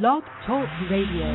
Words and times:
Blog 0.00 0.22
Talk 0.46 0.66
Radio. 0.90 1.28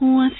What's 0.00 0.34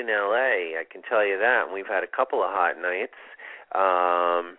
in 0.00 0.08
LA. 0.08 0.76
I 0.78 0.84
can 0.90 1.02
tell 1.02 1.24
you 1.24 1.38
that. 1.38 1.72
We've 1.72 1.86
had 1.86 2.04
a 2.04 2.10
couple 2.10 2.42
of 2.42 2.50
hot 2.50 2.76
nights. 2.76 3.16
Um, 3.74 4.58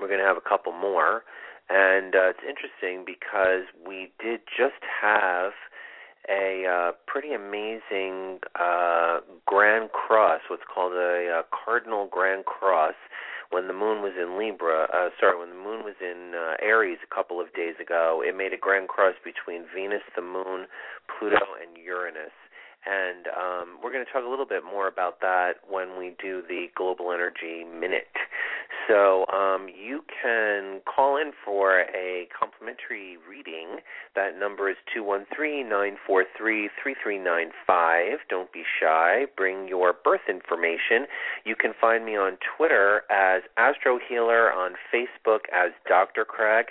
we're 0.00 0.08
going 0.08 0.20
to 0.20 0.26
have 0.26 0.36
a 0.36 0.48
couple 0.48 0.72
more, 0.72 1.24
and 1.68 2.14
uh, 2.14 2.30
it's 2.30 2.44
interesting 2.44 3.04
because 3.06 3.64
we 3.86 4.12
did 4.22 4.40
just 4.56 4.80
have 5.02 5.52
a 6.28 6.66
uh, 6.66 6.92
pretty 7.06 7.32
amazing 7.32 8.40
uh, 8.58 9.20
Grand 9.46 9.90
Cross, 9.92 10.42
what's 10.50 10.66
called 10.72 10.92
a 10.92 11.40
uh, 11.40 11.42
Cardinal 11.48 12.08
Grand 12.10 12.44
Cross, 12.44 12.94
when 13.50 13.68
the 13.68 13.72
moon 13.72 14.02
was 14.02 14.12
in 14.20 14.38
Libra. 14.38 14.86
Uh, 14.92 15.08
sorry, 15.18 15.38
when 15.38 15.50
the 15.50 15.62
moon 15.62 15.84
was 15.84 15.94
in 16.00 16.34
uh, 16.34 16.54
Aries 16.60 16.98
a 17.02 17.14
couple 17.14 17.40
of 17.40 17.52
days 17.54 17.74
ago, 17.80 18.22
it 18.26 18.36
made 18.36 18.52
a 18.52 18.58
Grand 18.58 18.88
Cross 18.88 19.14
between 19.24 19.64
Venus, 19.74 20.02
the 20.14 20.22
Moon, 20.22 20.66
Pluto, 21.06 21.56
and 21.62 21.76
Uranus. 21.82 22.34
And 22.86 23.26
um, 23.28 23.78
we're 23.82 23.92
going 23.92 24.04
to 24.04 24.12
talk 24.12 24.24
a 24.24 24.30
little 24.30 24.46
bit 24.46 24.62
more 24.64 24.86
about 24.86 25.20
that 25.20 25.54
when 25.68 25.98
we 25.98 26.14
do 26.22 26.42
the 26.48 26.66
Global 26.76 27.12
Energy 27.12 27.64
Minute. 27.64 28.06
So 28.88 29.26
um, 29.32 29.66
you 29.68 30.02
can 30.22 30.80
call 30.86 31.16
in 31.16 31.32
for 31.44 31.80
a 31.80 32.28
complimentary 32.38 33.16
reading. 33.28 33.80
That 34.14 34.38
number 34.38 34.70
is 34.70 34.76
two 34.94 35.02
one 35.02 35.26
three 35.34 35.64
nine 35.64 35.96
four 36.06 36.24
three 36.36 36.70
three 36.80 36.94
three 37.02 37.18
nine 37.18 37.50
five. 37.66 38.18
Don't 38.28 38.52
be 38.52 38.62
shy. 38.80 39.26
Bring 39.36 39.66
your 39.66 39.92
birth 39.92 40.28
information. 40.28 41.06
You 41.44 41.56
can 41.56 41.72
find 41.80 42.04
me 42.04 42.16
on 42.16 42.38
Twitter 42.56 43.02
as 43.10 43.42
Astro 43.56 43.98
Healer, 44.08 44.52
on 44.52 44.74
Facebook 44.94 45.46
as 45.52 45.72
Dr. 45.88 46.24
Craig. 46.24 46.66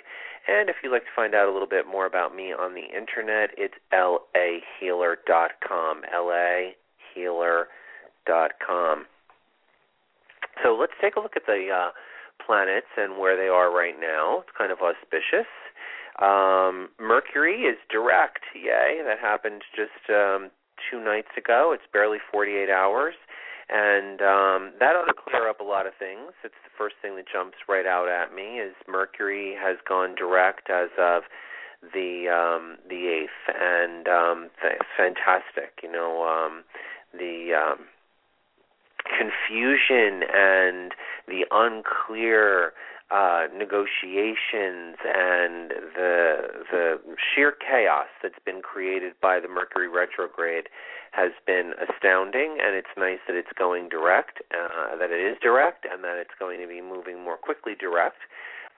And 0.48 0.70
if 0.70 0.76
you'd 0.82 0.92
like 0.92 1.02
to 1.02 1.10
find 1.14 1.34
out 1.34 1.48
a 1.48 1.52
little 1.52 1.66
bit 1.66 1.86
more 1.86 2.06
about 2.06 2.34
me 2.34 2.52
on 2.52 2.74
the 2.74 2.86
internet, 2.96 3.50
it's 3.58 3.74
lahealer.com. 3.92 6.02
lahealer.com. 6.14 9.06
So 10.62 10.74
let's 10.74 10.92
take 11.00 11.16
a 11.16 11.20
look 11.20 11.36
at 11.36 11.46
the 11.46 11.68
uh, 11.74 11.90
planets 12.44 12.86
and 12.96 13.18
where 13.18 13.36
they 13.36 13.48
are 13.48 13.70
right 13.74 13.98
now. 14.00 14.38
It's 14.40 14.50
kind 14.56 14.70
of 14.72 14.78
auspicious. 14.80 15.46
Um, 16.22 16.88
Mercury 16.98 17.62
is 17.62 17.76
direct. 17.90 18.40
Yay! 18.54 19.02
That 19.04 19.18
happened 19.20 19.62
just 19.74 20.08
um, 20.08 20.50
two 20.90 21.00
nights 21.04 21.36
ago. 21.36 21.72
It's 21.74 21.84
barely 21.92 22.18
48 22.32 22.70
hours. 22.70 23.14
And 23.68 24.22
um, 24.22 24.72
that 24.78 24.94
ought 24.94 25.06
to 25.06 25.14
clear 25.14 25.48
up 25.48 25.58
a 25.58 25.64
lot 25.64 25.86
of 25.86 25.92
things. 25.98 26.32
It's 26.44 26.54
the 26.64 26.70
first 26.78 26.94
thing 27.02 27.16
that 27.16 27.24
jumps 27.26 27.58
right 27.68 27.86
out 27.86 28.08
at 28.08 28.34
me 28.34 28.60
is 28.60 28.74
Mercury 28.86 29.56
has 29.60 29.76
gone 29.88 30.14
direct 30.14 30.70
as 30.70 30.90
of 30.98 31.24
the 31.82 32.30
um, 32.30 32.78
the 32.88 33.08
eighth, 33.08 33.42
and 33.48 34.06
um, 34.08 34.50
th- 34.62 34.80
fantastic. 34.96 35.80
You 35.82 35.90
know, 35.90 36.22
um, 36.22 36.62
the 37.12 37.52
um, 37.54 37.86
confusion 39.06 40.22
and 40.32 40.92
the 41.26 41.44
unclear 41.50 42.72
uh, 43.10 43.46
negotiations 43.56 44.98
and 45.04 45.70
the 45.94 46.64
the 46.70 46.98
sheer 47.16 47.52
chaos 47.52 48.08
that's 48.22 48.42
been 48.44 48.60
created 48.62 49.14
by 49.22 49.38
the 49.38 49.48
Mercury 49.48 49.88
retrograde 49.88 50.68
has 51.12 51.32
been 51.46 51.72
astounding, 51.80 52.58
and 52.60 52.74
it's 52.74 52.92
nice 52.96 53.20
that 53.26 53.36
it's 53.36 53.52
going 53.56 53.88
direct, 53.88 54.42
uh, 54.52 54.96
that 54.98 55.10
it 55.10 55.20
is 55.20 55.38
direct, 55.40 55.86
and 55.90 56.04
that 56.04 56.18
it's 56.18 56.34
going 56.38 56.60
to 56.60 56.66
be 56.66 56.82
moving 56.82 57.22
more 57.22 57.36
quickly 57.36 57.74
direct 57.78 58.18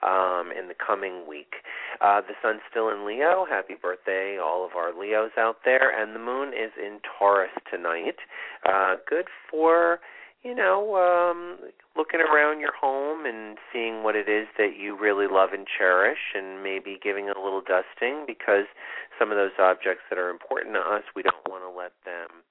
um, 0.03 0.51
in 0.57 0.67
the 0.67 0.75
coming 0.75 1.27
week. 1.27 1.65
Uh, 2.01 2.21
the 2.21 2.33
sun's 2.41 2.61
still 2.69 2.89
in 2.89 3.05
Leo. 3.05 3.45
Happy 3.49 3.75
birthday, 3.75 4.37
all 4.37 4.65
of 4.65 4.71
our 4.75 4.97
Leos 4.97 5.31
out 5.37 5.57
there. 5.65 5.91
And 5.91 6.15
the 6.15 6.19
moon 6.19 6.49
is 6.49 6.71
in 6.77 6.99
Taurus 7.03 7.51
tonight. 7.69 8.15
Uh, 8.65 8.95
good 9.09 9.25
for 9.49 9.99
you 10.43 10.55
know, 10.55 10.95
um, 10.95 11.57
looking 11.97 12.21
around 12.21 12.59
your 12.59 12.73
home 12.73 13.25
and 13.25 13.57
seeing 13.73 14.03
what 14.03 14.15
it 14.15 14.29
is 14.29 14.47
that 14.57 14.77
you 14.79 14.97
really 14.97 15.27
love 15.27 15.49
and 15.53 15.67
cherish, 15.67 16.33
and 16.35 16.63
maybe 16.63 16.97
giving 17.01 17.27
it 17.27 17.35
a 17.35 17.41
little 17.41 17.61
dusting 17.61 18.23
because 18.25 18.65
some 19.17 19.31
of 19.31 19.37
those 19.37 19.51
objects 19.59 20.03
that 20.09 20.17
are 20.17 20.29
important 20.29 20.75
to 20.75 20.79
us, 20.79 21.03
we 21.15 21.23
don't 21.23 21.47
want 21.47 21.63
to 21.63 21.69
let 21.69 21.91
them, 22.05 22.43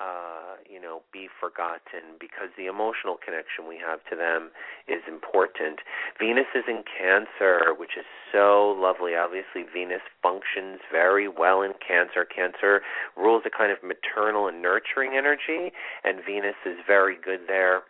uh, 0.00 0.56
you 0.68 0.80
know, 0.80 1.02
be 1.12 1.28
forgotten 1.28 2.16
because 2.18 2.48
the 2.56 2.66
emotional 2.66 3.16
connection 3.16 3.68
we 3.68 3.76
have 3.76 4.00
to 4.08 4.16
them 4.16 4.50
is 4.88 5.02
important. 5.06 5.80
Venus 6.18 6.48
is 6.54 6.64
in 6.66 6.82
Cancer, 6.88 7.74
which 7.76 7.96
is 7.98 8.06
so 8.32 8.74
lovely. 8.76 9.14
Obviously, 9.14 9.62
Venus 9.62 10.02
functions 10.22 10.80
very 10.90 11.28
well 11.28 11.62
in 11.62 11.72
Cancer. 11.76 12.24
Cancer 12.24 12.80
rules 13.16 13.42
a 13.44 13.50
kind 13.50 13.70
of 13.70 13.78
maternal 13.82 14.48
and 14.48 14.62
nurturing 14.62 15.12
energy, 15.16 15.72
and 16.04 16.24
Venus 16.24 16.56
is 16.64 16.78
very 16.86 17.16
good 17.16 17.40
there. 17.46 17.82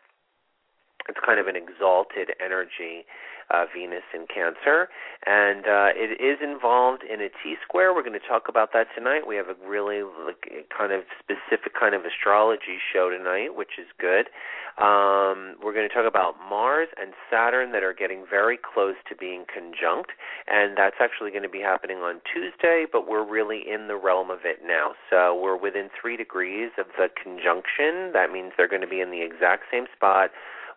It's 1.09 1.19
kind 1.25 1.41
of 1.41 1.47
an 1.47 1.57
exalted 1.57 2.31
energy, 2.45 3.07
uh, 3.51 3.65
Venus 3.75 4.05
in 4.15 4.27
Cancer, 4.27 4.89
and 5.27 5.67
uh, 5.67 5.91
it 5.95 6.21
is 6.21 6.39
involved 6.43 7.03
in 7.03 7.21
a 7.21 7.29
T 7.29 7.57
square. 7.63 7.95
We're 7.95 8.03
going 8.03 8.19
to 8.19 8.29
talk 8.29 8.49
about 8.49 8.73
that 8.73 8.87
tonight. 8.95 9.27
We 9.27 9.37
have 9.37 9.49
a 9.49 9.57
really 9.67 10.03
kind 10.77 10.93
of 10.93 11.03
specific 11.19 11.73
kind 11.79 11.95
of 11.95 12.03
astrology 12.05 12.79
show 12.93 13.11
tonight, 13.11 13.57
which 13.57 13.79
is 13.79 13.87
good. 13.99 14.29
Um, 14.79 15.57
we're 15.63 15.75
going 15.75 15.87
to 15.87 15.95
talk 15.95 16.09
about 16.09 16.37
Mars 16.49 16.89
and 16.99 17.13
Saturn 17.31 17.73
that 17.73 17.83
are 17.83 17.93
getting 17.93 18.25
very 18.29 18.57
close 18.57 18.97
to 19.09 19.15
being 19.15 19.45
conjunct, 19.45 20.13
and 20.49 20.79
that's 20.79 20.97
actually 20.99 21.31
going 21.31 21.43
to 21.43 21.53
be 21.53 21.61
happening 21.61 21.99
on 21.99 22.23
Tuesday, 22.25 22.87
but 22.91 23.07
we're 23.07 23.25
really 23.25 23.61
in 23.69 23.89
the 23.89 23.97
realm 23.97 24.31
of 24.31 24.41
it 24.45 24.61
now. 24.65 24.93
So 25.11 25.39
we're 25.39 25.61
within 25.61 25.91
three 26.01 26.17
degrees 26.17 26.71
of 26.79 26.87
the 26.97 27.09
conjunction. 27.13 28.13
That 28.15 28.33
means 28.33 28.53
they're 28.57 28.69
going 28.69 28.83
to 28.83 28.89
be 28.89 29.01
in 29.01 29.11
the 29.11 29.21
exact 29.21 29.65
same 29.71 29.85
spot. 29.95 30.31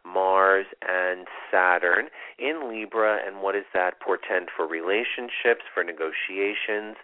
Mars 0.06 0.66
and 0.81 1.28
Saturn 1.52 2.10
in 2.38 2.69
Libra, 2.69 3.19
and 3.25 3.42
what 3.42 3.54
does 3.54 3.66
that 3.74 4.00
portend 4.00 4.50
for 4.56 4.68
relationships, 4.68 5.66
for 5.74 5.84
negotiations, 5.84 6.96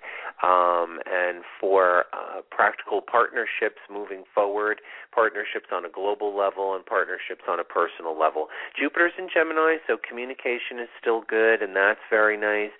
um, 0.43 0.99
and 1.09 1.43
for 1.59 2.05
uh, 2.13 2.41
practical 2.49 3.01
partnerships 3.01 3.79
moving 3.89 4.23
forward, 4.33 4.81
partnerships 5.13 5.67
on 5.71 5.85
a 5.85 5.89
global 5.89 6.35
level 6.37 6.75
and 6.75 6.85
partnerships 6.85 7.43
on 7.49 7.59
a 7.59 7.63
personal 7.63 8.17
level. 8.17 8.47
Jupiter's 8.77 9.13
in 9.17 9.27
Gemini, 9.33 9.77
so 9.87 9.97
communication 9.97 10.79
is 10.79 10.89
still 10.99 11.21
good, 11.21 11.61
and 11.61 11.75
that's 11.75 12.01
very 12.09 12.37
nice. 12.37 12.71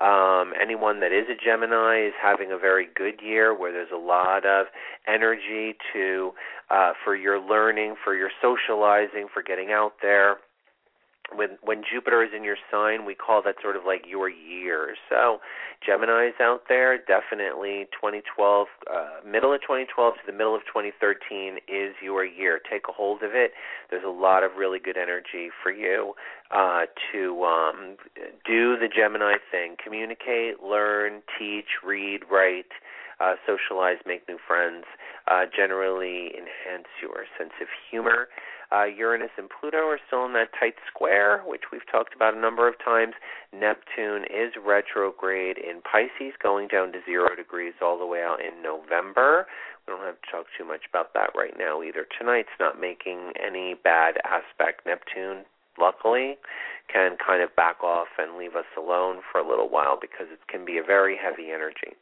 Um, 0.00 0.52
anyone 0.60 1.00
that 1.00 1.12
is 1.12 1.26
a 1.28 1.34
Gemini 1.34 2.06
is 2.06 2.14
having 2.20 2.52
a 2.52 2.58
very 2.58 2.88
good 2.94 3.20
year 3.22 3.56
where 3.56 3.72
there's 3.72 3.92
a 3.92 3.98
lot 3.98 4.44
of 4.44 4.66
energy 5.06 5.76
to 5.92 6.32
uh, 6.70 6.92
for 7.04 7.14
your 7.14 7.40
learning, 7.40 7.94
for 8.02 8.14
your 8.14 8.30
socializing, 8.42 9.28
for 9.32 9.42
getting 9.42 9.70
out 9.70 9.94
there 10.02 10.36
when 11.32 11.58
when 11.62 11.82
Jupiter 11.90 12.22
is 12.22 12.30
in 12.36 12.44
your 12.44 12.56
sign, 12.70 13.04
we 13.04 13.14
call 13.14 13.42
that 13.42 13.56
sort 13.62 13.76
of 13.76 13.82
like 13.86 14.04
your 14.06 14.28
year. 14.28 14.94
So, 15.08 15.38
Gemini's 15.84 16.34
out 16.40 16.62
there, 16.68 16.98
definitely 16.98 17.86
2012, 17.92 18.66
uh, 18.92 19.08
middle 19.26 19.52
of 19.52 19.60
2012 19.62 20.14
to 20.14 20.20
the 20.26 20.32
middle 20.32 20.54
of 20.54 20.62
2013 20.62 21.58
is 21.68 21.94
your 22.02 22.24
year. 22.24 22.60
Take 22.70 22.82
a 22.88 22.92
hold 22.92 23.22
of 23.22 23.30
it. 23.34 23.52
There's 23.90 24.04
a 24.04 24.10
lot 24.10 24.42
of 24.42 24.52
really 24.58 24.78
good 24.78 24.96
energy 24.96 25.50
for 25.62 25.72
you 25.72 26.14
uh, 26.50 26.86
to 27.12 27.44
um, 27.44 27.96
do 28.46 28.76
the 28.76 28.88
Gemini 28.94 29.36
thing: 29.50 29.76
communicate, 29.82 30.62
learn, 30.62 31.22
teach, 31.38 31.80
read, 31.84 32.20
write. 32.30 32.72
Uh, 33.20 33.34
socialize, 33.46 33.98
make 34.04 34.28
new 34.28 34.38
friends, 34.44 34.84
uh, 35.30 35.44
generally 35.54 36.32
enhance 36.34 36.88
your 37.00 37.24
sense 37.38 37.52
of 37.60 37.68
humor. 37.90 38.28
Uh, 38.72 38.84
Uranus 38.84 39.30
and 39.38 39.48
Pluto 39.48 39.86
are 39.86 40.00
still 40.06 40.24
in 40.24 40.32
that 40.32 40.48
tight 40.58 40.74
square, 40.90 41.42
which 41.46 41.70
we've 41.70 41.86
talked 41.90 42.14
about 42.14 42.34
a 42.34 42.40
number 42.40 42.66
of 42.66 42.74
times. 42.84 43.14
Neptune 43.52 44.24
is 44.24 44.52
retrograde 44.58 45.58
in 45.58 45.80
Pisces, 45.82 46.34
going 46.42 46.68
down 46.68 46.92
to 46.92 46.98
zero 47.04 47.36
degrees 47.36 47.74
all 47.80 47.98
the 47.98 48.06
way 48.06 48.22
out 48.22 48.40
in 48.40 48.62
November. 48.62 49.46
We 49.86 49.92
don't 49.92 50.04
have 50.04 50.20
to 50.20 50.30
talk 50.30 50.46
too 50.56 50.64
much 50.64 50.82
about 50.88 51.12
that 51.14 51.30
right 51.36 51.54
now 51.58 51.82
either. 51.82 52.06
Tonight's 52.18 52.56
not 52.58 52.80
making 52.80 53.32
any 53.36 53.74
bad 53.74 54.16
aspect. 54.24 54.86
Neptune, 54.86 55.44
luckily, 55.78 56.36
can 56.92 57.16
kind 57.24 57.42
of 57.42 57.54
back 57.54 57.84
off 57.84 58.08
and 58.18 58.38
leave 58.38 58.56
us 58.56 58.68
alone 58.76 59.20
for 59.30 59.40
a 59.40 59.48
little 59.48 59.68
while 59.68 59.98
because 60.00 60.26
it 60.32 60.40
can 60.48 60.64
be 60.64 60.78
a 60.78 60.82
very 60.82 61.16
heavy 61.16 61.52
energy. 61.52 61.96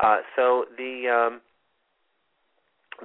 Uh, 0.00 0.18
so 0.36 0.66
the 0.76 1.08
um, 1.08 1.40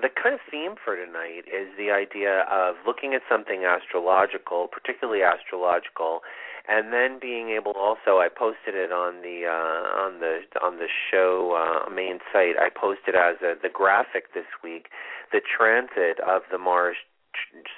the 0.01 0.09
kind 0.09 0.35
of 0.35 0.41
theme 0.49 0.75
for 0.83 0.95
tonight 0.95 1.43
is 1.47 1.67
the 1.77 1.91
idea 1.91 2.45
of 2.49 2.75
looking 2.85 3.13
at 3.13 3.21
something 3.29 3.65
astrological, 3.65 4.67
particularly 4.67 5.23
astrological, 5.23 6.21
and 6.67 6.93
then 6.93 7.19
being 7.19 7.49
able 7.49 7.73
also 7.73 8.19
I 8.19 8.29
posted 8.29 8.75
it 8.75 8.91
on 8.91 9.21
the 9.21 9.45
uh, 9.47 10.05
on 10.05 10.19
the 10.19 10.41
on 10.61 10.77
the 10.77 10.87
show 10.87 11.57
uh, 11.57 11.89
main 11.89 12.19
site. 12.31 12.55
I 12.57 12.69
posted 12.69 13.15
as 13.15 13.37
a, 13.41 13.55
the 13.61 13.69
graphic 13.69 14.33
this 14.33 14.49
week 14.63 14.87
the 15.31 15.41
transit 15.41 16.19
of 16.21 16.43
the 16.51 16.57
Mars 16.57 16.97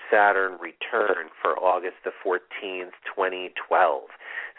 Saturn 0.09 0.57
return 0.59 1.29
for 1.41 1.57
August 1.59 2.03
the 2.03 2.11
14th, 2.23 2.95
2012. 3.05 4.03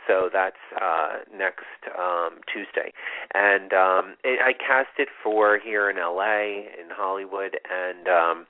So 0.06 0.28
that's 0.32 0.56
uh, 0.80 1.18
next 1.34 1.66
um, 1.98 2.40
Tuesday, 2.52 2.92
and 3.34 3.72
um, 3.72 4.16
it, 4.24 4.40
I 4.42 4.52
cast 4.52 4.98
it 4.98 5.08
for 5.22 5.58
here 5.58 5.88
in 5.90 5.96
LA, 5.96 6.66
in 6.78 6.90
Hollywood, 6.90 7.58
and 7.70 8.08
um, 8.08 8.46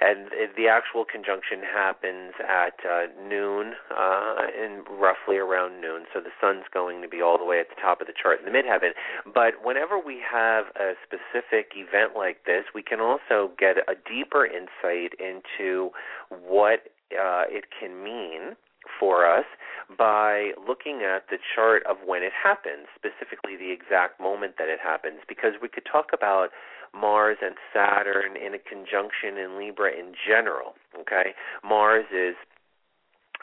and 0.00 0.30
the 0.56 0.68
actual 0.68 1.04
conjunction 1.04 1.58
happens 1.62 2.32
at 2.38 2.78
uh, 2.86 3.06
noon, 3.28 3.74
uh, 3.90 4.46
in 4.54 4.84
roughly 4.88 5.38
around 5.38 5.80
noon. 5.80 6.04
So 6.14 6.20
the 6.20 6.30
sun's 6.40 6.64
going 6.72 7.02
to 7.02 7.08
be 7.08 7.20
all 7.20 7.36
the 7.36 7.44
way 7.44 7.58
at 7.58 7.68
the 7.68 7.80
top 7.80 8.00
of 8.00 8.06
the 8.06 8.12
chart 8.14 8.38
in 8.38 8.44
the 8.46 8.56
midheaven. 8.56 8.90
But 9.26 9.64
whenever 9.64 9.98
we 9.98 10.20
have 10.30 10.66
a 10.76 10.94
specific 11.02 11.72
event 11.74 12.12
like 12.16 12.44
this, 12.46 12.64
we 12.74 12.82
can 12.82 13.00
also 13.00 13.50
get 13.58 13.76
a 13.88 13.94
deeper 14.08 14.46
insight 14.46 15.18
into 15.18 15.90
what 16.30 16.94
uh, 17.10 17.50
it 17.50 17.64
can 17.78 18.02
mean 18.04 18.54
for 19.00 19.26
us 19.26 19.46
by 19.96 20.52
looking 20.66 21.02
at 21.02 21.28
the 21.30 21.38
chart 21.54 21.82
of 21.88 21.96
when 22.04 22.22
it 22.22 22.32
happens, 22.32 22.86
specifically 22.94 23.56
the 23.56 23.72
exact 23.72 24.20
moment 24.20 24.54
that 24.58 24.68
it 24.68 24.78
happens, 24.82 25.20
because 25.28 25.54
we 25.62 25.68
could 25.68 25.86
talk 25.90 26.10
about 26.12 26.50
Mars 26.94 27.38
and 27.42 27.56
Saturn 27.72 28.36
in 28.36 28.54
a 28.54 28.58
conjunction 28.58 29.38
in 29.38 29.58
Libra 29.58 29.92
in 29.92 30.12
general. 30.26 30.74
Okay, 31.00 31.32
Mars 31.64 32.06
is 32.12 32.34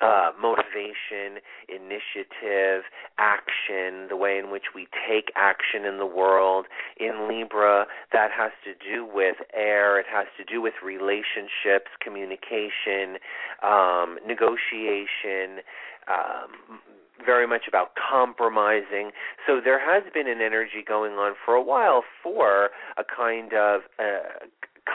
uh, 0.02 0.32
motivation, 0.40 1.40
initiative, 1.70 2.84
action, 3.18 4.08
the 4.10 4.16
way 4.16 4.38
in 4.38 4.52
which 4.52 4.76
we 4.76 4.88
take 5.08 5.32
action 5.36 5.86
in 5.86 5.98
the 5.98 6.06
world. 6.06 6.66
In 7.00 7.28
Libra, 7.30 7.86
that 8.12 8.30
has 8.32 8.52
to 8.66 8.74
do 8.74 9.06
with 9.06 9.38
air, 9.54 10.00
it 10.00 10.06
has 10.12 10.28
to 10.38 10.44
do 10.44 10.62
with 10.62 10.74
relationships, 10.84 11.92
communication, 12.02 13.18
um, 13.64 14.18
negotiation. 14.26 15.64
Um, 16.08 16.80
very 17.26 17.48
much 17.48 17.64
about 17.68 17.92
compromising. 17.96 19.10
So 19.48 19.60
there 19.64 19.80
has 19.80 20.04
been 20.14 20.28
an 20.28 20.42
energy 20.42 20.84
going 20.88 21.14
on 21.14 21.34
for 21.44 21.56
a 21.56 21.64
while 21.64 22.04
for 22.22 22.70
a 22.98 23.04
kind 23.04 23.54
of 23.54 23.82
uh, 23.98 24.46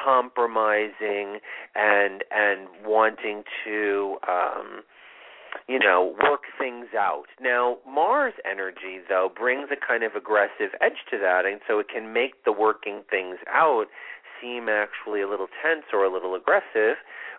compromising 0.04 1.40
and 1.74 2.24
and 2.30 2.68
wanting 2.84 3.42
to 3.64 4.16
um 4.28 4.82
you 5.68 5.78
know 5.78 6.14
work 6.22 6.42
things 6.58 6.86
out 6.96 7.26
now 7.40 7.78
mars 7.88 8.34
energy 8.48 9.00
though 9.08 9.30
brings 9.34 9.68
a 9.72 9.86
kind 9.86 10.04
of 10.04 10.14
aggressive 10.14 10.70
edge 10.80 11.04
to 11.10 11.18
that 11.18 11.44
and 11.44 11.60
so 11.66 11.78
it 11.78 11.88
can 11.88 12.12
make 12.12 12.44
the 12.44 12.52
working 12.52 13.02
things 13.10 13.36
out 13.48 13.86
seem 14.40 14.68
actually 14.68 15.20
a 15.22 15.28
little 15.28 15.48
tense 15.62 15.84
or 15.92 16.04
a 16.04 16.12
little 16.12 16.34
aggressive 16.34 16.96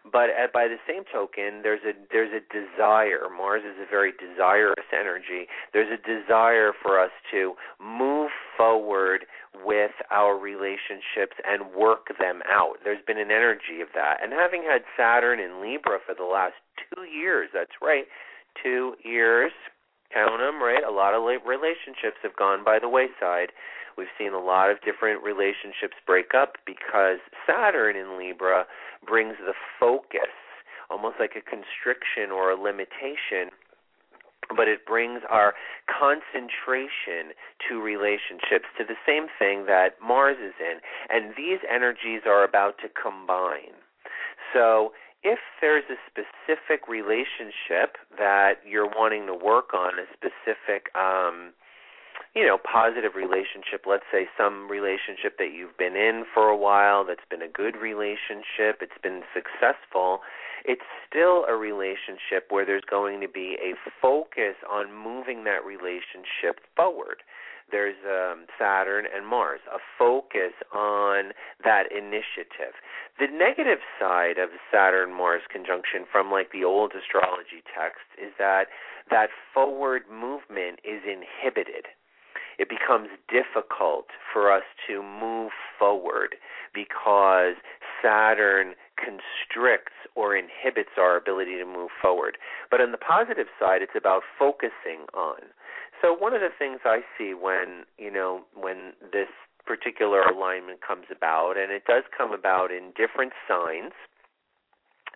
but 0.09 0.29
at, 0.31 0.51
by 0.51 0.67
the 0.67 0.77
same 0.87 1.03
token 1.11 1.61
there's 1.61 1.83
a 1.85 1.93
there's 2.11 2.33
a 2.33 2.41
desire. 2.49 3.29
Mars 3.29 3.61
is 3.61 3.77
a 3.77 3.89
very 3.89 4.11
desirous 4.17 4.87
energy. 4.91 5.45
There's 5.73 5.91
a 5.91 6.01
desire 6.01 6.73
for 6.73 6.99
us 6.99 7.11
to 7.31 7.53
move 7.79 8.31
forward 8.57 9.25
with 9.63 9.91
our 10.09 10.37
relationships 10.37 11.37
and 11.45 11.73
work 11.75 12.17
them 12.19 12.41
out. 12.49 12.77
There's 12.83 13.03
been 13.05 13.19
an 13.19 13.31
energy 13.31 13.81
of 13.81 13.89
that. 13.93 14.17
And 14.23 14.33
having 14.33 14.63
had 14.63 14.81
saturn 14.97 15.39
in 15.39 15.61
libra 15.61 15.99
for 16.05 16.15
the 16.15 16.25
last 16.25 16.55
2 16.95 17.03
years 17.03 17.49
that's 17.53 17.77
right 17.81 18.05
2 18.63 18.95
years 19.03 19.51
count 20.13 20.39
them 20.39 20.61
right 20.61 20.83
a 20.83 20.91
lot 20.91 21.13
of 21.13 21.23
relationships 21.23 22.17
have 22.23 22.35
gone 22.35 22.63
by 22.63 22.79
the 22.79 22.89
wayside 22.89 23.51
We've 23.97 24.11
seen 24.17 24.33
a 24.33 24.39
lot 24.39 24.69
of 24.69 24.77
different 24.81 25.23
relationships 25.23 25.97
break 26.05 26.33
up 26.33 26.57
because 26.65 27.19
Saturn 27.45 27.95
in 27.95 28.17
Libra 28.17 28.65
brings 29.05 29.35
the 29.39 29.53
focus, 29.79 30.33
almost 30.89 31.15
like 31.19 31.35
a 31.35 31.41
constriction 31.41 32.31
or 32.31 32.51
a 32.51 32.55
limitation 32.55 33.51
but 34.55 34.67
it 34.67 34.85
brings 34.85 35.21
our 35.29 35.53
concentration 35.87 37.33
to 37.67 37.81
relationships 37.81 38.67
to 38.77 38.83
the 38.83 38.99
same 39.07 39.27
thing 39.39 39.65
that 39.65 39.95
Mars 40.03 40.37
is 40.43 40.53
in. 40.59 40.79
And 41.09 41.33
these 41.37 41.59
energies 41.69 42.21
are 42.25 42.43
about 42.43 42.77
to 42.79 42.89
combine. 42.89 43.75
So 44.53 44.91
if 45.23 45.39
there's 45.61 45.85
a 45.89 45.99
specific 46.09 46.87
relationship 46.87 47.97
that 48.17 48.55
you're 48.67 48.89
wanting 48.89 49.27
to 49.27 49.33
work 49.33 49.73
on, 49.73 49.93
a 49.99 50.05
specific 50.11 50.89
um, 50.95 51.53
you 52.35 52.45
know, 52.45 52.57
positive 52.57 53.11
relationship, 53.15 53.83
let's 53.85 54.07
say 54.11 54.27
some 54.37 54.71
relationship 54.71 55.37
that 55.37 55.51
you've 55.53 55.77
been 55.77 55.97
in 55.97 56.23
for 56.33 56.47
a 56.47 56.55
while 56.55 57.03
that's 57.03 57.27
been 57.29 57.41
a 57.41 57.51
good 57.51 57.75
relationship, 57.75 58.79
it's 58.79 58.99
been 59.03 59.23
successful, 59.35 60.19
it's 60.63 60.87
still 61.07 61.43
a 61.49 61.55
relationship 61.55 62.47
where 62.49 62.65
there's 62.65 62.87
going 62.89 63.19
to 63.19 63.27
be 63.27 63.57
a 63.59 63.75
focus 64.01 64.55
on 64.69 64.93
moving 64.93 65.43
that 65.43 65.65
relationship 65.65 66.63
forward. 66.75 67.19
There's 67.69 67.99
um, 68.03 68.47
Saturn 68.59 69.05
and 69.13 69.25
Mars, 69.27 69.61
a 69.67 69.79
focus 69.97 70.51
on 70.73 71.31
that 71.63 71.91
initiative. 71.91 72.75
The 73.19 73.27
negative 73.27 73.79
side 73.99 74.37
of 74.37 74.49
Saturn 74.71 75.11
Mars 75.11 75.41
conjunction 75.51 76.03
from 76.09 76.31
like 76.31 76.51
the 76.51 76.63
old 76.63 76.91
astrology 76.95 77.63
texts 77.67 78.11
is 78.19 78.31
that 78.39 78.67
that 79.09 79.29
forward 79.53 80.03
movement 80.11 80.79
is 80.83 81.03
inhibited 81.03 81.87
it 82.61 82.69
becomes 82.69 83.09
difficult 83.25 84.13
for 84.31 84.53
us 84.53 84.61
to 84.85 85.01
move 85.01 85.49
forward 85.79 86.35
because 86.75 87.57
Saturn 88.03 88.75
constricts 89.01 89.97
or 90.13 90.37
inhibits 90.37 90.93
our 90.95 91.17
ability 91.17 91.57
to 91.57 91.65
move 91.65 91.89
forward. 91.99 92.37
But 92.69 92.79
on 92.79 92.91
the 92.91 93.01
positive 93.01 93.47
side, 93.59 93.81
it's 93.81 93.97
about 93.97 94.21
focusing 94.37 95.09
on. 95.17 95.41
So 96.05 96.13
one 96.13 96.35
of 96.35 96.41
the 96.41 96.53
things 96.53 96.81
I 96.85 97.01
see 97.17 97.33
when, 97.33 97.89
you 97.97 98.13
know, 98.13 98.45
when 98.53 98.93
this 99.11 99.33
particular 99.65 100.21
alignment 100.21 100.85
comes 100.85 101.05
about, 101.09 101.57
and 101.57 101.71
it 101.71 101.85
does 101.89 102.03
come 102.15 102.31
about 102.31 102.69
in 102.71 102.93
different 102.93 103.33
signs, 103.49 103.93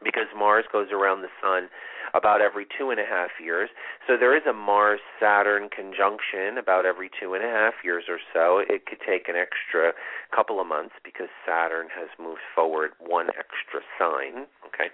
because 0.03 0.27
Mars 0.37 0.65
goes 0.71 0.87
around 0.91 1.21
the 1.21 1.33
sun 1.41 1.69
about 2.13 2.41
every 2.41 2.65
two 2.77 2.91
and 2.91 2.99
a 2.99 3.05
half 3.05 3.31
years. 3.41 3.69
So 4.07 4.15
there 4.17 4.35
is 4.35 4.43
a 4.47 4.53
Mars 4.53 4.99
Saturn 5.19 5.69
conjunction 5.69 6.57
about 6.57 6.85
every 6.85 7.09
two 7.09 7.33
and 7.33 7.43
a 7.43 7.47
half 7.47 7.73
years 7.83 8.05
or 8.07 8.19
so. 8.33 8.59
It 8.59 8.85
could 8.85 8.99
take 9.05 9.27
an 9.27 9.35
extra 9.35 9.93
couple 10.33 10.61
of 10.61 10.67
months 10.67 10.95
because 11.03 11.27
Saturn 11.45 11.87
has 11.97 12.07
moved 12.19 12.41
forward 12.53 12.91
one 12.99 13.27
extra 13.29 13.81
sign. 13.99 14.47
Okay, 14.67 14.91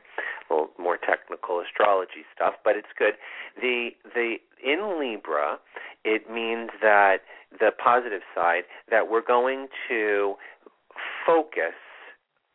a 0.49 0.53
little 0.53 0.71
more 0.79 0.97
technical 0.97 1.59
astrology 1.59 2.25
stuff, 2.33 2.55
but 2.63 2.75
it's 2.75 2.93
good. 2.97 3.13
The 3.59 3.89
the 4.15 4.37
in 4.63 4.99
Libra, 4.99 5.57
it 6.03 6.29
means 6.31 6.69
that 6.81 7.21
the 7.59 7.71
positive 7.71 8.21
side 8.33 8.63
that 8.89 9.09
we're 9.09 9.25
going 9.25 9.67
to 9.89 10.35
focus 11.25 11.77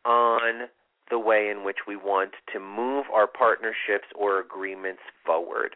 on 0.05 0.67
the 1.09 1.19
way 1.19 1.49
in 1.49 1.63
which 1.63 1.87
we 1.87 1.95
want 1.95 2.31
to 2.53 2.59
move 2.59 3.05
our 3.13 3.27
partnerships 3.27 4.07
or 4.15 4.39
agreements 4.39 5.01
forward. 5.25 5.75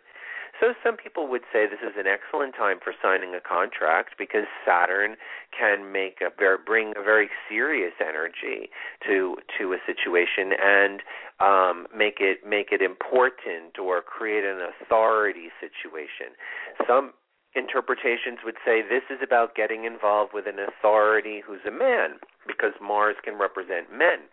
So 0.59 0.75
some 0.83 0.95
people 0.95 1.27
would 1.27 1.41
say 1.51 1.65
this 1.65 1.81
is 1.81 1.97
an 1.97 2.05
excellent 2.05 2.53
time 2.53 2.77
for 2.83 2.93
signing 3.01 3.33
a 3.33 3.41
contract 3.41 4.13
because 4.19 4.45
Saturn 4.63 5.15
can 5.57 5.91
make 5.91 6.21
a 6.21 6.29
very, 6.37 6.57
bring 6.63 6.93
a 6.95 7.01
very 7.01 7.29
serious 7.49 7.93
energy 7.99 8.69
to 9.07 9.37
to 9.57 9.73
a 9.73 9.77
situation 9.87 10.53
and 10.61 11.01
um, 11.39 11.87
make 11.95 12.21
it 12.21 12.45
make 12.45 12.71
it 12.71 12.81
important 12.81 13.79
or 13.81 14.01
create 14.01 14.45
an 14.45 14.61
authority 14.61 15.49
situation. 15.59 16.37
Some 16.85 17.13
interpretations 17.55 18.39
would 18.45 18.61
say 18.63 18.81
this 18.81 19.03
is 19.09 19.19
about 19.23 19.55
getting 19.55 19.85
involved 19.85 20.31
with 20.33 20.45
an 20.47 20.59
authority 20.59 21.41
who's 21.45 21.65
a 21.65 21.71
man 21.71 22.19
because 22.45 22.73
Mars 22.79 23.15
can 23.23 23.35
represent 23.35 23.91
men. 23.91 24.29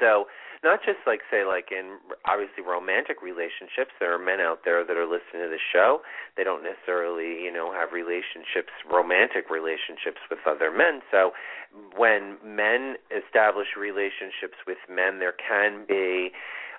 So 0.00 0.26
not 0.62 0.80
just 0.84 0.98
like 1.06 1.20
say 1.30 1.44
like 1.44 1.72
in 1.72 1.96
obviously 2.26 2.64
romantic 2.64 3.22
relationships 3.22 3.92
there 4.00 4.12
are 4.12 4.20
men 4.20 4.40
out 4.40 4.60
there 4.64 4.84
that 4.84 4.96
are 4.96 5.08
listening 5.08 5.44
to 5.44 5.52
the 5.52 5.62
show. 5.72 6.00
They 6.36 6.44
don't 6.44 6.62
necessarily 6.64 7.44
you 7.44 7.52
know 7.52 7.72
have 7.72 7.92
relationships 7.92 8.72
romantic 8.88 9.48
relationships 9.48 10.20
with 10.28 10.40
other 10.44 10.72
men. 10.72 11.00
So 11.10 11.32
when 11.96 12.36
men 12.44 12.96
establish 13.08 13.76
relationships 13.78 14.60
with 14.66 14.78
men 14.88 15.18
there 15.20 15.36
can 15.36 15.84
be 15.86 16.32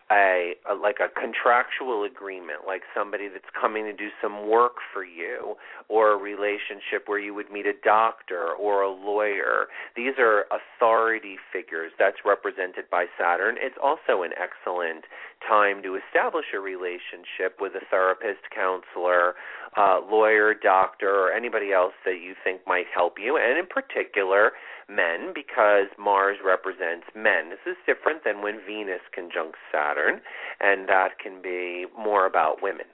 a, 0.09 0.53
a 0.69 0.75
like 0.75 0.97
a 0.99 1.07
contractual 1.07 2.03
agreement, 2.03 2.67
like 2.67 2.81
somebody 2.95 3.27
that's 3.27 3.49
coming 3.59 3.85
to 3.85 3.93
do 3.93 4.09
some 4.21 4.49
work 4.49 4.75
for 4.93 5.03
you, 5.03 5.55
or 5.87 6.13
a 6.13 6.17
relationship 6.17 7.07
where 7.07 7.19
you 7.19 7.33
would 7.33 7.51
meet 7.51 7.65
a 7.65 7.73
doctor 7.83 8.51
or 8.59 8.81
a 8.81 8.89
lawyer. 8.89 9.67
These 9.95 10.19
are 10.19 10.45
authority 10.51 11.37
figures 11.51 11.91
that's 11.99 12.17
represented 12.25 12.89
by 12.89 13.05
Saturn. 13.19 13.55
It's 13.59 13.77
also 13.81 14.23
an 14.23 14.31
excellent 14.35 15.05
time 15.47 15.81
to 15.83 15.97
establish 15.97 16.45
a 16.53 16.59
relationship 16.59 17.57
with 17.59 17.73
a 17.75 17.83
therapist, 17.89 18.41
counselor, 18.53 19.35
uh, 19.77 19.99
lawyer, 20.09 20.53
doctor, 20.53 21.09
or 21.09 21.31
anybody 21.31 21.71
else 21.71 21.93
that 22.05 22.19
you 22.21 22.35
think 22.43 22.61
might 22.67 22.85
help 22.93 23.15
you, 23.17 23.37
and 23.37 23.57
in 23.57 23.65
particular, 23.65 24.51
men, 24.93 25.31
because 25.33 25.87
Mars 25.97 26.37
represents 26.43 27.07
men. 27.15 27.49
This 27.49 27.65
is 27.65 27.77
different 27.85 28.23
than 28.23 28.41
when 28.41 28.59
Venus 28.65 29.01
conjuncts 29.15 29.59
Saturn, 29.71 30.21
and 30.59 30.87
that 30.89 31.19
can 31.19 31.41
be 31.41 31.85
more 31.97 32.25
about 32.25 32.61
women. 32.61 32.85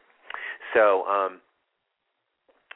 So, 0.73 1.05
um, 1.07 1.39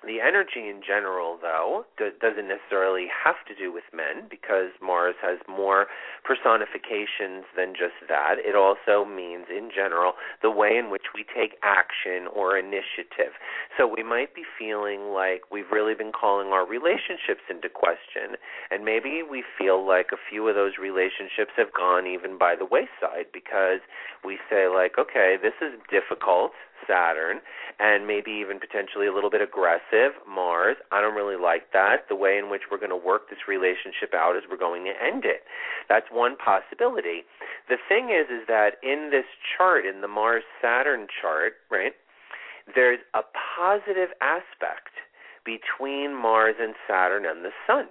the 0.02 0.18
energy 0.20 0.66
in 0.66 0.82
general, 0.82 1.38
though, 1.42 1.86
doesn't 1.98 2.48
necessarily 2.50 3.06
have 3.06 3.46
to 3.46 3.54
do 3.54 3.72
with 3.72 3.86
men 3.94 4.26
because 4.30 4.74
Mars 4.82 5.14
has 5.22 5.38
more 5.48 5.86
personifications 6.26 7.46
than 7.56 7.74
just 7.78 7.94
that. 8.10 8.42
It 8.42 8.56
also 8.56 9.06
means, 9.06 9.46
in 9.50 9.70
general, 9.70 10.14
the 10.42 10.50
way 10.50 10.74
in 10.76 10.90
which 10.90 11.14
we 11.14 11.22
take 11.24 11.62
action 11.62 12.26
or 12.34 12.58
initiative. 12.58 13.38
So 13.78 13.86
we 13.86 14.02
might 14.02 14.34
be 14.34 14.42
feeling 14.58 15.14
like 15.14 15.46
we've 15.52 15.70
really 15.72 15.94
been 15.94 16.12
calling 16.12 16.50
our 16.50 16.66
relationships 16.66 17.46
into 17.50 17.70
question, 17.70 18.42
and 18.72 18.84
maybe 18.84 19.22
we 19.22 19.44
feel 19.58 19.86
like 19.86 20.10
a 20.12 20.18
few 20.18 20.48
of 20.50 20.56
those 20.56 20.82
relationships 20.82 21.54
have 21.58 21.74
gone 21.78 22.08
even 22.08 22.38
by 22.42 22.56
the 22.58 22.66
wayside 22.66 23.30
because 23.32 23.86
we 24.26 24.40
say, 24.50 24.66
like, 24.68 24.98
okay, 24.98 25.38
this 25.38 25.56
is 25.62 25.78
difficult 25.94 26.58
Saturn, 26.88 27.42
and 27.80 28.08
maybe 28.08 28.32
even 28.32 28.60
potentially 28.60 29.08
a 29.08 29.14
little 29.14 29.30
bit 29.30 29.42
aggressive, 29.42 30.14
Mars. 30.28 30.78
I 30.92 31.02
don't 31.02 31.16
really 31.16 31.40
like 31.42 31.72
that. 31.74 32.08
The 32.10 32.16
way 32.16 32.38
in 32.38 32.50
which 32.50 32.64
we're 32.70 32.80
going 32.80 32.94
to 32.94 33.00
work 33.00 33.30
this 33.30 33.48
relationship 33.48 34.14
out 34.14 34.36
is 34.36 34.44
we're 34.50 34.58
going 34.58 34.86
to 34.86 34.94
end 34.98 35.26
it. 35.26 35.44
That's 35.90 36.08
one 36.12 36.36
possibility. 36.38 37.24
The 37.70 37.78
thing 37.88 38.10
is, 38.10 38.30
is 38.30 38.48
that 38.48 38.78
in 38.84 39.10
this 39.12 39.26
chart, 39.58 39.86
in 39.86 40.02
the 40.02 40.08
Mars 40.08 40.44
Saturn 40.62 41.08
chart, 41.22 41.54
right, 41.70 41.94
there's 42.76 43.00
a 43.14 43.22
positive 43.58 44.10
aspect 44.22 44.94
between 45.46 46.14
Mars 46.16 46.56
and 46.60 46.76
Saturn 46.88 47.26
and 47.26 47.44
the 47.44 47.52
Sun. 47.66 47.88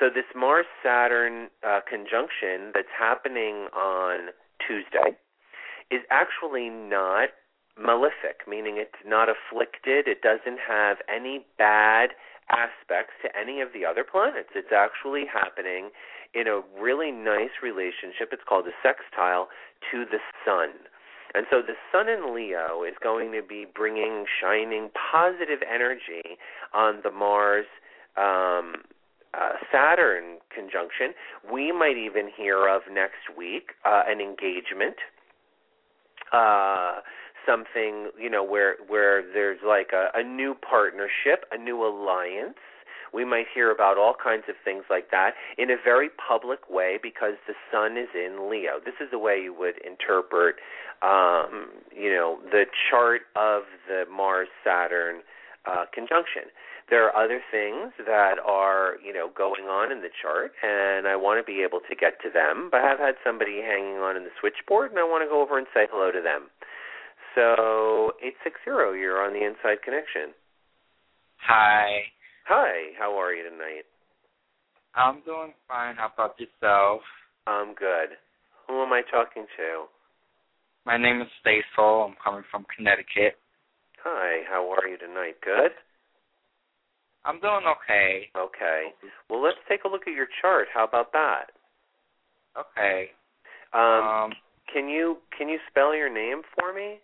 So 0.00 0.08
this 0.08 0.24
Mars 0.34 0.66
Saturn 0.82 1.48
uh, 1.66 1.80
conjunction 1.88 2.70
that's 2.74 2.92
happening 2.96 3.66
on 3.74 4.30
Tuesday 4.64 5.16
is 5.90 6.02
actually 6.10 6.68
not 6.68 7.30
malefic, 7.80 8.46
meaning 8.46 8.76
it's 8.76 9.02
not 9.06 9.28
afflicted. 9.28 10.08
It 10.08 10.22
doesn't 10.22 10.58
have 10.66 10.98
any 11.08 11.46
bad 11.56 12.10
aspects 12.50 13.14
to 13.22 13.28
any 13.38 13.60
of 13.60 13.68
the 13.72 13.84
other 13.84 14.04
planets. 14.04 14.50
It's 14.54 14.72
actually 14.72 15.24
happening 15.30 15.90
in 16.34 16.46
a 16.46 16.60
really 16.80 17.12
nice 17.12 17.62
relationship. 17.62 18.32
It's 18.32 18.42
called 18.46 18.66
a 18.66 18.76
sextile 18.82 19.48
to 19.90 20.04
the 20.04 20.18
sun. 20.44 20.70
And 21.34 21.46
so 21.50 21.60
the 21.60 21.76
sun 21.92 22.08
in 22.08 22.34
Leo 22.34 22.84
is 22.84 22.94
going 23.02 23.32
to 23.32 23.42
be 23.42 23.66
bringing 23.66 24.24
shining 24.40 24.90
positive 24.94 25.60
energy 25.62 26.38
on 26.72 27.00
the 27.04 27.10
Mars 27.10 27.66
um, 28.16 28.82
uh, 29.34 29.60
Saturn 29.70 30.38
conjunction. 30.54 31.12
We 31.50 31.70
might 31.70 31.98
even 31.98 32.30
hear 32.34 32.66
of 32.66 32.82
next 32.90 33.36
week 33.36 33.72
uh, 33.84 34.02
an 34.06 34.20
engagement. 34.20 34.96
Uh, 36.32 37.00
something 37.48 38.10
you 38.20 38.28
know 38.28 38.44
where 38.44 38.76
where 38.86 39.22
there's 39.22 39.60
like 39.66 39.90
a, 39.92 40.10
a 40.14 40.22
new 40.22 40.54
partnership, 40.54 41.44
a 41.52 41.58
new 41.58 41.84
alliance. 41.84 42.58
We 43.12 43.24
might 43.24 43.46
hear 43.54 43.70
about 43.70 43.96
all 43.96 44.14
kinds 44.22 44.44
of 44.50 44.54
things 44.62 44.84
like 44.90 45.10
that 45.12 45.32
in 45.56 45.70
a 45.70 45.76
very 45.82 46.10
public 46.10 46.68
way 46.68 46.98
because 47.02 47.40
the 47.46 47.54
sun 47.72 47.96
is 47.96 48.08
in 48.14 48.50
Leo. 48.50 48.80
This 48.84 49.00
is 49.00 49.10
the 49.10 49.18
way 49.18 49.40
you 49.40 49.54
would 49.58 49.76
interpret, 49.80 50.56
um, 51.00 51.70
you 51.90 52.12
know, 52.12 52.38
the 52.52 52.64
chart 52.90 53.22
of 53.34 53.62
the 53.88 54.04
Mars 54.12 54.48
Saturn 54.62 55.22
uh, 55.64 55.86
conjunction. 55.92 56.52
There 56.90 57.04
are 57.04 57.12
other 57.12 57.40
things 57.50 57.92
that 58.00 58.36
are, 58.40 58.96
you 59.04 59.12
know, 59.12 59.28
going 59.36 59.68
on 59.68 59.92
in 59.92 60.00
the 60.00 60.08
chart, 60.08 60.52
and 60.62 61.06
I 61.06 61.16
want 61.16 61.36
to 61.36 61.44
be 61.44 61.60
able 61.60 61.80
to 61.84 61.94
get 61.94 62.16
to 62.24 62.30
them. 62.32 62.68
But 62.72 62.80
I've 62.80 62.98
had 62.98 63.16
somebody 63.24 63.60
hanging 63.60 64.00
on 64.00 64.16
in 64.16 64.24
the 64.24 64.32
switchboard, 64.40 64.90
and 64.90 64.98
I 64.98 65.04
want 65.04 65.22
to 65.22 65.28
go 65.28 65.42
over 65.42 65.58
and 65.58 65.66
say 65.74 65.84
hello 65.92 66.10
to 66.10 66.20
them. 66.20 66.48
So 67.38 68.14
eight 68.20 68.34
six 68.42 68.56
zero, 68.64 68.94
you're 68.94 69.22
on 69.22 69.32
the 69.32 69.46
Inside 69.46 69.80
Connection. 69.84 70.34
Hi. 71.46 72.02
Hi. 72.48 72.90
How 72.98 73.16
are 73.16 73.32
you 73.32 73.48
tonight? 73.48 73.86
I'm 74.96 75.22
doing 75.24 75.54
fine. 75.68 75.94
How 75.94 76.10
about 76.12 76.34
yourself? 76.40 77.02
I'm 77.46 77.74
good. 77.76 78.18
Who 78.66 78.82
am 78.82 78.92
I 78.92 79.02
talking 79.08 79.46
to? 79.56 79.84
My 80.84 80.96
name 80.96 81.20
is 81.20 81.28
Stacil. 81.38 82.08
I'm 82.08 82.16
coming 82.24 82.42
from 82.50 82.66
Connecticut. 82.76 83.38
Hi. 84.02 84.42
How 84.50 84.74
are 84.74 84.88
you 84.88 84.98
tonight? 84.98 85.36
Good. 85.44 85.70
I'm 87.24 87.38
doing 87.38 87.70
okay. 87.70 88.30
Okay. 88.36 88.82
Well, 89.30 89.40
let's 89.40 89.58
take 89.68 89.84
a 89.84 89.88
look 89.88 90.08
at 90.08 90.12
your 90.12 90.26
chart. 90.42 90.66
How 90.74 90.84
about 90.84 91.12
that? 91.12 91.52
Okay. 92.58 93.10
Um, 93.72 93.80
um 93.80 94.32
can 94.72 94.88
you 94.88 95.18
can 95.36 95.48
you 95.48 95.58
spell 95.70 95.94
your 95.94 96.12
name 96.12 96.42
for 96.58 96.74
me? 96.74 96.98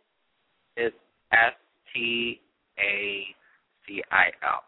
It's 0.76 0.96
S 1.32 1.54
T 1.92 2.40
A 2.78 3.24
C 3.86 4.02
I 4.10 4.26
L. 4.42 4.62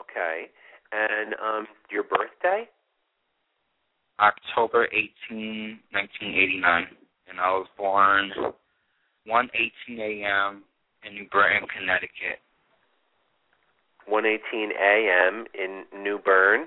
Okay. 0.00 0.48
And 0.92 1.34
um 1.34 1.66
your 1.90 2.04
birthday? 2.04 2.68
October 4.20 4.86
18, 4.92 5.80
1989. 5.90 6.86
And 7.28 7.40
I 7.40 7.50
was 7.50 7.66
born 7.76 8.30
1:18 9.28 9.98
a.m. 9.98 10.62
in 11.04 11.14
New 11.14 11.26
Britain, 11.30 11.66
Connecticut. 11.76 12.38
1:18 14.08 14.70
a.m. 14.78 15.44
in 15.54 15.84
New 16.02 16.18
Bern. 16.18 16.66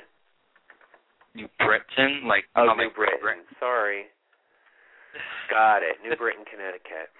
New 1.35 1.47
Britain, 1.59 2.27
like 2.27 2.45
oh, 2.55 2.73
New 2.73 2.89
Britain. 2.89 3.19
Britain. 3.21 3.43
Sorry. 3.59 4.05
Got 5.49 5.83
it. 5.83 5.97
New 6.03 6.15
Britain, 6.15 6.43
Connecticut. 6.49 7.13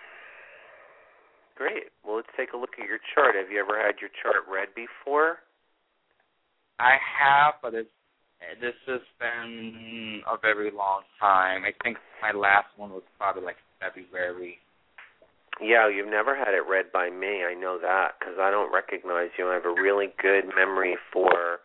Great. 1.58 1.90
Well, 2.06 2.18
let's 2.18 2.30
take 2.38 2.54
a 2.54 2.58
look 2.58 2.78
at 2.80 2.88
your 2.88 3.00
chart. 3.16 3.36
Have 3.36 3.52
you 3.52 3.60
ever 3.60 3.78
had 3.82 3.96
your 4.02 4.12
chart 4.22 4.46
read 4.50 4.70
before? 4.76 5.40
I 6.80 6.98
have, 7.02 7.56
but 7.62 7.74
it's 7.74 7.90
this 8.62 8.76
has 8.88 9.02
been 9.20 10.22
a 10.32 10.38
very 10.40 10.72
long 10.72 11.02
time. 11.20 11.64
I 11.66 11.72
think 11.84 11.98
my 12.22 12.32
last 12.32 12.68
one 12.78 12.92
was 12.92 13.04
probably 13.18 13.44
like 13.44 13.58
February 13.82 14.60
Yeah, 15.62 15.90
you've 15.90 16.10
never 16.10 16.36
had 16.36 16.54
it 16.54 16.66
read 16.70 16.92
by 16.94 17.10
me. 17.10 17.44
I 17.44 17.54
know 17.54 17.80
that 17.82 18.20
because 18.20 18.36
I 18.40 18.52
don't 18.52 18.72
recognize 18.74 19.30
you. 19.38 19.50
I 19.50 19.56
have 19.56 19.66
a 19.66 19.74
really 19.82 20.08
good 20.22 20.46
memory 20.56 20.98
for 21.12 21.60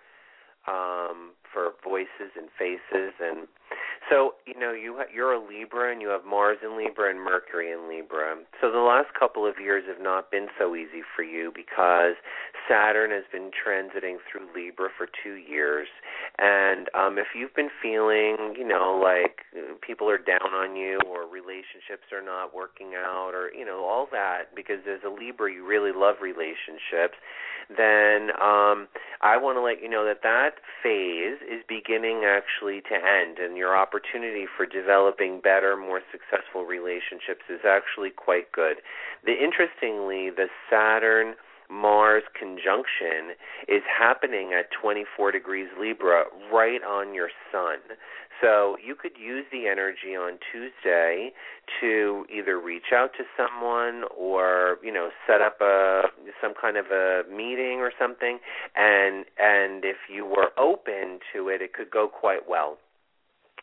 um 0.69 1.33
for 1.53 1.73
voices 1.85 2.33
and 2.37 2.49
faces 2.59 3.13
and 3.21 3.49
so 4.11 4.35
you 4.47 4.59
know 4.59 4.73
you 4.73 5.01
you're 5.15 5.33
a 5.33 5.41
Libra 5.41 5.93
and 5.93 6.03
you 6.03 6.09
have 6.09 6.25
Mars 6.25 6.59
in 6.63 6.77
Libra 6.77 7.11
and 7.11 7.23
Mercury 7.23 7.71
in 7.73 7.89
Libra. 7.89 8.37
So 8.61 8.71
the 8.71 8.79
last 8.79 9.09
couple 9.19 9.47
of 9.47 9.55
years 9.61 9.85
have 9.89 10.03
not 10.03 10.31
been 10.31 10.49
so 10.59 10.75
easy 10.75 11.03
for 11.15 11.23
you 11.23 11.53
because 11.55 12.15
Saturn 12.69 13.11
has 13.11 13.25
been 13.31 13.51
transiting 13.51 14.17
through 14.31 14.49
Libra 14.55 14.89
for 14.97 15.09
2 15.23 15.35
years 15.35 15.89
and 16.39 16.89
um 16.95 17.19
if 17.19 17.29
you've 17.35 17.55
been 17.55 17.71
feeling, 17.81 18.55
you 18.59 18.67
know, 18.67 18.99
like 19.01 19.43
people 19.81 20.09
are 20.11 20.19
down 20.19 20.53
on 20.53 20.77
you 20.77 21.01
or 21.09 21.27
relationships 21.27 22.11
are 22.13 22.23
not 22.23 22.55
working 22.55 22.93
out 22.97 23.33
or 23.35 23.51
you 23.57 23.65
know 23.65 23.85
all 23.85 24.09
that 24.13 24.55
because 24.55 24.81
as 24.87 25.01
a 25.07 25.11
Libra 25.11 25.53
you 25.53 25.67
really 25.67 25.93
love 25.95 26.17
relationships, 26.21 27.17
then 27.71 28.31
um 28.41 28.89
I 29.23 29.39
want 29.39 29.57
to 29.57 29.63
let 29.63 29.81
you 29.81 29.89
know 29.89 30.05
that 30.05 30.23
that 30.23 30.59
phase 30.83 31.39
is 31.47 31.63
beginning 31.69 32.25
actually 32.27 32.83
to 32.91 32.95
end 32.95 33.39
and 33.39 33.57
your 33.57 33.77
opportunity 33.77 34.02
for 34.57 34.67
developing 34.67 35.41
better, 35.41 35.77
more 35.77 36.01
successful 36.11 36.65
relationships 36.65 37.43
is 37.49 37.61
actually 37.67 38.11
quite 38.11 38.53
good. 38.53 38.79
The 39.25 39.33
interestingly, 39.33 40.31
the 40.31 40.47
Saturn 40.71 41.35
Mars 41.71 42.25
conjunction 42.39 43.35
is 43.67 43.83
happening 43.89 44.53
at 44.53 44.67
24 44.79 45.33
degrees 45.33 45.69
Libra 45.81 46.25
right 46.53 46.83
on 46.85 47.15
your 47.15 47.31
sun. 47.51 47.79
So 48.43 48.77
you 48.85 48.95
could 48.95 49.13
use 49.17 49.47
the 49.53 49.69
energy 49.69 50.17
on 50.19 50.39
Tuesday 50.53 51.31
to 51.81 52.27
either 52.29 52.59
reach 52.61 52.93
out 52.93 53.13
to 53.17 53.25
someone 53.37 54.03
or, 54.17 54.79
you 54.83 54.93
know, 54.93 55.11
set 55.27 55.41
up 55.41 55.61
a 55.61 56.03
some 56.43 56.53
kind 56.61 56.77
of 56.77 56.87
a 56.87 57.23
meeting 57.31 57.79
or 57.79 57.93
something 57.99 58.39
and 58.75 59.25
and 59.39 59.85
if 59.85 59.97
you 60.13 60.27
were 60.27 60.51
open 60.59 61.21
to 61.33 61.49
it 61.49 61.63
it 61.63 61.73
could 61.73 61.91
go 61.91 62.09
quite 62.09 62.49
well 62.49 62.79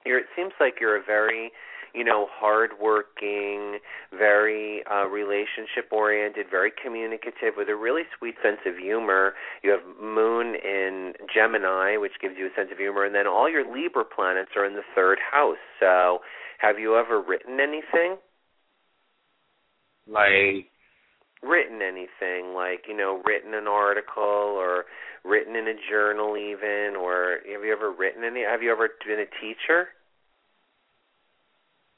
you're 0.05 0.19
it 0.19 0.27
seems 0.35 0.53
like 0.59 0.75
you're 0.79 0.97
a 0.97 1.03
very 1.03 1.51
you 1.93 2.03
know 2.03 2.27
hardworking 2.31 3.79
very 4.11 4.83
uh 4.91 5.05
relationship 5.07 5.91
oriented 5.91 6.45
very 6.49 6.71
communicative 6.71 7.53
with 7.57 7.69
a 7.69 7.75
really 7.75 8.03
sweet 8.17 8.35
sense 8.43 8.59
of 8.65 8.77
humor. 8.77 9.33
You 9.63 9.71
have 9.71 9.81
moon 10.01 10.55
in 10.55 11.13
gemini 11.33 11.97
which 11.97 12.13
gives 12.21 12.35
you 12.37 12.47
a 12.47 12.53
sense 12.55 12.69
of 12.71 12.77
humor 12.77 13.05
and 13.05 13.15
then 13.15 13.27
all 13.27 13.49
your 13.49 13.65
libra 13.65 14.05
planets 14.05 14.51
are 14.55 14.65
in 14.65 14.73
the 14.73 14.87
third 14.95 15.19
house. 15.31 15.57
So 15.79 16.19
have 16.59 16.77
you 16.79 16.95
ever 16.95 17.21
written 17.21 17.59
anything? 17.59 18.17
Like 20.07 20.69
written 21.41 21.81
anything 21.81 22.53
like 22.53 22.83
you 22.87 22.95
know 22.95 23.21
written 23.25 23.53
an 23.53 23.67
article 23.67 24.23
or 24.23 24.85
written 25.23 25.55
in 25.55 25.67
a 25.67 25.73
journal 25.89 26.35
even 26.37 26.95
or 26.99 27.37
have 27.51 27.63
you 27.63 27.71
ever 27.71 27.91
written 27.91 28.23
any 28.23 28.43
have 28.43 28.61
you 28.61 28.71
ever 28.71 28.89
been 29.05 29.19
a 29.19 29.25
teacher? 29.41 29.87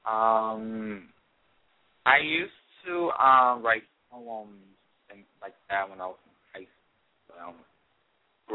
Um 0.06 1.10
i 2.06 2.18
used 2.18 2.52
to 2.86 3.10
um 3.12 3.64
write 3.64 3.84
poems 4.12 4.54
and 5.10 5.24
like 5.42 5.54
that 5.70 5.90
when 5.90 6.02
i 6.02 6.06
was 6.08 6.18
in 6.26 6.62
high 6.62 6.68
school 7.28 7.54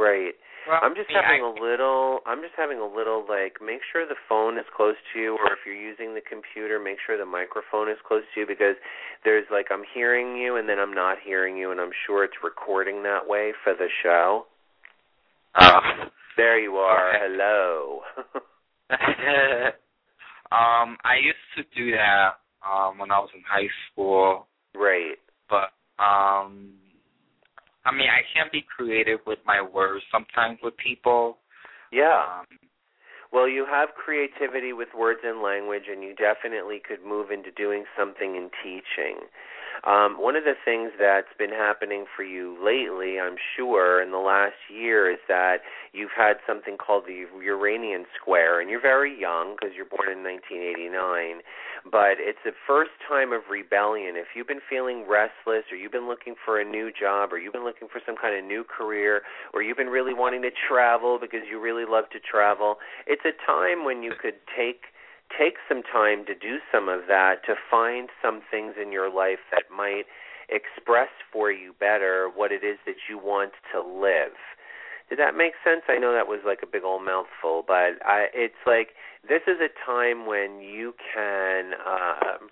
right 0.00 0.34
well, 0.68 0.80
I'm 0.82 0.94
just 0.94 1.10
having 1.10 1.42
I, 1.42 1.48
a 1.48 1.52
little 1.62 2.20
I'm 2.26 2.42
just 2.42 2.54
having 2.56 2.78
a 2.78 2.86
little 2.86 3.24
like 3.28 3.58
make 3.64 3.80
sure 3.92 4.06
the 4.06 4.18
phone 4.28 4.58
is 4.58 4.64
close 4.76 4.96
to 5.14 5.20
you 5.20 5.32
or 5.38 5.52
if 5.52 5.60
you're 5.64 5.74
using 5.74 6.14
the 6.14 6.20
computer 6.20 6.78
make 6.82 6.98
sure 7.06 7.16
the 7.18 7.24
microphone 7.26 7.88
is 7.90 7.98
close 8.06 8.22
to 8.34 8.40
you 8.40 8.46
because 8.46 8.76
there's 9.24 9.46
like 9.50 9.66
I'm 9.70 9.84
hearing 9.94 10.36
you 10.36 10.56
and 10.56 10.68
then 10.68 10.78
I'm 10.78 10.94
not 10.94 11.18
hearing 11.24 11.56
you 11.56 11.70
and 11.70 11.80
I'm 11.80 11.92
sure 12.06 12.24
it's 12.24 12.36
recording 12.42 13.02
that 13.04 13.26
way 13.26 13.52
for 13.64 13.74
the 13.74 13.88
show. 14.02 14.46
uh, 15.54 15.80
There 16.36 16.58
you 16.58 16.74
are. 16.76 17.10
Okay. 17.14 17.24
Hello. 17.28 18.00
um 20.52 20.96
i 21.04 21.16
used 21.20 21.38
to 21.56 21.62
do 21.76 21.90
that 21.90 22.38
um 22.64 22.98
when 22.98 23.10
i 23.10 23.18
was 23.18 23.30
in 23.34 23.42
high 23.48 23.66
school 23.90 24.46
right. 24.76 25.18
but 25.50 25.72
um 26.02 26.70
I 27.86 27.92
mean 27.94 28.10
I 28.10 28.22
can't 28.34 28.50
be 28.50 28.66
creative 28.66 29.20
with 29.26 29.38
my 29.46 29.62
words 29.62 30.04
sometimes 30.10 30.58
with 30.62 30.76
people. 30.76 31.38
Yeah. 31.92 32.42
Um 32.42 32.46
Well, 33.32 33.48
you 33.48 33.66
have 33.66 33.90
creativity 33.94 34.72
with 34.72 34.88
words 34.96 35.20
and 35.24 35.42
language, 35.42 35.86
and 35.90 36.02
you 36.02 36.14
definitely 36.14 36.80
could 36.80 37.04
move 37.04 37.30
into 37.30 37.50
doing 37.50 37.84
something 37.98 38.36
in 38.36 38.50
teaching. 38.62 39.26
Um, 39.84 40.16
one 40.18 40.36
of 40.36 40.44
the 40.44 40.54
things 40.64 40.92
that's 40.98 41.32
been 41.38 41.50
happening 41.50 42.06
for 42.16 42.22
you 42.22 42.56
lately, 42.62 43.20
I'm 43.20 43.36
sure, 43.56 44.02
in 44.02 44.10
the 44.10 44.18
last 44.18 44.56
year, 44.72 45.10
is 45.10 45.18
that 45.28 45.60
you've 45.92 46.14
had 46.16 46.38
something 46.46 46.76
called 46.76 47.04
the 47.06 47.26
Uranian 47.42 48.06
Square, 48.20 48.60
and 48.60 48.70
you're 48.70 48.80
very 48.80 49.12
young 49.18 49.54
because 49.54 49.76
you're 49.76 49.86
born 49.86 50.10
in 50.10 50.24
1989. 50.24 51.42
But 51.90 52.18
it's 52.18 52.40
the 52.44 52.56
first 52.66 52.90
time 53.06 53.32
of 53.32 53.42
rebellion. 53.50 54.16
If 54.16 54.34
you've 54.34 54.48
been 54.48 54.64
feeling 54.68 55.06
restless, 55.08 55.70
or 55.70 55.76
you've 55.76 55.92
been 55.92 56.08
looking 56.08 56.34
for 56.44 56.60
a 56.60 56.64
new 56.64 56.90
job, 56.90 57.32
or 57.32 57.38
you've 57.38 57.52
been 57.52 57.64
looking 57.64 57.88
for 57.88 58.00
some 58.04 58.16
kind 58.16 58.36
of 58.36 58.44
new 58.44 58.64
career, 58.64 59.22
or 59.54 59.62
you've 59.62 59.76
been 59.76 59.92
really 59.92 60.14
wanting 60.14 60.42
to 60.42 60.50
travel 60.50 61.18
because 61.20 61.46
you 61.50 61.60
really 61.60 61.84
love 61.86 62.10
to 62.10 62.18
travel, 62.18 62.76
it's 63.06 63.22
a 63.24 63.34
time 63.46 63.84
when 63.84 64.02
you 64.02 64.12
could 64.20 64.40
take 64.56 64.90
take 65.30 65.56
some 65.68 65.82
time 65.82 66.24
to 66.26 66.34
do 66.34 66.58
some 66.72 66.88
of 66.88 67.02
that 67.08 67.44
to 67.46 67.54
find 67.70 68.08
some 68.22 68.42
things 68.50 68.74
in 68.80 68.92
your 68.92 69.12
life 69.12 69.40
that 69.50 69.64
might 69.74 70.04
express 70.48 71.08
for 71.32 71.50
you 71.50 71.74
better 71.78 72.30
what 72.34 72.52
it 72.52 72.62
is 72.62 72.78
that 72.86 72.96
you 73.08 73.18
want 73.18 73.52
to 73.72 73.80
live. 73.80 74.36
Did 75.08 75.18
that 75.18 75.36
make 75.36 75.52
sense? 75.64 75.82
I 75.88 75.98
know 75.98 76.12
that 76.12 76.26
was 76.26 76.40
like 76.44 76.60
a 76.62 76.66
big 76.66 76.82
old 76.82 77.04
mouthful, 77.04 77.64
but 77.66 78.02
I 78.04 78.26
it's 78.34 78.62
like 78.66 78.90
this 79.28 79.42
is 79.46 79.58
a 79.60 79.70
time 79.84 80.26
when 80.26 80.60
you 80.60 80.94
can 81.14 81.72
um 81.86 82.50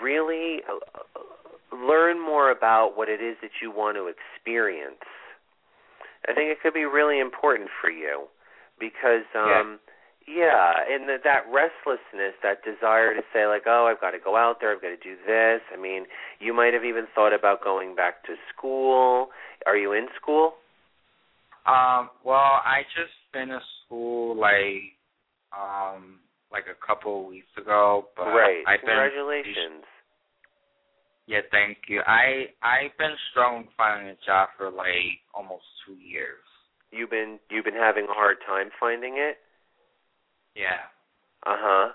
really 0.00 0.60
uh, 0.68 0.76
learn 1.74 2.20
more 2.20 2.50
about 2.50 2.96
what 2.96 3.08
it 3.08 3.22
is 3.22 3.36
that 3.42 3.50
you 3.62 3.70
want 3.70 3.96
to 3.96 4.12
experience. 4.12 5.04
I 6.28 6.34
think 6.34 6.50
it 6.50 6.58
could 6.62 6.74
be 6.74 6.84
really 6.84 7.18
important 7.18 7.70
for 7.80 7.90
you 7.90 8.26
because 8.78 9.24
um 9.34 9.80
yeah, 10.26 10.72
and 10.88 11.08
the, 11.08 11.16
that 11.24 11.44
restlessness, 11.50 12.34
that 12.42 12.64
desire 12.64 13.14
to 13.14 13.22
say 13.32 13.46
like, 13.46 13.62
"Oh, 13.66 13.88
I've 13.90 14.00
got 14.00 14.12
to 14.12 14.18
go 14.22 14.36
out 14.36 14.56
there, 14.60 14.72
I've 14.72 14.82
got 14.82 14.88
to 14.88 14.96
do 14.96 15.16
this." 15.26 15.60
I 15.72 15.80
mean, 15.80 16.04
you 16.38 16.54
might 16.54 16.74
have 16.74 16.84
even 16.84 17.06
thought 17.14 17.32
about 17.32 17.62
going 17.64 17.94
back 17.94 18.24
to 18.24 18.34
school. 18.54 19.28
Are 19.66 19.76
you 19.76 19.92
in 19.92 20.08
school? 20.20 20.54
um 21.66 22.08
well 22.24 22.64
I 22.64 22.82
just 22.96 23.12
finished 23.32 23.66
school 23.84 24.34
like 24.36 24.96
um 25.52 26.20
like 26.50 26.64
a 26.66 26.74
couple 26.84 27.20
of 27.20 27.26
weeks 27.28 27.50
ago, 27.56 28.06
but 28.16 28.26
right. 28.34 28.64
Been 28.66 28.80
Congratulations. 28.80 29.86
Yeah, 31.26 31.46
thank 31.52 31.78
you. 31.86 32.02
I 32.06 32.50
I've 32.62 32.96
been 32.98 33.14
struggling 33.30 33.68
finding 33.76 34.08
a 34.08 34.18
job 34.26 34.48
for 34.56 34.70
like 34.70 35.22
almost 35.34 35.62
two 35.86 35.94
years. 35.94 36.42
You've 36.90 37.10
been 37.10 37.38
you've 37.50 37.64
been 37.64 37.78
having 37.78 38.04
a 38.10 38.14
hard 38.14 38.38
time 38.46 38.70
finding 38.80 39.14
it? 39.18 39.38
Yeah. 40.54 40.88
Uh-huh. 41.46 41.92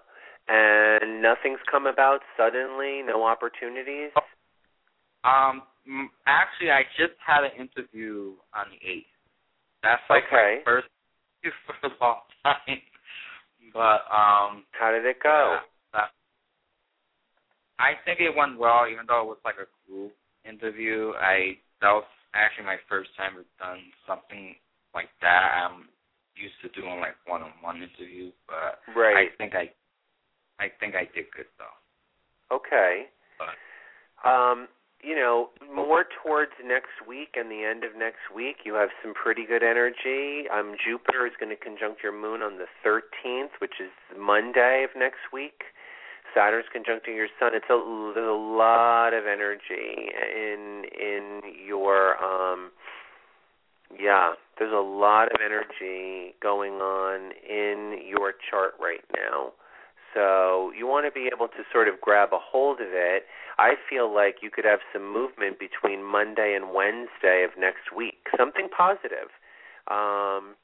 And 0.48 1.22
nothing's 1.22 1.60
come 1.70 1.86
about 1.88 2.20
suddenly, 2.38 3.02
no 3.06 3.24
opportunities? 3.26 4.12
Um 5.24 5.64
actually 6.28 6.72
I 6.72 6.84
just 6.98 7.14
had 7.26 7.44
an 7.44 7.52
interview 7.58 8.34
on 8.54 8.66
the 8.70 8.80
eighth. 8.88 9.06
That's 9.84 10.02
like 10.10 10.24
Okay. 10.28 10.62
my 10.62 10.64
first 10.66 10.88
interview 11.44 11.58
for 11.82 11.88
a 11.88 11.92
long 12.02 12.22
time. 12.44 12.82
But 13.74 14.06
um 14.14 14.66
How 14.72 14.92
did 14.92 15.06
it 15.06 15.18
go? 15.22 15.58
yeah, 15.58 15.60
that- 15.94 16.12
I 17.80 17.94
think 18.06 18.20
it 18.22 18.36
went 18.36 18.58
well 18.58 18.88
even 18.88 19.06
though 19.08 19.22
it 19.22 19.28
was 19.28 19.42
like 19.44 19.56
a 19.58 19.68
group 19.90 20.14
interview. 20.48 21.14
I 21.20 21.58
that 21.82 21.92
was 21.92 22.06
actually 22.34 22.66
my 22.66 22.78
first 22.88 23.10
time 23.18 23.34
I've 23.38 23.58
done 23.60 23.82
something 24.08 24.56
like 24.94 25.10
that. 25.22 25.66
I'm 25.66 25.90
used 26.36 26.60
to 26.62 26.70
doing 26.80 27.00
like 27.00 27.16
one 27.26 27.42
on 27.42 27.52
one 27.62 27.78
interviews, 27.78 28.34
but 28.48 28.80
Right. 28.96 29.32
I 29.32 29.36
think 29.38 29.56
I 29.56 29.72
I 30.60 30.70
think 30.80 30.96
I 30.96 31.06
did 31.14 31.26
good 31.36 31.48
though. 31.58 32.56
Okay. 32.56 33.08
But 33.38 33.56
Um, 34.30 34.68
you 35.02 35.16
know, 35.16 35.50
more 35.74 36.06
towards 36.24 36.52
next 36.64 37.06
week 37.08 37.36
and 37.36 37.52
the 37.52 37.64
end 37.64 37.84
of 37.84 37.96
next 37.96 38.32
week, 38.34 38.66
you 38.66 38.74
have 38.74 38.90
some 39.04 39.14
pretty 39.14 39.46
good 39.46 39.62
energy. 39.62 40.50
Um, 40.50 40.76
Jupiter 40.84 41.28
is 41.28 41.34
going 41.40 41.50
to 41.50 41.56
conjunct 41.56 42.02
your 42.02 42.12
moon 42.12 42.42
on 42.42 42.58
the 42.58 42.66
13th, 42.84 43.60
which 43.60 43.80
is 43.80 43.92
Monday 44.18 44.84
of 44.84 44.90
next 44.98 45.32
week. 45.32 45.64
Saturn's 46.34 46.66
conjuncting 46.76 47.16
your 47.16 47.28
sun. 47.40 47.54
It's 47.54 47.70
a 47.70 47.78
there's 48.16 48.28
a 48.28 48.32
lot 48.34 49.14
of 49.14 49.26
energy 49.28 50.10
in 50.36 50.86
in 50.92 51.42
your 51.66 52.18
um 52.24 52.72
yeah, 53.94 54.34
there's 54.58 54.74
a 54.74 54.82
lot 54.82 55.30
of 55.34 55.40
energy 55.44 56.36
going 56.42 56.74
on 56.82 57.32
in 57.48 58.00
your 58.08 58.34
chart 58.50 58.74
right 58.80 59.04
now. 59.16 59.52
So 60.14 60.72
you 60.72 60.88
want 60.88 61.06
to 61.06 61.12
be 61.12 61.28
able 61.28 61.48
to 61.50 61.62
sort 61.72 61.88
of 61.88 62.00
grab 62.00 62.30
a 62.32 62.40
hold 62.40 62.80
of 62.80 62.88
it. 62.90 63.24
I 63.60 63.76
feel 63.90 64.14
like 64.14 64.38
you 64.42 64.50
could 64.50 64.64
have 64.64 64.80
some 64.94 65.12
movement 65.12 65.60
between 65.60 66.04
Monday 66.04 66.56
and 66.56 66.74
Wednesday 66.74 67.44
of 67.44 67.60
next 67.60 67.92
week, 67.96 68.24
something 68.38 68.70
positive. 68.72 69.28
Um, 69.92 70.56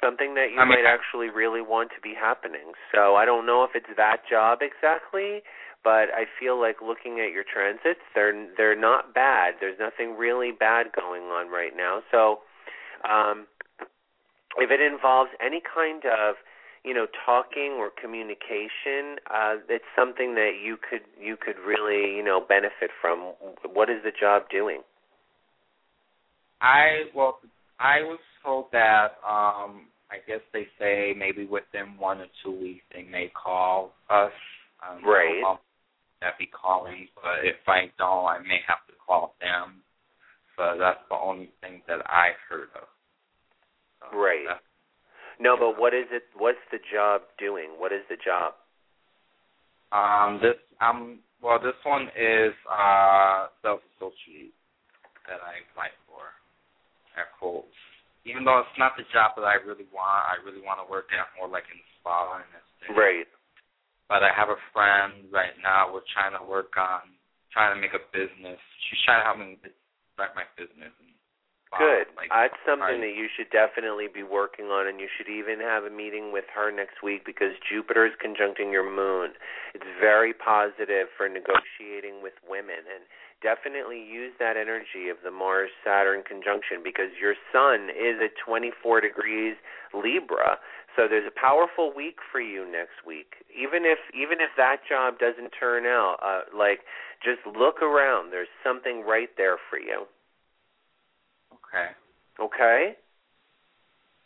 something 0.00 0.34
that 0.34 0.54
you 0.54 0.58
I 0.58 0.64
mean, 0.64 0.80
might 0.80 0.88
actually 0.88 1.28
really 1.28 1.60
want 1.60 1.90
to 1.94 2.00
be 2.00 2.14
happening. 2.14 2.72
So 2.94 3.14
I 3.16 3.26
don't 3.26 3.46
know 3.46 3.64
if 3.64 3.70
it's 3.74 3.90
that 3.96 4.22
job 4.30 4.60
exactly, 4.62 5.42
but 5.84 6.08
I 6.14 6.24
feel 6.38 6.58
like 6.58 6.80
looking 6.80 7.20
at 7.20 7.32
your 7.32 7.44
transits, 7.44 8.00
they're 8.14 8.34
they're 8.56 8.78
not 8.78 9.12
bad. 9.14 9.54
There's 9.60 9.78
nothing 9.78 10.16
really 10.16 10.50
bad 10.52 10.94
going 10.94 11.24
on 11.34 11.50
right 11.50 11.72
now. 11.76 12.00
So 12.10 12.40
um 13.08 13.46
if 14.58 14.70
it 14.70 14.80
involves 14.80 15.30
any 15.44 15.60
kind 15.62 16.02
of 16.04 16.36
you 16.84 16.94
know 16.94 17.06
talking 17.26 17.76
or 17.78 17.90
communication 17.90 19.18
uh 19.30 19.54
it's 19.68 19.84
something 19.96 20.34
that 20.34 20.52
you 20.62 20.76
could 20.76 21.02
you 21.20 21.36
could 21.36 21.56
really 21.64 22.16
you 22.16 22.24
know 22.24 22.40
benefit 22.40 22.90
from 23.00 23.32
what 23.72 23.90
is 23.90 24.02
the 24.04 24.12
job 24.18 24.42
doing 24.50 24.80
I 26.60 27.04
well, 27.14 27.40
I 27.78 28.02
was 28.02 28.20
told 28.44 28.66
that 28.72 29.16
um 29.26 29.86
I 30.10 30.18
guess 30.26 30.40
they 30.52 30.66
say 30.78 31.14
maybe 31.16 31.46
within 31.46 31.96
one 31.98 32.20
or 32.20 32.26
two 32.44 32.52
weeks 32.52 32.84
they 32.92 33.02
may 33.02 33.30
call 33.30 33.92
us. 34.10 34.32
Um, 34.82 35.04
Right. 35.04 35.42
That 36.20 36.36
be 36.38 36.46
calling, 36.52 37.08
but 37.14 37.44
if 37.44 37.56
I 37.66 37.90
don't, 37.96 38.26
I 38.26 38.38
may 38.40 38.60
have 38.68 38.84
to 38.88 38.92
call 39.06 39.34
them. 39.40 39.80
But 40.60 40.76
that's 40.76 41.00
the 41.08 41.16
only 41.16 41.48
thing 41.64 41.80
that 41.88 42.04
I 42.04 42.36
heard 42.44 42.68
of. 42.76 42.84
So 44.04 44.12
Right. 44.12 44.44
no 45.40 45.56
but 45.56 45.80
what 45.80 45.94
is 45.96 46.04
it 46.12 46.24
what's 46.36 46.60
the 46.70 46.76
job 46.92 47.22
doing 47.40 47.80
what 47.80 47.92
is 47.96 48.04
the 48.12 48.20
job 48.20 48.52
Um, 49.88 50.36
this 50.44 50.60
um, 50.84 51.20
well, 51.40 51.56
this 51.58 51.80
one 51.88 52.12
is 52.12 52.52
uh 52.68 53.48
self 53.64 53.80
associate 53.96 54.52
that 55.24 55.40
I 55.40 55.64
applied 55.64 55.96
for 56.04 56.28
at 57.16 57.32
Kohl's. 57.40 57.64
Even 58.28 58.44
though 58.44 58.60
it's 58.60 58.76
not 58.78 59.00
the 59.00 59.08
job 59.16 59.32
that 59.40 59.48
I 59.48 59.56
really 59.64 59.88
want, 59.88 60.28
I 60.28 60.36
really 60.44 60.60
want 60.60 60.84
to 60.84 60.86
work 60.92 61.08
at 61.16 61.24
more 61.40 61.48
like 61.48 61.64
in 61.72 61.80
the 61.80 61.88
spa 62.04 62.36
and 62.36 62.44
that's 62.52 62.92
right 62.92 63.24
But 64.12 64.20
I 64.28 64.28
have 64.36 64.52
a 64.52 64.60
friend 64.76 65.24
right 65.32 65.56
now. 65.64 65.88
We're 65.88 66.04
trying 66.12 66.36
to 66.36 66.44
work 66.44 66.76
on 66.76 67.16
trying 67.48 67.72
to 67.74 67.80
make 67.80 67.96
a 67.96 68.04
business. 68.12 68.60
She's 68.88 69.00
trying 69.08 69.24
to 69.24 69.26
help 69.26 69.40
me 69.40 69.56
start 70.20 70.36
my 70.36 70.44
business. 70.60 70.92
Good. 71.78 72.10
Like, 72.18 72.34
That's 72.34 72.58
something 72.66 72.98
that 72.98 73.14
you 73.14 73.30
should 73.30 73.46
definitely 73.54 74.10
be 74.10 74.26
working 74.26 74.74
on, 74.74 74.90
and 74.90 74.98
you 74.98 75.06
should 75.06 75.30
even 75.30 75.62
have 75.62 75.86
a 75.86 75.92
meeting 75.92 76.34
with 76.34 76.44
her 76.50 76.74
next 76.74 76.98
week 76.98 77.22
because 77.22 77.54
Jupiter 77.62 78.04
is 78.04 78.12
conjuncting 78.18 78.74
your 78.74 78.82
moon. 78.82 79.38
It's 79.72 79.86
very 80.02 80.34
positive 80.34 81.06
for 81.14 81.30
negotiating 81.30 82.26
with 82.26 82.34
women, 82.42 82.82
and 82.90 83.06
definitely 83.38 84.02
use 84.02 84.34
that 84.42 84.58
energy 84.58 85.14
of 85.14 85.22
the 85.22 85.30
Mars 85.30 85.70
Saturn 85.86 86.26
conjunction 86.26 86.82
because 86.82 87.14
your 87.14 87.38
sun 87.54 87.86
is 87.94 88.18
at 88.18 88.34
24 88.42 89.00
degrees 89.00 89.54
Libra. 89.94 90.58
So 90.96 91.06
there's 91.08 91.26
a 91.26 91.40
powerful 91.40 91.92
week 91.94 92.16
for 92.32 92.40
you 92.40 92.70
next 92.70 93.06
week. 93.06 93.46
Even 93.50 93.84
if 93.84 93.98
even 94.14 94.40
if 94.40 94.50
that 94.56 94.78
job 94.88 95.18
doesn't 95.18 95.50
turn 95.58 95.86
out, 95.86 96.16
uh 96.22 96.56
like 96.56 96.80
just 97.24 97.40
look 97.56 97.82
around. 97.82 98.32
There's 98.32 98.50
something 98.64 99.04
right 99.06 99.28
there 99.36 99.56
for 99.68 99.78
you. 99.78 100.06
Okay. 101.52 101.92
Okay? 102.40 102.96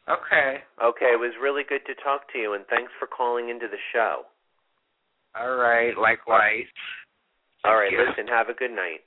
Okay. 0.08 0.62
Okay, 0.82 1.10
it 1.16 1.20
was 1.20 1.32
really 1.40 1.62
good 1.66 1.80
to 1.86 1.94
talk 2.02 2.30
to 2.32 2.38
you, 2.38 2.52
and 2.54 2.64
thanks 2.68 2.92
for 2.98 3.06
calling 3.08 3.48
into 3.48 3.66
the 3.68 3.80
show. 3.92 4.24
All 5.34 5.56
right. 5.56 5.96
Likewise. 5.96 6.68
All 7.64 7.76
right, 7.76 7.90
you. 7.90 7.98
listen, 7.98 8.28
have 8.28 8.48
a 8.50 8.54
good 8.54 8.70
night. 8.70 9.00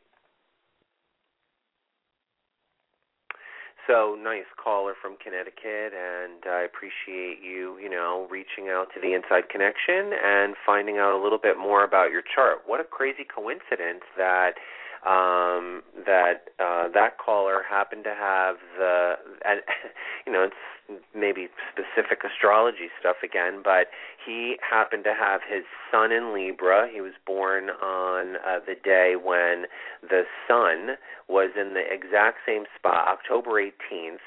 So 3.88 4.20
nice 4.22 4.52
caller 4.62 4.94
from 5.02 5.16
Connecticut, 5.16 5.96
and 5.96 6.44
I 6.44 6.68
appreciate 6.68 7.40
you, 7.42 7.80
you 7.80 7.90
know, 7.90 8.28
reaching 8.30 8.68
out 8.68 8.92
to 8.94 9.00
the 9.00 9.16
Inside 9.16 9.48
Connection 9.48 10.12
and 10.12 10.56
finding 10.66 10.98
out 10.98 11.16
a 11.16 11.24
little 11.24 11.40
bit 11.40 11.58
more 11.58 11.86
about 11.86 12.12
your 12.12 12.22
chart. 12.22 12.64
What 12.66 12.82
a 12.82 12.84
crazy 12.84 13.24
coincidence 13.24 14.04
that 14.18 14.60
um 15.08 15.82
that 16.06 16.52
uh 16.60 16.90
that 16.94 17.18
caller 17.18 17.64
happened 17.68 18.04
to 18.04 18.14
have 18.14 18.58
the 18.78 19.14
and 19.48 19.62
you 20.26 20.32
know 20.32 20.44
it's 20.44 21.00
maybe 21.16 21.48
specific 21.72 22.24
astrology 22.24 22.90
stuff 23.00 23.18
again 23.24 23.62
but 23.64 23.88
he 24.26 24.58
happened 24.60 25.04
to 25.04 25.14
have 25.14 25.42
his 25.48 25.64
sun 25.92 26.12
in 26.12 26.34
libra. 26.34 26.88
He 26.92 27.02
was 27.02 27.14
born 27.26 27.70
on 27.70 28.36
uh, 28.38 28.60
the 28.66 28.76
day 28.76 29.16
when 29.16 29.66
the 30.02 30.24
sun 30.48 30.98
was 31.28 31.52
in 31.60 31.74
the 31.74 31.84
exact 31.88 32.40
same 32.46 32.66
spot 32.78 33.08
october 33.08 33.52
18th 33.62 34.24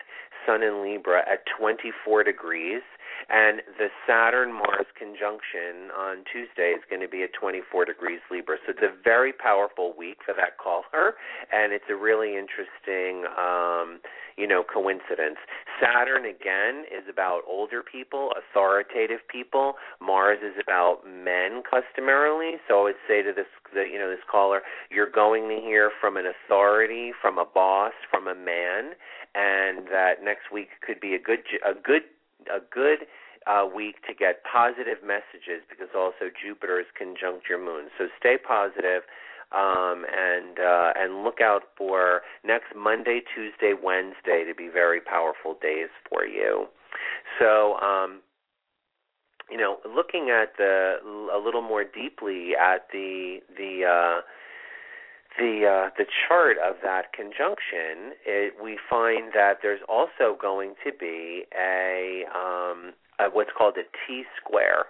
sun 0.46 0.62
in 0.62 0.82
libra 0.82 1.20
at 1.30 1.44
24 1.58 2.24
degrees 2.24 2.82
and 3.28 3.60
the 3.78 3.88
Saturn 4.06 4.52
Mars 4.52 4.86
conjunction 4.96 5.90
on 5.96 6.24
Tuesday 6.30 6.72
is 6.72 6.82
going 6.88 7.02
to 7.02 7.08
be 7.08 7.22
at 7.22 7.32
24 7.32 7.84
degrees 7.84 8.20
Libra. 8.30 8.56
So 8.64 8.72
it's 8.72 8.82
a 8.82 8.94
very 9.02 9.32
powerful 9.32 9.92
week 9.96 10.18
for 10.24 10.34
that 10.34 10.58
caller, 10.58 11.14
and 11.52 11.72
it's 11.72 11.84
a 11.90 11.96
really 11.96 12.36
interesting, 12.36 13.26
um, 13.36 14.00
you 14.36 14.46
know, 14.46 14.64
coincidence. 14.64 15.38
Saturn 15.80 16.24
again 16.24 16.84
is 16.90 17.04
about 17.08 17.42
older 17.46 17.82
people, 17.82 18.30
authoritative 18.36 19.20
people. 19.28 19.74
Mars 20.00 20.38
is 20.42 20.56
about 20.62 21.06
men 21.06 21.62
customarily. 21.68 22.56
So 22.68 22.80
I 22.80 22.82
would 22.84 23.02
say 23.06 23.22
to 23.22 23.32
this, 23.32 23.46
the, 23.74 23.84
you 23.84 23.98
know, 23.98 24.10
this 24.10 24.24
caller, 24.30 24.62
you're 24.90 25.10
going 25.10 25.48
to 25.48 25.60
hear 25.60 25.90
from 26.00 26.16
an 26.16 26.24
authority, 26.26 27.12
from 27.20 27.38
a 27.38 27.44
boss, 27.44 27.92
from 28.10 28.26
a 28.26 28.34
man, 28.34 28.92
and 29.34 29.86
that 29.88 30.22
next 30.22 30.50
week 30.52 30.68
could 30.84 31.00
be 31.00 31.14
a 31.14 31.18
good, 31.18 31.40
a 31.64 31.74
good 31.74 32.02
a 32.48 32.60
good 32.72 33.06
uh, 33.46 33.66
week 33.66 33.96
to 34.06 34.14
get 34.14 34.42
positive 34.44 35.02
messages 35.04 35.64
because 35.68 35.88
also 35.96 36.30
Jupiter 36.30 36.80
is 36.80 36.86
conjunct 36.96 37.48
your 37.48 37.62
moon. 37.62 37.88
So 37.98 38.08
stay 38.18 38.36
positive, 38.36 39.02
um, 39.52 40.04
and 40.06 40.58
uh, 40.58 40.92
and 40.96 41.24
look 41.24 41.40
out 41.40 41.62
for 41.76 42.22
next 42.44 42.76
Monday, 42.76 43.20
Tuesday, 43.34 43.74
Wednesday 43.74 44.44
to 44.46 44.54
be 44.54 44.68
very 44.68 45.00
powerful 45.00 45.56
days 45.60 45.90
for 46.08 46.24
you. 46.24 46.66
So. 47.38 47.76
Um, 47.78 48.20
you 49.50 49.56
know, 49.56 49.78
looking 49.84 50.30
at 50.30 50.56
the 50.58 50.98
a 51.34 51.38
little 51.44 51.60
more 51.60 51.82
deeply 51.82 52.52
at 52.54 52.86
the 52.92 53.40
the 53.56 53.82
uh, 53.84 54.20
the 55.38 55.66
uh, 55.66 55.90
the 55.96 56.06
chart 56.28 56.56
of 56.58 56.76
that 56.82 57.12
conjunction, 57.12 58.16
it, 58.26 58.54
we 58.62 58.78
find 58.88 59.32
that 59.34 59.58
there's 59.62 59.80
also 59.88 60.36
going 60.40 60.74
to 60.84 60.92
be 60.92 61.44
a, 61.56 62.24
um, 62.34 62.92
a 63.18 63.30
what's 63.32 63.50
called 63.56 63.76
a 63.76 63.84
T 64.06 64.24
square. 64.36 64.86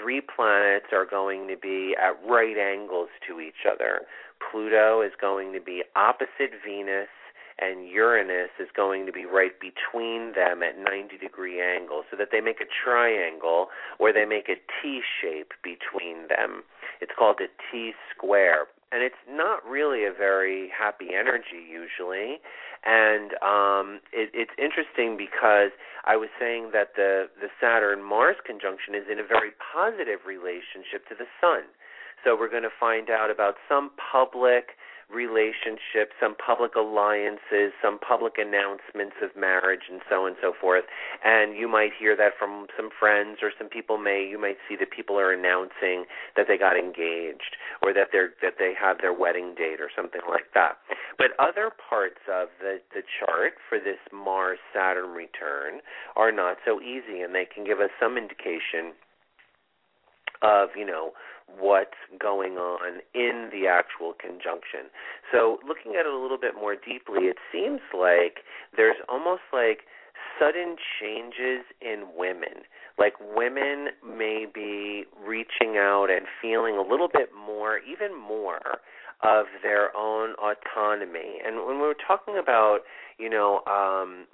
Three 0.00 0.20
planets 0.20 0.86
are 0.92 1.06
going 1.06 1.48
to 1.48 1.56
be 1.56 1.96
at 2.00 2.14
right 2.28 2.56
angles 2.56 3.08
to 3.26 3.40
each 3.40 3.66
other. 3.70 4.02
Pluto 4.38 5.02
is 5.02 5.12
going 5.20 5.52
to 5.54 5.60
be 5.60 5.82
opposite 5.96 6.54
Venus, 6.64 7.08
and 7.58 7.88
Uranus 7.88 8.50
is 8.60 8.68
going 8.74 9.06
to 9.06 9.12
be 9.12 9.24
right 9.24 9.52
between 9.60 10.32
them 10.34 10.62
at 10.62 10.78
90 10.78 11.18
degree 11.18 11.60
angle, 11.60 12.02
so 12.10 12.16
that 12.16 12.28
they 12.32 12.40
make 12.40 12.60
a 12.60 12.70
triangle 12.84 13.68
or 13.98 14.12
they 14.12 14.24
make 14.24 14.48
a 14.48 14.56
T 14.80 15.00
shape 15.20 15.52
between 15.62 16.28
them. 16.28 16.62
It's 17.00 17.12
called 17.16 17.40
a 17.40 17.48
T 17.70 17.92
square 18.14 18.66
and 18.90 19.02
it's 19.02 19.20
not 19.28 19.64
really 19.68 20.04
a 20.04 20.12
very 20.12 20.70
happy 20.72 21.08
energy 21.12 21.60
usually. 21.68 22.40
And 22.84 23.34
um 23.42 24.00
it, 24.12 24.30
it's 24.32 24.54
interesting 24.56 25.16
because 25.18 25.74
i 26.06 26.16
was 26.16 26.28
saying 26.38 26.70
that 26.72 26.94
the 26.96 27.28
the 27.40 27.48
saturn 27.60 28.02
mars 28.02 28.36
conjunction 28.46 28.94
is 28.94 29.04
in 29.10 29.18
a 29.18 29.26
very 29.26 29.50
positive 29.58 30.24
relationship 30.26 31.06
to 31.08 31.14
the 31.18 31.26
sun. 31.40 31.68
So 32.24 32.34
we're 32.34 32.50
going 32.50 32.66
to 32.66 32.74
find 32.80 33.10
out 33.10 33.30
about 33.30 33.54
some 33.68 33.90
public 33.94 34.74
relationships, 35.08 36.12
some 36.20 36.36
public 36.36 36.74
alliances, 36.76 37.72
some 37.80 37.98
public 37.98 38.36
announcements 38.36 39.16
of 39.22 39.32
marriage, 39.34 39.88
and 39.90 40.00
so 40.08 40.24
on 40.24 40.28
and 40.28 40.36
so 40.40 40.52
forth. 40.52 40.84
And 41.24 41.56
you 41.56 41.66
might 41.66 41.92
hear 41.98 42.14
that 42.16 42.36
from 42.38 42.66
some 42.76 42.90
friends, 42.92 43.38
or 43.42 43.50
some 43.56 43.68
people 43.68 43.96
may 43.96 44.26
you 44.28 44.38
might 44.38 44.58
see 44.68 44.76
that 44.76 44.90
people 44.90 45.18
are 45.18 45.32
announcing 45.32 46.04
that 46.36 46.46
they 46.46 46.58
got 46.58 46.76
engaged, 46.76 47.56
or 47.82 47.92
that 47.94 48.08
they're 48.12 48.36
that 48.42 48.54
they 48.58 48.74
have 48.78 49.00
their 49.00 49.12
wedding 49.12 49.54
date, 49.56 49.80
or 49.80 49.88
something 49.94 50.22
like 50.28 50.52
that. 50.54 50.76
But 51.16 51.32
other 51.38 51.72
parts 51.72 52.20
of 52.28 52.48
the 52.60 52.80
the 52.92 53.02
chart 53.02 53.54
for 53.68 53.78
this 53.78 53.98
Mars 54.12 54.58
Saturn 54.74 55.16
return 55.16 55.80
are 56.16 56.32
not 56.32 56.58
so 56.64 56.80
easy, 56.80 57.20
and 57.24 57.34
they 57.34 57.46
can 57.46 57.64
give 57.64 57.80
us 57.80 57.90
some 57.98 58.18
indication 58.18 58.92
of 60.42 60.70
you 60.76 60.84
know 60.84 61.12
what's 61.58 61.98
going 62.20 62.54
on 62.54 63.00
in 63.14 63.48
the 63.52 63.66
actual 63.66 64.12
conjunction. 64.12 64.92
So, 65.32 65.58
looking 65.66 65.96
at 65.98 66.06
it 66.06 66.12
a 66.12 66.18
little 66.18 66.38
bit 66.38 66.54
more 66.54 66.74
deeply, 66.74 67.26
it 67.28 67.36
seems 67.52 67.80
like 67.92 68.44
there's 68.76 68.96
almost 69.08 69.42
like 69.52 69.80
sudden 70.38 70.76
changes 71.00 71.64
in 71.80 72.06
women. 72.16 72.66
Like 72.98 73.14
women 73.20 73.88
may 74.06 74.46
be 74.52 75.04
reaching 75.24 75.76
out 75.76 76.08
and 76.10 76.26
feeling 76.42 76.76
a 76.76 76.82
little 76.82 77.08
bit 77.08 77.30
more, 77.34 77.78
even 77.78 78.18
more, 78.18 78.80
of 79.22 79.46
their 79.62 79.96
own 79.96 80.34
autonomy. 80.34 81.38
And 81.44 81.66
when 81.66 81.76
we 81.80 81.86
were 81.86 81.96
talking 82.06 82.38
about, 82.38 82.80
you 83.18 83.28
know, 83.28 83.62
um, 83.66 84.26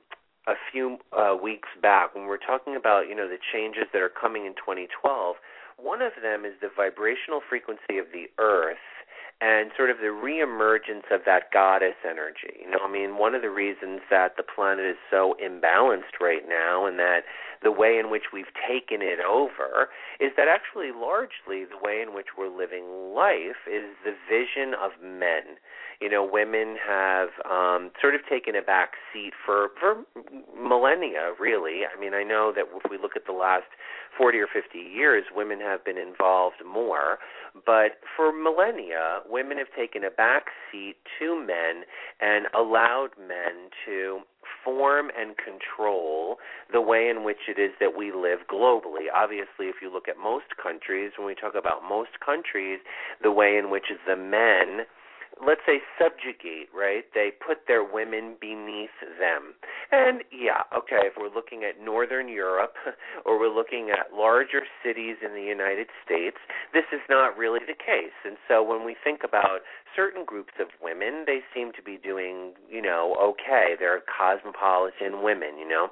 a 0.47 0.55
few 0.71 0.99
uh, 1.13 1.35
weeks 1.43 1.69
back, 1.81 2.15
when 2.15 2.25
we 2.25 2.29
were 2.29 2.39
talking 2.39 2.77
about, 2.77 3.09
you 3.09 3.15
know, 3.15 3.29
the 3.29 3.39
changes 3.53 3.85
that 3.93 4.03
are 4.03 4.11
coming 4.13 4.45
in 4.45 4.53
2012, 4.53 5.37
one 5.77 6.03
of 6.03 6.13
them 6.23 6.45
is 6.45 6.55
the 6.61 6.71
vibrational 6.75 7.41
frequency 7.49 7.99
of 7.99 8.07
the 8.13 8.31
earth 8.39 8.79
and 9.45 9.73
sort 9.77 9.91
of 9.91 9.99
the 9.99 10.09
reemergence 10.09 11.05
of 11.13 11.21
that 11.27 11.53
goddess 11.53 12.01
energy. 12.03 12.65
You 12.65 12.71
know, 12.71 12.79
I 12.83 12.91
mean, 12.91 13.19
one 13.19 13.35
of 13.35 13.43
the 13.43 13.51
reasons 13.51 14.01
that 14.09 14.39
the 14.39 14.43
planet 14.43 14.87
is 14.87 14.97
so 15.11 15.37
imbalanced 15.37 16.17
right 16.19 16.49
now 16.49 16.87
and 16.87 16.99
that 16.99 17.29
the 17.63 17.71
way 17.71 17.99
in 17.99 18.11
which 18.11 18.33
we've 18.33 18.53
taken 18.67 19.03
it 19.03 19.21
over 19.21 19.91
is 20.19 20.33
that 20.39 20.49
actually 20.49 20.93
largely 20.97 21.69
the 21.69 21.77
way 21.77 22.01
in 22.01 22.15
which 22.15 22.39
we're 22.39 22.49
living 22.49 23.13
life 23.15 23.69
is 23.69 23.93
the 24.03 24.17
vision 24.25 24.73
of 24.73 24.93
men. 25.03 25.61
You 26.01 26.09
know, 26.09 26.25
women 26.25 26.77
have 26.81 27.29
um 27.45 27.91
sort 28.01 28.15
of 28.15 28.23
taken 28.29 28.57
a 28.57 28.63
back 28.63 28.93
seat 29.13 29.33
for 29.45 29.69
for 29.79 30.09
millennia 30.57 31.33
really. 31.39 31.83
I 31.85 32.01
mean, 32.01 32.15
I 32.15 32.23
know 32.23 32.51
that 32.57 32.65
if 32.73 32.91
we 32.91 32.97
look 32.97 33.13
at 33.15 33.27
the 33.27 33.37
last 33.37 33.69
40 34.17 34.39
or 34.39 34.47
50 34.47 34.79
years, 34.79 35.25
women 35.35 35.61
have 35.61 35.85
been 35.85 35.99
involved 35.99 36.63
more. 36.65 37.19
But 37.67 37.99
for 38.17 38.33
millennia, 38.33 39.21
women 39.35 39.59
have 39.59 39.67
taken 39.77 40.05
a 40.05 40.11
back 40.11 40.45
seat 40.71 40.95
to 41.19 41.35
men 41.37 41.83
and 42.21 42.47
allowed 42.55 43.11
men 43.19 43.69
to 43.85 44.21
form 44.65 45.11
and 45.19 45.35
control 45.37 46.37
the 46.73 46.81
way 46.81 47.09
in 47.11 47.25
which 47.25 47.49
it 47.49 47.59
is 47.59 47.73
that 47.81 47.99
we 47.99 48.13
live 48.13 48.47
globally. 48.49 49.11
Obviously, 49.13 49.67
if 49.67 49.83
you 49.83 49.93
look 49.93 50.07
at 50.07 50.17
most 50.17 50.55
countries, 50.63 51.11
when 51.19 51.27
we 51.27 51.35
talk 51.35 51.55
about 51.59 51.83
most 51.83 52.21
countries, 52.25 52.79
the 53.23 53.33
way 53.33 53.59
in 53.59 53.71
which 53.71 53.91
the 54.07 54.15
men 54.15 54.87
let's 55.41 55.61
say 55.67 55.81
subjugate, 55.99 56.69
right? 56.75 57.05
They 57.15 57.31
put 57.35 57.67
their 57.67 57.83
women 57.83 58.37
beneath 58.41 58.95
them. 59.19 59.55
And 59.91 60.23
yeah, 60.31 60.63
okay, 60.77 61.11
if 61.11 61.15
we're 61.19 61.33
looking 61.33 61.65
at 61.65 61.83
northern 61.83 62.29
Europe 62.29 62.75
or 63.27 63.39
we're 63.39 63.55
looking 63.55 63.91
at 63.91 64.15
larger 64.15 64.63
cities 64.85 65.17
in 65.25 65.35
the 65.35 65.43
United 65.43 65.89
States, 66.05 66.37
this 66.73 66.85
is 66.93 67.01
not 67.09 67.37
really 67.37 67.61
the 67.67 67.79
case. 67.79 68.15
And 68.25 68.37
so 68.49 68.63
when 68.63 68.85
we 68.85 68.97
think 69.03 69.21
about 69.25 69.61
certain 69.97 70.25
groups 70.25 70.55
of 70.61 70.69
women, 70.83 71.25
they 71.27 71.41
seem 71.55 71.73
to 71.73 71.83
be 71.83 71.99
doing, 71.99 72.55
you 72.71 72.83
know, 72.83 73.17
okay. 73.21 73.75
They're 73.79 74.03
cosmopolitan 74.07 75.23
women, 75.23 75.59
you 75.59 75.69
know. 75.69 75.89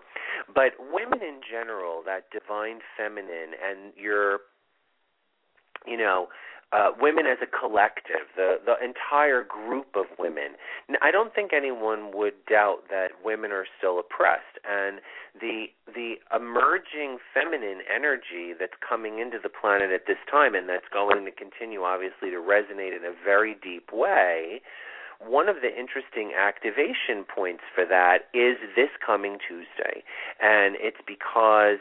But 0.54 0.78
women 0.78 1.22
in 1.22 1.40
general, 1.42 2.02
that 2.06 2.30
divine 2.30 2.80
feminine 2.96 3.54
and 3.58 3.92
your 3.96 4.40
you 5.86 5.96
know, 5.96 6.28
uh, 6.72 6.90
women 6.98 7.26
as 7.26 7.38
a 7.42 7.46
collective, 7.46 8.32
the 8.34 8.56
the 8.64 8.74
entire 8.82 9.44
group 9.44 9.94
of 9.94 10.06
women. 10.18 10.56
I 11.02 11.10
don't 11.10 11.34
think 11.34 11.52
anyone 11.52 12.16
would 12.16 12.34
doubt 12.48 12.88
that 12.88 13.20
women 13.24 13.52
are 13.52 13.66
still 13.76 13.98
oppressed, 14.00 14.56
and 14.64 15.00
the 15.38 15.66
the 15.86 16.14
emerging 16.34 17.18
feminine 17.34 17.80
energy 17.94 18.54
that's 18.58 18.76
coming 18.80 19.18
into 19.18 19.38
the 19.42 19.50
planet 19.50 19.92
at 19.92 20.06
this 20.06 20.18
time, 20.30 20.54
and 20.54 20.68
that's 20.68 20.88
going 20.92 21.24
to 21.24 21.30
continue, 21.30 21.82
obviously, 21.82 22.30
to 22.30 22.40
resonate 22.40 22.96
in 22.96 23.04
a 23.04 23.12
very 23.24 23.54
deep 23.62 23.92
way. 23.92 24.62
One 25.20 25.48
of 25.48 25.56
the 25.62 25.68
interesting 25.68 26.32
activation 26.34 27.22
points 27.22 27.62
for 27.74 27.84
that 27.86 28.26
is 28.34 28.56
this 28.74 28.90
coming 29.04 29.38
Tuesday, 29.46 30.02
and 30.40 30.74
it's 30.80 31.04
because 31.06 31.78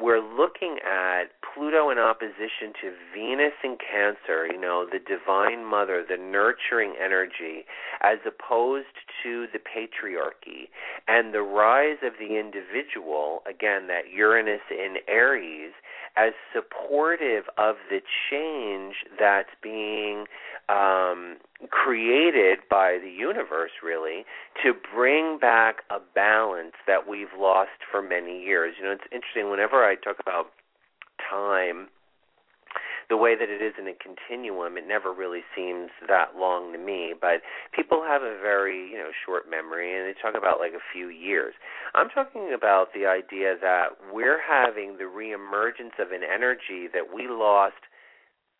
we're 0.00 0.20
looking 0.20 0.78
at 0.84 1.32
Pluto 1.56 1.88
in 1.88 1.98
opposition 1.98 2.76
to 2.82 2.92
Venus 3.14 3.54
in 3.64 3.78
Cancer, 3.80 4.46
you 4.46 4.60
know, 4.60 4.84
the 4.84 4.98
divine 4.98 5.64
mother, 5.64 6.04
the 6.06 6.18
nurturing 6.18 6.94
energy, 7.02 7.64
as 8.02 8.18
opposed 8.26 8.92
to 9.22 9.46
the 9.52 9.58
patriarchy. 9.58 10.68
And 11.08 11.32
the 11.32 11.40
rise 11.40 11.96
of 12.04 12.14
the 12.20 12.38
individual, 12.38 13.42
again, 13.48 13.86
that 13.86 14.12
Uranus 14.14 14.60
in 14.70 14.96
Aries, 15.08 15.72
as 16.16 16.32
supportive 16.54 17.44
of 17.56 17.76
the 17.88 18.00
change 18.30 18.96
that's 19.18 19.50
being 19.62 20.26
um, 20.68 21.36
created 21.70 22.58
by 22.68 22.98
the 23.02 23.10
universe, 23.10 23.72
really, 23.82 24.24
to 24.62 24.72
bring 24.94 25.38
back 25.38 25.76
a 25.90 25.98
balance 26.14 26.74
that 26.86 27.08
we've 27.08 27.32
lost 27.38 27.80
for 27.90 28.02
many 28.02 28.42
years. 28.42 28.74
You 28.78 28.84
know, 28.84 28.92
it's 28.92 29.04
interesting, 29.10 29.50
whenever 29.50 29.84
I 29.84 29.94
talk 29.94 30.16
about 30.20 30.48
time 31.28 31.88
the 33.08 33.16
way 33.16 33.36
that 33.38 33.48
it 33.48 33.62
is 33.62 33.74
in 33.78 33.86
a 33.86 33.94
continuum, 33.94 34.76
it 34.76 34.86
never 34.86 35.12
really 35.12 35.42
seems 35.54 35.90
that 36.08 36.34
long 36.36 36.72
to 36.72 36.78
me. 36.78 37.14
But 37.14 37.42
people 37.72 38.02
have 38.02 38.22
a 38.22 38.38
very, 38.42 38.90
you 38.90 38.98
know, 38.98 39.10
short 39.24 39.48
memory 39.48 39.94
and 39.94 40.06
they 40.06 40.14
talk 40.20 40.34
about 40.36 40.58
like 40.58 40.72
a 40.72 40.82
few 40.92 41.08
years. 41.08 41.54
I'm 41.94 42.08
talking 42.10 42.52
about 42.54 42.92
the 42.94 43.06
idea 43.06 43.54
that 43.62 43.94
we're 44.12 44.40
having 44.42 44.98
the 44.98 45.06
reemergence 45.06 45.94
of 46.02 46.10
an 46.10 46.22
energy 46.26 46.90
that 46.92 47.14
we 47.14 47.28
lost 47.28 47.78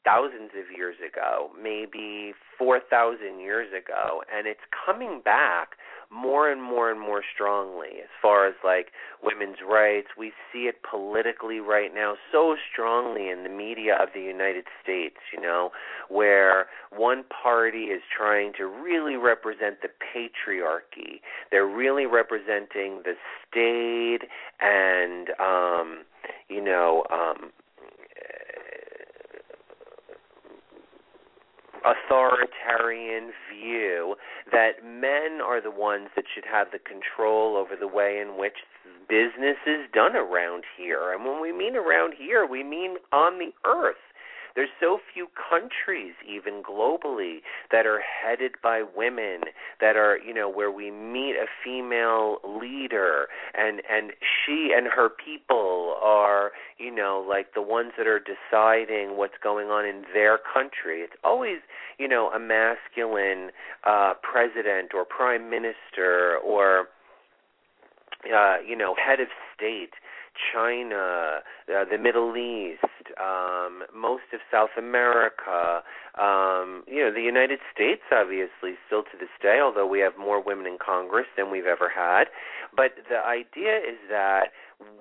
thousands 0.04 0.54
of 0.54 0.70
years 0.70 0.94
ago, 1.02 1.50
maybe 1.60 2.32
4,000 2.56 3.40
years 3.40 3.66
ago, 3.74 4.22
and 4.32 4.46
it's 4.46 4.62
coming 4.70 5.20
back 5.24 5.74
more 6.10 6.50
and 6.50 6.62
more 6.62 6.90
and 6.90 7.00
more 7.00 7.22
strongly 7.34 8.00
as 8.02 8.08
far 8.20 8.46
as 8.46 8.54
like 8.64 8.88
women's 9.22 9.58
rights. 9.66 10.08
We 10.18 10.32
see 10.52 10.64
it 10.68 10.76
politically 10.88 11.60
right 11.60 11.94
now 11.94 12.14
so 12.32 12.56
strongly 12.72 13.28
in 13.28 13.42
the 13.42 13.48
media 13.48 13.96
of 14.00 14.10
the 14.14 14.20
United 14.20 14.64
States, 14.82 15.16
you 15.32 15.40
know, 15.40 15.70
where 16.08 16.66
one 16.90 17.24
party 17.24 17.84
is 17.84 18.02
trying 18.16 18.52
to 18.58 18.66
really 18.66 19.16
represent 19.16 19.82
the 19.82 19.88
patriarchy. 19.88 21.20
They're 21.50 21.66
really 21.66 22.06
representing 22.06 23.02
the 23.04 23.14
state 23.48 24.28
and 24.60 25.28
um 25.40 26.04
you 26.48 26.62
know 26.62 27.04
um 27.10 27.52
authoritarian 31.86 33.30
view 33.50 34.16
that 34.50 34.84
men 34.84 35.40
are 35.40 35.60
the 35.60 35.70
ones 35.70 36.08
that 36.16 36.24
should 36.34 36.44
have 36.50 36.68
the 36.72 36.78
control 36.78 37.56
over 37.56 37.76
the 37.78 37.86
way 37.86 38.18
in 38.20 38.38
which 38.38 38.66
business 39.08 39.56
is 39.66 39.86
done 39.94 40.16
around 40.16 40.64
here. 40.76 41.12
And 41.12 41.24
when 41.24 41.40
we 41.40 41.52
mean 41.52 41.76
around 41.76 42.14
here, 42.18 42.46
we 42.46 42.62
mean 42.62 42.96
on 43.12 43.38
the 43.38 43.52
earth. 43.64 43.96
There's 44.56 44.70
so 44.80 44.98
few 45.12 45.28
countries, 45.36 46.14
even 46.26 46.62
globally, 46.62 47.40
that 47.70 47.86
are 47.86 48.00
headed 48.00 48.52
by 48.62 48.82
women, 48.82 49.42
that 49.82 49.96
are, 49.96 50.18
you 50.18 50.32
know, 50.32 50.48
where 50.48 50.70
we 50.70 50.90
meet 50.90 51.34
a 51.36 51.44
female 51.62 52.38
leader 52.42 53.28
and 53.54 53.82
and 53.88 54.12
she 54.22 54.72
and 54.74 54.86
her 54.86 55.10
people 55.10 55.94
are, 56.02 56.52
you 56.78 56.90
know, 56.92 57.24
like 57.28 57.52
the 57.54 57.60
ones 57.60 57.92
that 57.98 58.06
are 58.06 58.18
deciding 58.18 59.18
what's 59.18 59.36
going 59.42 59.68
on 59.68 59.84
in 59.84 60.04
their 60.14 60.38
country. 60.38 61.00
It's 61.00 61.16
always, 61.22 61.58
you 61.98 62.08
know, 62.08 62.30
a 62.30 62.38
masculine 62.40 63.50
uh 63.84 64.14
president 64.22 64.94
or 64.94 65.04
prime 65.04 65.50
minister 65.50 66.38
or 66.42 66.88
uh, 68.34 68.56
you 68.66 68.76
know, 68.76 68.94
head 68.94 69.20
of 69.20 69.28
state 69.54 69.94
China, 70.52 71.40
uh, 71.68 71.84
the 71.90 71.98
Middle 71.98 72.36
East, 72.36 72.84
um, 73.20 73.82
most 73.94 74.24
of 74.32 74.40
South 74.50 74.76
America, 74.78 75.82
um, 76.18 76.84
you 76.86 77.02
know, 77.02 77.12
the 77.12 77.22
United 77.22 77.60
States, 77.72 78.02
obviously, 78.12 78.76
still 78.86 79.02
to 79.02 79.16
this 79.18 79.32
day, 79.42 79.60
although 79.62 79.86
we 79.86 80.00
have 80.00 80.16
more 80.18 80.42
women 80.42 80.66
in 80.66 80.78
Congress 80.78 81.26
than 81.36 81.50
we've 81.50 81.66
ever 81.66 81.88
had. 81.88 82.24
But 82.74 82.92
the 83.08 83.24
idea 83.24 83.78
is 83.78 83.98
that 84.10 84.52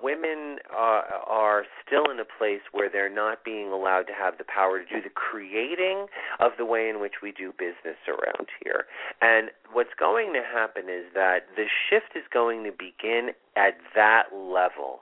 women 0.02 0.58
uh, 0.72 1.02
are 1.26 1.64
still 1.84 2.10
in 2.10 2.18
a 2.20 2.24
place 2.24 2.62
where 2.72 2.88
they're 2.88 3.12
not 3.12 3.44
being 3.44 3.68
allowed 3.68 4.04
to 4.04 4.14
have 4.14 4.38
the 4.38 4.44
power 4.44 4.78
to 4.78 4.84
do 4.84 5.02
the 5.02 5.10
creating 5.10 6.06
of 6.40 6.52
the 6.58 6.64
way 6.64 6.88
in 6.88 7.00
which 7.00 7.20
we 7.22 7.32
do 7.32 7.52
business 7.52 8.00
around 8.08 8.48
here. 8.62 8.86
And 9.20 9.50
what's 9.72 9.94
going 9.98 10.32
to 10.32 10.42
happen 10.42 10.84
is 10.84 11.12
that 11.14 11.48
the 11.56 11.66
shift 11.88 12.16
is 12.16 12.24
going 12.32 12.64
to 12.64 12.72
begin 12.72 13.30
at 13.56 13.76
that 13.94 14.32
level 14.32 15.00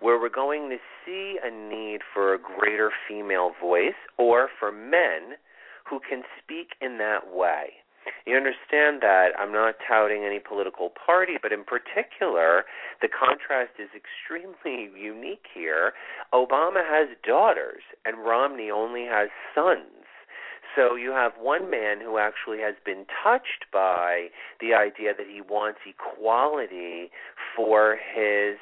where 0.00 0.20
we're 0.20 0.28
going 0.28 0.70
to 0.70 0.78
see 1.04 1.38
a 1.42 1.50
need 1.50 2.00
for 2.12 2.34
a 2.34 2.38
greater 2.38 2.90
female 3.08 3.52
voice 3.60 3.98
or 4.18 4.48
for 4.58 4.70
men 4.72 5.36
who 5.88 6.00
can 6.00 6.22
speak 6.42 6.70
in 6.80 6.98
that 6.98 7.34
way. 7.34 7.84
You 8.24 8.36
understand 8.36 9.02
that 9.02 9.30
I'm 9.38 9.52
not 9.52 9.76
touting 9.86 10.24
any 10.24 10.38
political 10.38 10.90
party, 10.90 11.34
but 11.42 11.52
in 11.52 11.64
particular, 11.64 12.64
the 13.02 13.08
contrast 13.08 13.72
is 13.78 13.90
extremely 13.94 14.90
unique 14.98 15.46
here. 15.52 15.92
Obama 16.32 16.84
has 16.86 17.08
daughters, 17.26 17.82
and 18.04 18.18
Romney 18.18 18.70
only 18.70 19.06
has 19.06 19.28
sons. 19.54 20.06
So 20.74 20.94
you 20.94 21.10
have 21.12 21.32
one 21.40 21.70
man 21.70 22.00
who 22.00 22.18
actually 22.18 22.58
has 22.58 22.74
been 22.84 23.06
touched 23.24 23.64
by 23.72 24.28
the 24.60 24.74
idea 24.74 25.14
that 25.16 25.26
he 25.26 25.40
wants 25.40 25.78
equality 25.86 27.10
for 27.56 27.96
his 27.96 28.58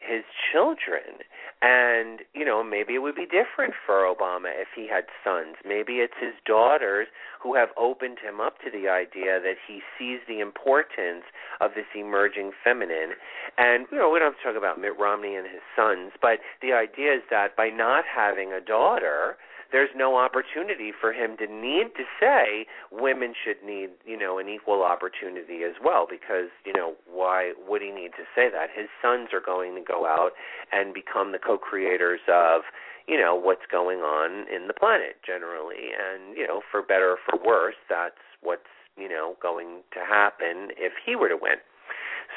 his 0.00 0.24
children. 0.52 1.22
And, 1.62 2.20
you 2.32 2.44
know, 2.44 2.64
maybe 2.64 2.94
it 2.94 3.02
would 3.02 3.14
be 3.14 3.26
different 3.28 3.74
for 3.84 4.08
Obama 4.08 4.48
if 4.48 4.68
he 4.74 4.88
had 4.88 5.04
sons. 5.22 5.56
Maybe 5.64 6.00
it's 6.00 6.16
his 6.18 6.32
daughters 6.46 7.08
who 7.42 7.54
have 7.54 7.68
opened 7.76 8.18
him 8.18 8.40
up 8.40 8.58
to 8.64 8.70
the 8.70 8.88
idea 8.88 9.40
that 9.40 9.60
he 9.68 9.80
sees 9.98 10.20
the 10.26 10.40
importance 10.40 11.24
of 11.60 11.72
this 11.76 11.86
emerging 11.94 12.52
feminine. 12.64 13.12
And, 13.58 13.86
you 13.92 13.98
know, 13.98 14.10
we 14.10 14.18
don't 14.18 14.32
have 14.32 14.40
to 14.40 14.44
talk 14.44 14.56
about 14.56 14.80
Mitt 14.80 14.98
Romney 14.98 15.36
and 15.36 15.46
his 15.46 15.62
sons, 15.76 16.12
but 16.20 16.40
the 16.62 16.72
idea 16.72 17.14
is 17.14 17.22
that 17.30 17.56
by 17.56 17.68
not 17.68 18.04
having 18.08 18.52
a 18.52 18.60
daughter, 18.60 19.36
there's 19.72 19.90
no 19.94 20.16
opportunity 20.16 20.92
for 20.98 21.12
him 21.12 21.36
to 21.38 21.46
need 21.46 21.94
to 21.96 22.04
say 22.18 22.66
women 22.90 23.34
should 23.34 23.64
need, 23.64 23.90
you 24.04 24.18
know, 24.18 24.38
an 24.38 24.48
equal 24.48 24.82
opportunity 24.82 25.62
as 25.64 25.74
well 25.82 26.06
because, 26.08 26.50
you 26.64 26.72
know, 26.72 26.94
why 27.10 27.52
would 27.68 27.82
he 27.82 27.90
need 27.90 28.12
to 28.18 28.24
say 28.34 28.48
that? 28.50 28.68
His 28.74 28.88
sons 29.02 29.28
are 29.32 29.40
going 29.40 29.74
to 29.76 29.80
go 29.80 30.06
out 30.06 30.32
and 30.72 30.94
become 30.94 31.32
the 31.32 31.38
co-creators 31.38 32.20
of, 32.28 32.62
you 33.06 33.18
know, 33.18 33.34
what's 33.34 33.66
going 33.70 34.00
on 34.00 34.46
in 34.52 34.66
the 34.66 34.74
planet 34.74 35.16
generally 35.24 35.94
and, 35.94 36.36
you 36.36 36.46
know, 36.46 36.60
for 36.70 36.82
better 36.82 37.12
or 37.12 37.18
for 37.24 37.38
worse, 37.44 37.78
that's 37.88 38.20
what's, 38.42 38.70
you 38.96 39.08
know, 39.08 39.36
going 39.42 39.82
to 39.92 40.00
happen 40.00 40.68
if 40.76 40.92
he 41.04 41.16
were 41.16 41.28
to 41.28 41.38
win. 41.40 41.58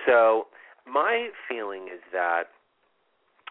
So, 0.06 0.48
my 0.86 1.30
feeling 1.48 1.88
is 1.93 2.02
that 2.12 2.52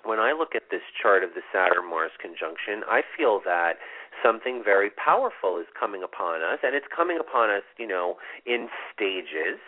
when 0.04 0.18
I 0.18 0.32
look 0.32 0.54
at 0.54 0.70
this 0.70 0.82
chart 1.00 1.22
of 1.22 1.30
the 1.34 1.42
Saturn 1.52 1.88
Mars 1.88 2.12
conjunction, 2.20 2.82
I 2.88 3.02
feel 3.16 3.40
that 3.44 3.78
something 4.22 4.62
very 4.64 4.90
powerful 4.90 5.58
is 5.58 5.66
coming 5.78 6.02
upon 6.02 6.42
us, 6.42 6.58
and 6.62 6.74
it's 6.74 6.86
coming 6.94 7.18
upon 7.18 7.50
us, 7.50 7.62
you 7.78 7.86
know, 7.86 8.16
in 8.46 8.68
stages. 8.92 9.58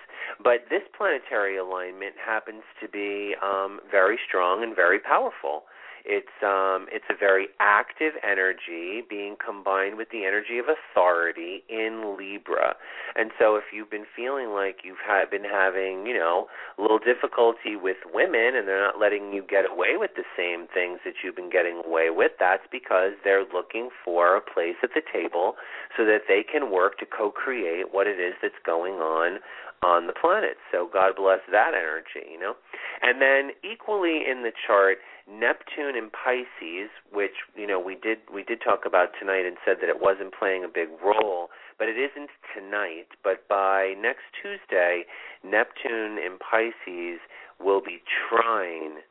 But 0.42 0.66
this 0.70 0.82
planetary 0.96 1.56
alignment 1.56 2.14
happens 2.18 2.62
to 2.80 2.88
be 2.88 3.34
um, 3.42 3.80
very 3.90 4.18
strong 4.26 4.62
and 4.62 4.74
very 4.74 4.98
powerful. 4.98 5.64
It's 6.04 6.36
um 6.44 6.86
it's 6.92 7.08
a 7.08 7.16
very 7.16 7.48
active 7.60 8.12
energy 8.22 9.02
being 9.08 9.36
combined 9.40 9.96
with 9.96 10.10
the 10.10 10.24
energy 10.24 10.58
of 10.58 10.66
authority 10.68 11.64
in 11.68 12.16
Libra. 12.18 12.76
And 13.16 13.30
so 13.38 13.56
if 13.56 13.64
you've 13.72 13.90
been 13.90 14.04
feeling 14.14 14.50
like 14.50 14.84
you've 14.84 15.00
been 15.30 15.44
having, 15.44 16.06
you 16.06 16.14
know, 16.14 16.48
a 16.78 16.82
little 16.82 16.98
difficulty 16.98 17.76
with 17.76 17.96
women 18.12 18.54
and 18.54 18.68
they're 18.68 18.84
not 18.84 18.98
letting 19.00 19.32
you 19.32 19.42
get 19.42 19.64
away 19.70 19.96
with 19.96 20.10
the 20.16 20.28
same 20.36 20.66
things 20.66 21.00
that 21.04 21.14
you've 21.22 21.36
been 21.36 21.50
getting 21.50 21.80
away 21.86 22.10
with, 22.10 22.32
that's 22.38 22.66
because 22.70 23.12
they're 23.22 23.44
looking 23.54 23.88
for 24.04 24.36
a 24.36 24.40
place 24.40 24.76
at 24.82 24.90
the 24.94 25.02
table 25.02 25.54
so 25.96 26.04
that 26.04 26.26
they 26.28 26.42
can 26.42 26.70
work 26.70 26.98
to 26.98 27.06
co-create 27.06 27.92
what 27.92 28.06
it 28.06 28.20
is 28.20 28.34
that's 28.42 28.60
going 28.66 28.94
on 28.94 29.38
on 29.84 30.06
the 30.06 30.16
planet. 30.16 30.56
So 30.72 30.88
God 30.90 31.12
bless 31.16 31.44
that 31.52 31.76
energy, 31.76 32.24
you 32.32 32.40
know. 32.40 32.56
And 33.02 33.20
then 33.20 33.52
equally 33.60 34.24
in 34.24 34.40
the 34.42 34.52
chart 34.66 34.98
Neptune 35.28 35.96
in 35.96 36.08
Pisces, 36.08 36.88
which 37.12 37.44
you 37.54 37.66
know 37.66 37.78
we 37.78 37.94
did 37.94 38.18
we 38.32 38.42
did 38.42 38.60
talk 38.64 38.84
about 38.86 39.12
tonight 39.20 39.44
and 39.44 39.56
said 39.64 39.76
that 39.80 39.88
it 39.88 40.00
wasn't 40.00 40.32
playing 40.32 40.64
a 40.64 40.72
big 40.72 40.88
role, 41.04 41.48
but 41.78 41.88
it 41.88 42.00
isn't 42.00 42.30
tonight. 42.56 43.12
But 43.22 43.48
by 43.48 43.94
next 44.00 44.24
Tuesday, 44.40 45.04
Neptune 45.44 46.16
in 46.16 46.40
Pisces 46.40 47.20
will 47.60 47.80
be 47.80 48.00
trine 48.28 49.04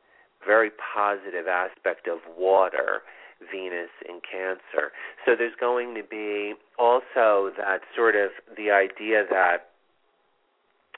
very 0.44 0.70
positive 0.70 1.46
aspect 1.48 2.06
of 2.06 2.18
water. 2.36 3.02
Venus 3.50 3.90
in 4.08 4.20
Cancer. 4.24 4.92
So 5.26 5.34
there's 5.36 5.58
going 5.58 5.94
to 5.96 6.02
be 6.02 6.54
also 6.78 7.50
that 7.58 7.80
sort 7.94 8.14
of 8.16 8.30
the 8.56 8.70
idea 8.70 9.24
that 9.28 9.73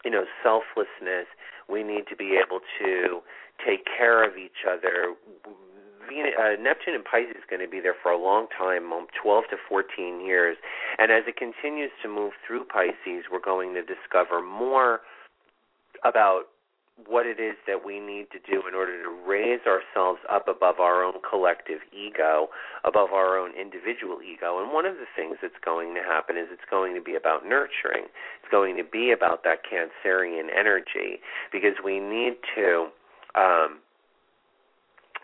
you 0.04 0.10
know 0.10 0.24
selflessness. 0.42 1.26
We 1.68 1.82
need 1.82 2.06
to 2.08 2.16
be 2.16 2.38
able 2.38 2.60
to 2.78 3.20
take 3.64 3.86
care 3.86 4.22
of 4.22 4.36
each 4.36 4.64
other. 4.68 5.14
Venus, 6.08 6.34
uh, 6.38 6.54
Neptune 6.60 6.94
and 6.94 7.04
Pisces 7.04 7.34
is 7.36 7.42
going 7.50 7.60
to 7.60 7.68
be 7.68 7.80
there 7.80 7.96
for 8.00 8.12
a 8.12 8.18
long 8.18 8.46
time, 8.56 8.92
um, 8.92 9.08
12 9.20 9.44
to 9.50 9.56
14 9.68 10.24
years. 10.24 10.56
And 10.98 11.10
as 11.10 11.24
it 11.26 11.36
continues 11.36 11.90
to 12.02 12.08
move 12.08 12.32
through 12.46 12.64
Pisces, 12.64 13.26
we're 13.30 13.42
going 13.42 13.74
to 13.74 13.82
discover 13.82 14.40
more 14.40 15.00
about 16.04 16.46
what 17.04 17.26
it 17.26 17.38
is 17.38 17.56
that 17.66 17.84
we 17.84 18.00
need 18.00 18.26
to 18.32 18.40
do 18.40 18.66
in 18.66 18.74
order 18.74 18.96
to 19.02 19.10
raise 19.28 19.60
ourselves 19.68 20.20
up 20.32 20.48
above 20.48 20.80
our 20.80 21.04
own 21.04 21.20
collective 21.28 21.80
ego, 21.92 22.48
above 22.84 23.12
our 23.12 23.36
own 23.36 23.52
individual 23.52 24.22
ego. 24.24 24.62
And 24.62 24.72
one 24.72 24.86
of 24.86 24.96
the 24.96 25.04
things 25.14 25.36
that's 25.42 25.60
going 25.62 25.94
to 25.94 26.00
happen 26.00 26.38
is 26.38 26.48
it's 26.50 26.64
going 26.70 26.94
to 26.94 27.02
be 27.02 27.14
about 27.14 27.44
nurturing. 27.44 28.08
It's 28.40 28.50
going 28.50 28.76
to 28.78 28.84
be 28.84 29.12
about 29.12 29.44
that 29.44 29.60
Cancerian 29.60 30.48
energy 30.48 31.20
because 31.52 31.76
we 31.84 32.00
need 32.00 32.40
to 32.56 32.88
um, 33.36 33.84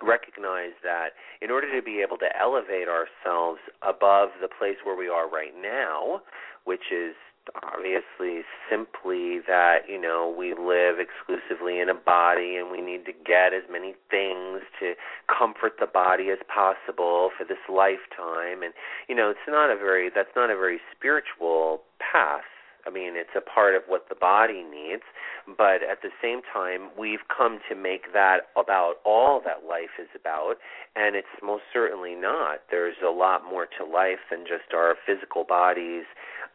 recognize 0.03 0.77
that 0.85 1.17
in 1.41 1.51
order 1.51 1.73
to 1.75 1.83
be 1.83 2.05
able 2.05 2.19
to 2.19 2.29
elevate 2.37 2.89
ourselves 2.89 3.61
above 3.81 4.29
the 4.43 4.49
place 4.49 4.77
where 4.85 4.97
we 4.97 5.09
are 5.09 5.29
right 5.29 5.55
now, 5.57 6.21
which 6.65 6.93
is 6.93 7.15
obviously 7.63 8.43
simply 8.71 9.41
that 9.47 9.89
you 9.89 10.01
know 10.01 10.33
we 10.37 10.55
live 10.55 10.97
exclusively 10.99 11.81
in 11.81 11.89
a 11.89 11.95
body 11.95 12.57
and 12.57 12.71
we 12.71 12.81
need 12.81 13.05
to 13.07 13.13
get 13.13 13.53
as 13.53 13.63
many 13.71 13.95
things 14.11 14.63
to 14.81 14.95
comfort 15.27 15.75
the 15.81 15.87
body 15.87 16.31
as 16.31 16.39
possible 16.47 17.31
for 17.37 17.45
this 17.45 17.63
lifetime. 17.69 18.63
And 18.63 18.73
you 19.09 19.15
know 19.15 19.31
it's 19.31 19.49
not 19.49 19.71
a 19.71 19.77
very 19.77 20.11
that's 20.15 20.35
not 20.37 20.51
a 20.51 20.57
very 20.57 20.81
spiritual 20.95 21.83
path. 21.99 22.47
I 22.87 22.91
mean, 22.91 23.15
it's 23.15 23.35
a 23.37 23.41
part 23.41 23.77
of 23.77 23.83
what 23.87 24.09
the 24.09 24.17
body 24.17 24.65
needs, 24.65 25.07
but 25.47 25.87
at 25.87 26.03
the 26.03 26.11
same 26.21 26.41
time, 26.43 26.91
we've 26.99 27.23
come 27.31 27.61
to 27.69 27.77
make 27.77 28.13
that 28.13 28.51
about 28.57 28.95
all 29.05 29.41
that 29.45 29.69
life 29.69 30.03
is 30.03 30.09
about, 30.19 30.57
and 30.97 31.15
it's 31.15 31.31
most 31.43 31.63
certainly 31.73 32.17
not. 32.17 32.63
There's 32.71 32.97
a 33.07 33.11
lot 33.11 33.45
more 33.45 33.67
to 33.79 33.85
life 33.85 34.27
than 34.31 34.43
just 34.43 34.75
our 34.75 34.97
physical 35.07 35.45
bodies 35.45 36.05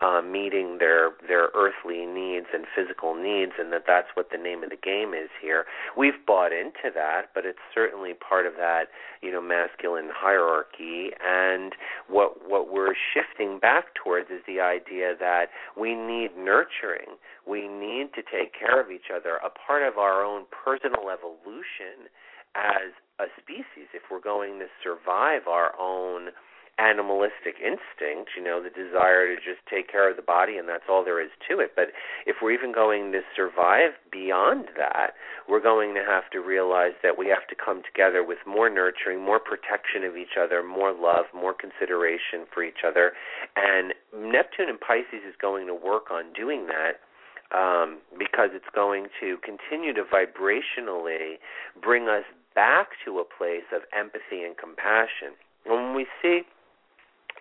um, 0.01 0.31
meeting 0.31 0.77
their 0.79 1.12
their 1.27 1.49
earthly 1.55 2.05
needs 2.05 2.47
and 2.53 2.65
physical 2.75 3.15
needs, 3.15 3.53
and 3.57 3.71
that 3.73 3.83
that's 3.88 4.07
what 4.13 4.29
the 4.31 4.38
name 4.38 4.63
of 4.63 4.69
the 4.69 4.77
game 4.77 5.13
is 5.13 5.29
here. 5.41 5.65
We've 5.97 6.25
bought 6.25 6.51
into 6.51 6.93
that, 6.93 7.33
but 7.33 7.45
it's 7.45 7.63
certainly 7.73 8.13
part 8.13 8.45
of 8.45 8.53
that 8.57 8.86
you 9.21 9.31
know 9.31 9.41
masculine 9.41 10.10
hierarchy. 10.13 11.12
And 11.23 11.73
what 12.07 12.47
what 12.47 12.71
we're 12.71 12.95
shifting 13.13 13.60
back 13.60 13.95
towards 13.95 14.29
is 14.29 14.41
the 14.47 14.62
idea 14.62 15.15
that 15.19 15.47
we 15.75 15.95
need 15.95 16.38
nurturing. 16.38 17.17
We 17.47 17.67
need 17.67 18.13
to 18.15 18.21
take 18.21 18.53
care 18.57 18.79
of 18.79 18.91
each 18.91 19.10
other. 19.13 19.39
A 19.43 19.49
part 19.49 19.83
of 19.83 19.97
our 19.97 20.23
own 20.23 20.45
personal 20.51 21.10
evolution 21.10 22.12
as 22.55 22.93
a 23.19 23.25
species, 23.41 23.89
if 23.93 24.03
we're 24.12 24.21
going 24.21 24.60
to 24.60 24.67
survive 24.83 25.47
our 25.47 25.73
own 25.79 26.29
animalistic 26.77 27.57
instinct, 27.57 28.37
you 28.37 28.43
know, 28.43 28.61
the 28.61 28.69
desire 28.69 29.25
to 29.27 29.35
just 29.35 29.65
take 29.69 29.89
care 29.89 30.09
of 30.09 30.15
the 30.15 30.21
body 30.21 30.57
and 30.57 30.69
that's 30.69 30.85
all 30.89 31.03
there 31.03 31.21
is 31.21 31.31
to 31.49 31.59
it. 31.59 31.73
But 31.75 31.89
if 32.25 32.37
we're 32.41 32.51
even 32.51 32.71
going 32.71 33.11
to 33.13 33.21
survive 33.35 33.97
beyond 34.11 34.69
that, 34.77 35.17
we're 35.49 35.61
going 35.61 35.95
to 35.95 36.03
have 36.05 36.29
to 36.31 36.39
realize 36.39 36.93
that 37.01 37.17
we 37.17 37.27
have 37.27 37.47
to 37.49 37.55
come 37.55 37.81
together 37.81 38.23
with 38.23 38.37
more 38.45 38.69
nurturing, 38.69 39.25
more 39.25 39.39
protection 39.39 40.03
of 40.03 40.15
each 40.15 40.37
other, 40.39 40.61
more 40.61 40.93
love, 40.93 41.25
more 41.33 41.53
consideration 41.53 42.45
for 42.53 42.63
each 42.63 42.85
other. 42.85 43.13
And 43.55 43.93
Neptune 44.13 44.69
and 44.69 44.79
Pisces 44.79 45.25
is 45.27 45.35
going 45.41 45.65
to 45.67 45.75
work 45.75 46.11
on 46.11 46.31
doing 46.33 46.67
that 46.67 47.01
um, 47.55 47.99
because 48.19 48.49
it's 48.53 48.69
going 48.75 49.07
to 49.19 49.37
continue 49.41 49.93
to 49.93 50.03
vibrationally 50.03 51.41
bring 51.81 52.07
us 52.07 52.25
back 52.53 52.89
to 53.05 53.19
a 53.19 53.23
place 53.25 53.65
of 53.73 53.81
empathy 53.97 54.43
and 54.43 54.57
compassion. 54.57 55.33
When 55.65 55.95
we 55.95 56.05
see 56.21 56.41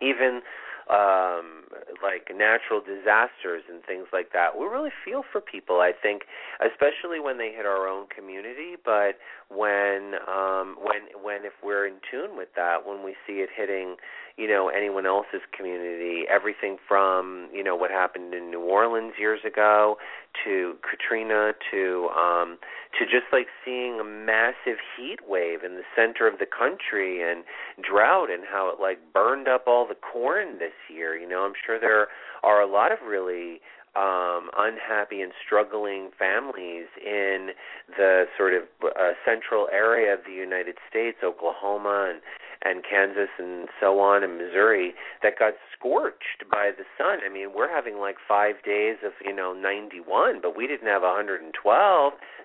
even 0.00 0.40
um 0.88 1.64
like 2.00 2.30
natural 2.30 2.78
disasters 2.80 3.64
and 3.68 3.82
things 3.82 4.06
like 4.12 4.32
that 4.32 4.56
we 4.56 4.64
really 4.66 4.92
feel 5.04 5.22
for 5.32 5.40
people 5.40 5.80
i 5.80 5.90
think 5.90 6.22
especially 6.62 7.18
when 7.18 7.38
they 7.38 7.50
hit 7.50 7.66
our 7.66 7.88
own 7.88 8.06
community 8.06 8.76
but 8.84 9.18
when 9.50 10.14
um 10.30 10.76
when 10.78 11.10
when 11.20 11.44
if 11.44 11.52
we're 11.62 11.86
in 11.88 11.94
tune 12.08 12.36
with 12.36 12.48
that 12.54 12.86
when 12.86 13.02
we 13.04 13.16
see 13.26 13.42
it 13.42 13.48
hitting 13.56 13.96
you 14.36 14.46
know 14.46 14.68
anyone 14.68 15.06
else's 15.06 15.40
community. 15.56 16.24
Everything 16.28 16.76
from 16.86 17.48
you 17.52 17.64
know 17.64 17.74
what 17.74 17.90
happened 17.90 18.34
in 18.34 18.50
New 18.50 18.60
Orleans 18.60 19.14
years 19.18 19.40
ago 19.46 19.96
to 20.44 20.76
Katrina 20.88 21.52
to 21.70 22.08
um 22.08 22.58
to 22.98 23.04
just 23.04 23.32
like 23.32 23.46
seeing 23.64 23.98
a 24.00 24.04
massive 24.04 24.78
heat 24.96 25.20
wave 25.26 25.64
in 25.64 25.74
the 25.76 25.88
center 25.94 26.28
of 26.28 26.38
the 26.38 26.46
country 26.46 27.22
and 27.22 27.44
drought 27.82 28.30
and 28.30 28.44
how 28.50 28.70
it 28.70 28.80
like 28.80 28.98
burned 29.12 29.48
up 29.48 29.64
all 29.66 29.86
the 29.86 29.96
corn 29.96 30.58
this 30.58 30.76
year. 30.88 31.16
You 31.16 31.28
know 31.28 31.44
I'm 31.44 31.54
sure 31.64 31.80
there 31.80 32.08
are 32.42 32.60
a 32.60 32.70
lot 32.70 32.92
of 32.92 32.98
really 33.06 33.60
um, 33.96 34.50
unhappy 34.58 35.22
and 35.22 35.32
struggling 35.44 36.10
families 36.18 36.86
in 37.00 37.50
the 37.96 38.24
sort 38.36 38.52
of 38.52 38.64
uh, 38.84 39.12
central 39.24 39.68
area 39.72 40.12
of 40.12 40.20
the 40.26 40.34
United 40.34 40.76
States, 40.88 41.18
Oklahoma 41.24 42.12
and 42.12 42.20
and 42.64 42.82
Kansas 42.88 43.28
and 43.38 43.68
so 43.78 44.00
on 44.00 44.24
and 44.24 44.38
Missouri 44.38 44.94
that 45.22 45.38
got 45.38 45.54
scorched 45.76 46.44
by 46.50 46.70
the 46.76 46.84
sun. 46.98 47.18
I 47.24 47.32
mean, 47.32 47.52
we're 47.54 47.70
having 47.70 47.98
like 47.98 48.16
5 48.26 48.64
days 48.64 48.96
of, 49.04 49.12
you 49.24 49.34
know, 49.34 49.52
91, 49.52 50.40
but 50.40 50.56
we 50.56 50.66
didn't 50.66 50.88
have 50.88 51.02
112, 51.02 51.52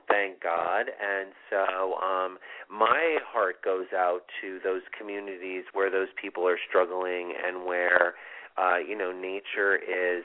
thank 0.08 0.44
God. 0.44 0.92
And 1.00 1.32
so 1.50 1.96
um 2.04 2.38
my 2.70 3.18
heart 3.26 3.64
goes 3.64 3.88
out 3.96 4.22
to 4.42 4.60
those 4.64 4.84
communities 4.98 5.64
where 5.74 5.90
those 5.90 6.10
people 6.22 6.48
are 6.48 6.60
struggling 6.68 7.34
and 7.36 7.66
where 7.66 8.14
uh 8.58 8.78
you 8.78 8.98
know, 8.98 9.12
nature 9.12 9.76
is 9.76 10.24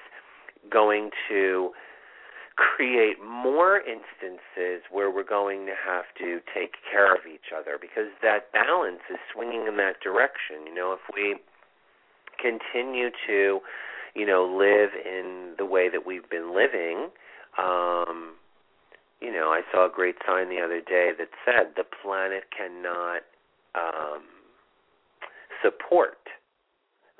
going 0.70 1.10
to 1.28 1.70
create 2.56 3.16
more 3.22 3.78
instances 3.78 4.82
where 4.90 5.10
we're 5.10 5.22
going 5.22 5.66
to 5.66 5.74
have 5.76 6.04
to 6.18 6.40
take 6.54 6.72
care 6.90 7.14
of 7.14 7.20
each 7.26 7.52
other 7.56 7.76
because 7.80 8.08
that 8.22 8.50
balance 8.52 9.04
is 9.10 9.18
swinging 9.32 9.66
in 9.68 9.76
that 9.76 10.00
direction. 10.00 10.66
You 10.66 10.74
know, 10.74 10.92
if 10.96 11.00
we 11.14 11.36
continue 12.40 13.10
to, 13.26 13.60
you 14.14 14.26
know, 14.26 14.44
live 14.44 14.90
in 15.04 15.54
the 15.58 15.66
way 15.66 15.90
that 15.90 16.06
we've 16.06 16.28
been 16.30 16.54
living, 16.54 17.10
um, 17.58 18.34
you 19.20 19.32
know, 19.32 19.48
I 19.48 19.60
saw 19.72 19.86
a 19.86 19.90
great 19.92 20.16
sign 20.26 20.48
the 20.48 20.60
other 20.60 20.80
day 20.80 21.10
that 21.18 21.28
said 21.44 21.72
the 21.76 21.84
planet 21.84 22.44
cannot 22.56 23.20
um, 23.74 24.22
support 25.62 26.18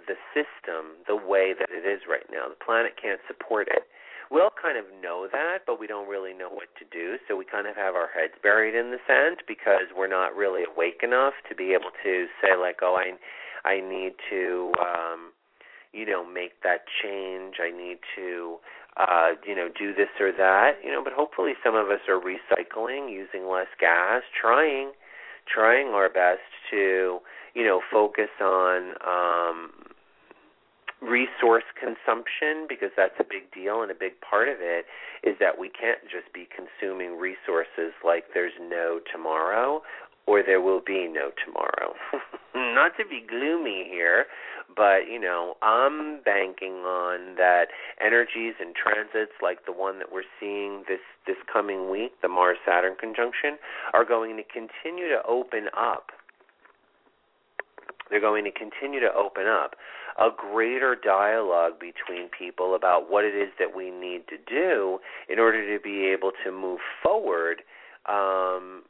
the 0.07 0.17
system 0.35 0.99
the 1.07 1.17
way 1.17 1.53
that 1.59 1.71
it 1.71 1.87
is 1.87 2.03
right 2.09 2.27
now. 2.31 2.49
The 2.49 2.65
planet 2.65 2.95
can't 3.01 3.21
support 3.29 3.69
it 3.69 3.85
we 4.31 4.41
all 4.41 4.51
kind 4.61 4.77
of 4.77 4.85
know 5.03 5.29
that, 5.31 5.59
but 5.67 5.79
we 5.79 5.87
don't 5.87 6.09
really 6.09 6.35
know 6.35 6.49
what 6.51 6.69
to 6.79 6.85
do. 6.91 7.17
So 7.29 7.37
we 7.37 7.45
kind 7.45 7.67
of 7.67 7.77
have 7.77 7.95
our 7.95 8.09
heads 8.09 8.35
buried 8.43 8.75
in 8.75 8.91
the 8.91 8.99
sand 9.07 9.43
because 9.47 9.95
we're 9.97 10.09
not 10.11 10.35
really 10.35 10.63
awake 10.65 11.01
enough 11.03 11.35
to 11.49 11.55
be 11.55 11.73
able 11.73 11.95
to 12.03 12.27
say 12.43 12.57
like, 12.59 12.79
oh, 12.83 12.97
I, 12.99 13.15
I 13.69 13.81
need 13.81 14.15
to, 14.31 14.73
um, 14.81 15.31
you 15.93 16.07
know, 16.07 16.27
make 16.27 16.63
that 16.63 16.87
change. 17.03 17.57
I 17.63 17.71
need 17.71 17.99
to, 18.17 18.57
uh, 18.97 19.31
you 19.47 19.55
know, 19.55 19.69
do 19.79 19.95
this 19.95 20.11
or 20.19 20.33
that. 20.33 20.79
You 20.83 20.91
know, 20.91 21.05
but 21.05 21.13
hopefully 21.13 21.53
some 21.63 21.77
of 21.77 21.89
us 21.89 22.01
are 22.09 22.21
recycling, 22.21 23.13
using 23.13 23.49
less 23.49 23.71
gas, 23.79 24.23
trying, 24.41 24.91
trying 25.47 25.89
our 25.89 26.09
best 26.09 26.43
to, 26.73 27.21
you 27.55 27.65
know, 27.65 27.81
focus 27.93 28.31
on. 28.41 28.95
um 29.07 29.71
resource 31.03 31.65
consumption 31.79 32.67
because 32.69 32.91
that's 32.97 33.15
a 33.21 33.25
big 33.25 33.53
deal 33.53 33.83
and 33.83 33.91
a 33.91 33.95
big 33.95 34.21
part 34.21 34.49
of 34.49 34.57
it 34.61 34.87
is 35.23 35.37
that 35.41 35.59
we 35.59 35.69
can't 35.69 36.01
just 36.05 36.33
be 36.33 36.49
consuming 36.49 37.19
resources 37.19 37.93
like 38.05 38.33
there's 38.33 38.57
no 38.61 39.01
tomorrow 39.13 39.83
or 40.27 40.43
there 40.43 40.61
will 40.61 40.81
be 40.85 41.07
no 41.07 41.31
tomorrow. 41.45 41.95
Not 42.55 42.97
to 42.99 43.05
be 43.07 43.25
gloomy 43.27 43.87
here, 43.89 44.27
but 44.75 45.07
you 45.11 45.21
know, 45.21 45.55
I'm 45.63 46.21
banking 46.25 46.83
on 46.83 47.37
that 47.37 47.67
energies 48.05 48.55
and 48.61 48.75
transits 48.75 49.33
like 49.41 49.67
the 49.67 49.73
one 49.73 49.99
that 49.99 50.13
we're 50.13 50.27
seeing 50.41 50.83
this 50.89 51.01
this 51.27 51.37
coming 51.53 51.91
week, 51.91 52.13
the 52.23 52.29
Mars 52.29 52.59
Saturn 52.67 52.97
conjunction, 52.99 53.59
are 53.95 54.05
going 54.05 54.37
to 54.37 54.43
continue 54.43 55.09
to 55.09 55.23
open 55.29 55.67
up. 55.77 56.11
They're 58.11 58.21
going 58.21 58.45
to 58.45 58.53
continue 58.53 59.01
to 59.01 59.13
open 59.15 59.47
up 59.47 59.75
a 60.19 60.29
greater 60.35 60.97
dialogue 60.97 61.75
between 61.79 62.29
people 62.29 62.75
about 62.75 63.11
what 63.11 63.25
it 63.25 63.35
is 63.35 63.51
that 63.59 63.77
we 63.77 63.91
need 63.91 64.23
to 64.29 64.37
do 64.49 64.99
in 65.29 65.39
order 65.39 65.77
to 65.77 65.83
be 65.83 66.07
able 66.07 66.33
to 66.45 66.51
move 66.51 66.81
forward 67.03 67.63
um, 68.09 68.83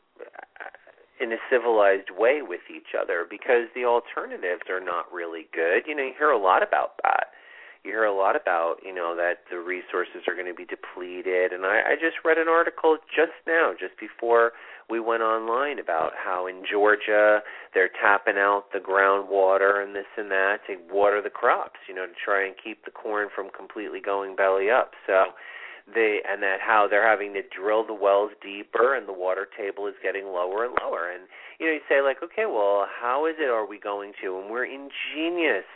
in 1.21 1.33
a 1.33 1.37
civilized 1.51 2.11
way 2.17 2.41
with 2.43 2.61
each 2.75 2.95
other 3.01 3.27
because 3.29 3.67
the 3.75 3.85
alternatives 3.85 4.63
are 4.69 4.81
not 4.81 5.11
really 5.13 5.49
good. 5.53 5.83
You 5.87 5.97
know, 5.97 6.05
you 6.05 6.13
hear 6.17 6.31
a 6.31 6.39
lot 6.39 6.63
about 6.63 7.01
that. 7.03 7.29
You 7.87 7.93
hear 7.93 8.05
a 8.05 8.15
lot 8.17 8.35
about, 8.35 8.83
you 8.85 8.93
know, 8.93 9.15
that 9.15 9.47
the 9.49 9.59
resources 9.59 10.27
are 10.27 10.35
going 10.35 10.51
to 10.51 10.55
be 10.55 10.67
depleted. 10.67 11.53
And 11.53 11.65
I, 11.65 11.95
I 11.95 11.95
just 11.95 12.19
read 12.25 12.37
an 12.37 12.49
article 12.49 12.99
just 13.15 13.39
now, 13.47 13.73
just 13.79 13.95
before 14.01 14.53
we 14.91 14.99
went 14.99 15.23
online 15.23 15.79
about 15.79 16.13
how 16.19 16.47
in 16.47 16.63
Georgia 16.69 17.47
they're 17.75 17.91
tapping 18.03 18.39
out 18.39 18.73
the 18.73 18.79
groundwater 18.79 19.83
and 19.83 19.95
this 19.95 20.11
and 20.17 20.31
that 20.33 20.67
to 20.67 20.79
water 20.93 21.23
the 21.23 21.31
crops, 21.31 21.79
you 21.89 21.95
know, 21.95 22.07
to 22.07 22.13
try 22.19 22.45
and 22.45 22.55
keep 22.59 22.85
the 22.85 22.91
corn 22.91 23.29
from 23.33 23.51
completely 23.57 24.01
going 24.01 24.35
belly 24.35 24.69
up. 24.69 24.93
So 25.07 25.31
they 25.87 26.19
and 26.29 26.43
that 26.43 26.59
how 26.59 26.89
they're 26.91 27.07
having 27.07 27.35
to 27.35 27.43
drill 27.47 27.87
the 27.87 27.95
wells 27.95 28.33
deeper 28.43 28.97
and 28.97 29.07
the 29.07 29.13
water 29.13 29.47
table 29.57 29.87
is 29.87 29.95
getting 30.03 30.27
lower 30.27 30.65
and 30.65 30.75
lower. 30.83 31.11
And 31.11 31.31
you 31.61 31.67
know, 31.67 31.73
you 31.73 31.81
say 31.89 32.03
like, 32.03 32.19
okay, 32.23 32.47
well, 32.47 32.87
how 32.91 33.27
is 33.27 33.37
it 33.39 33.51
are 33.51 33.67
we 33.67 33.79
going 33.79 34.13
to? 34.23 34.39
And 34.39 34.51
we're 34.51 34.67
ingenious 34.67 35.67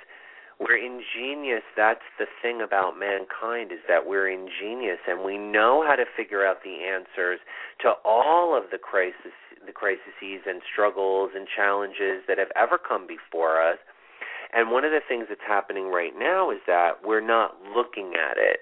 we're 0.61 0.77
ingenious. 0.77 1.65
That's 1.75 2.05
the 2.19 2.27
thing 2.43 2.61
about 2.61 2.99
mankind 2.99 3.73
is 3.73 3.81
that 3.89 4.07
we're 4.07 4.29
ingenious 4.29 5.01
and 5.09 5.25
we 5.25 5.39
know 5.39 5.83
how 5.87 5.97
to 5.97 6.05
figure 6.05 6.45
out 6.45 6.63
the 6.63 6.85
answers 6.85 7.41
to 7.81 7.93
all 8.05 8.57
of 8.57 8.71
the 8.71 8.79
crisis 8.79 9.33
the 9.67 9.73
crises 9.73 10.01
and 10.47 10.63
struggles 10.65 11.33
and 11.37 11.47
challenges 11.47 12.25
that 12.27 12.39
have 12.39 12.49
ever 12.57 12.79
come 12.79 13.07
before 13.07 13.61
us. 13.61 13.77
And 14.53 14.71
one 14.71 14.85
of 14.85 14.91
the 14.91 15.05
things 15.07 15.27
that's 15.29 15.45
happening 15.47 15.93
right 15.93 16.13
now 16.17 16.51
is 16.51 16.61
that 16.67 17.05
we're 17.05 17.25
not 17.25 17.57
looking 17.77 18.15
at 18.17 18.37
it 18.37 18.61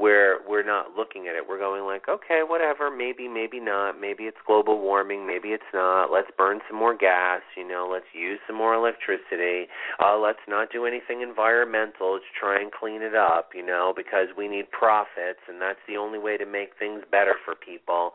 where 0.00 0.38
we're 0.48 0.64
not 0.64 0.96
looking 0.96 1.28
at 1.28 1.36
it. 1.36 1.44
We're 1.46 1.58
going 1.58 1.84
like, 1.84 2.08
okay, 2.08 2.40
whatever, 2.40 2.90
maybe, 2.90 3.28
maybe 3.28 3.60
not. 3.60 4.00
Maybe 4.00 4.24
it's 4.24 4.40
global 4.46 4.80
warming, 4.80 5.26
maybe 5.26 5.48
it's 5.48 5.70
not. 5.74 6.10
Let's 6.10 6.30
burn 6.38 6.60
some 6.68 6.78
more 6.78 6.96
gas, 6.96 7.42
you 7.54 7.68
know, 7.68 7.86
let's 7.92 8.08
use 8.14 8.40
some 8.46 8.56
more 8.56 8.72
electricity. 8.74 9.68
Uh 10.02 10.16
let's 10.16 10.40
not 10.48 10.72
do 10.72 10.86
anything 10.86 11.20
environmental 11.20 12.18
to 12.18 12.30
try 12.32 12.58
and 12.60 12.72
clean 12.72 13.02
it 13.02 13.14
up, 13.14 13.50
you 13.54 13.64
know, 13.64 13.92
because 13.94 14.28
we 14.36 14.48
need 14.48 14.70
profits 14.70 15.44
and 15.46 15.60
that's 15.60 15.84
the 15.86 15.98
only 15.98 16.18
way 16.18 16.38
to 16.38 16.46
make 16.46 16.70
things 16.78 17.02
better 17.10 17.34
for 17.44 17.54
people. 17.54 18.12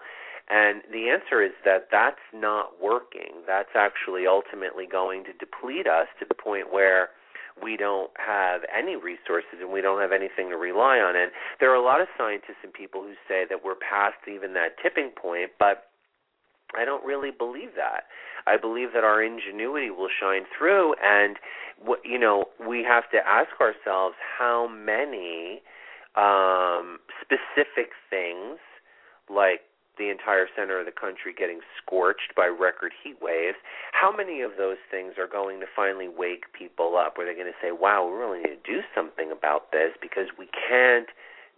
And 0.49 0.81
the 0.91 1.09
answer 1.09 1.43
is 1.43 1.53
that 1.65 1.89
that's 1.91 2.21
not 2.33 2.81
working. 2.81 3.45
That's 3.45 3.73
actually 3.75 4.25
ultimately 4.25 4.85
going 4.85 5.23
to 5.25 5.33
deplete 5.33 5.87
us 5.87 6.07
to 6.19 6.25
the 6.27 6.35
point 6.35 6.73
where 6.73 7.09
we 7.61 7.77
don't 7.77 8.11
have 8.17 8.61
any 8.75 8.95
resources 8.95 9.61
and 9.61 9.71
we 9.71 9.81
don't 9.81 10.01
have 10.01 10.11
anything 10.11 10.49
to 10.49 10.57
rely 10.57 10.99
on. 10.99 11.15
And 11.15 11.31
there 11.59 11.71
are 11.71 11.75
a 11.75 11.83
lot 11.83 12.01
of 12.01 12.07
scientists 12.17 12.61
and 12.63 12.73
people 12.73 13.01
who 13.01 13.13
say 13.27 13.45
that 13.49 13.63
we're 13.63 13.75
past 13.75 14.17
even 14.27 14.53
that 14.53 14.75
tipping 14.81 15.11
point, 15.11 15.51
but 15.57 15.87
I 16.77 16.83
don't 16.83 17.05
really 17.05 17.31
believe 17.31 17.75
that. 17.75 18.05
I 18.47 18.57
believe 18.57 18.89
that 18.93 19.03
our 19.03 19.23
ingenuity 19.23 19.89
will 19.89 20.09
shine 20.09 20.43
through, 20.57 20.95
and 21.03 21.37
what 21.83 21.99
you 22.03 22.19
know, 22.19 22.45
we 22.67 22.83
have 22.83 23.09
to 23.11 23.17
ask 23.17 23.49
ourselves 23.59 24.15
how 24.37 24.67
many 24.67 25.61
um, 26.15 26.99
specific 27.21 27.91
things, 28.09 28.59
like 29.29 29.61
the 29.97 30.09
entire 30.09 30.47
center 30.55 30.79
of 30.79 30.85
the 30.85 30.91
country 30.91 31.33
getting 31.37 31.59
scorched 31.77 32.35
by 32.35 32.47
record 32.47 32.91
heat 33.03 33.17
waves, 33.21 33.57
how 33.91 34.15
many 34.15 34.41
of 34.41 34.51
those 34.57 34.81
things 34.91 35.13
are 35.17 35.27
going 35.27 35.59
to 35.59 35.67
finally 35.75 36.07
wake 36.07 36.51
people 36.53 36.97
up 36.97 37.17
where 37.17 37.25
they're 37.25 37.35
going 37.35 37.51
to 37.51 37.61
say, 37.61 37.71
wow, 37.71 38.05
we 38.05 38.13
really 38.17 38.39
need 38.39 38.57
to 38.59 38.65
do 38.65 38.81
something 38.93 39.31
about 39.31 39.71
this 39.71 39.91
because 40.01 40.27
we 40.37 40.47
can't 40.51 41.07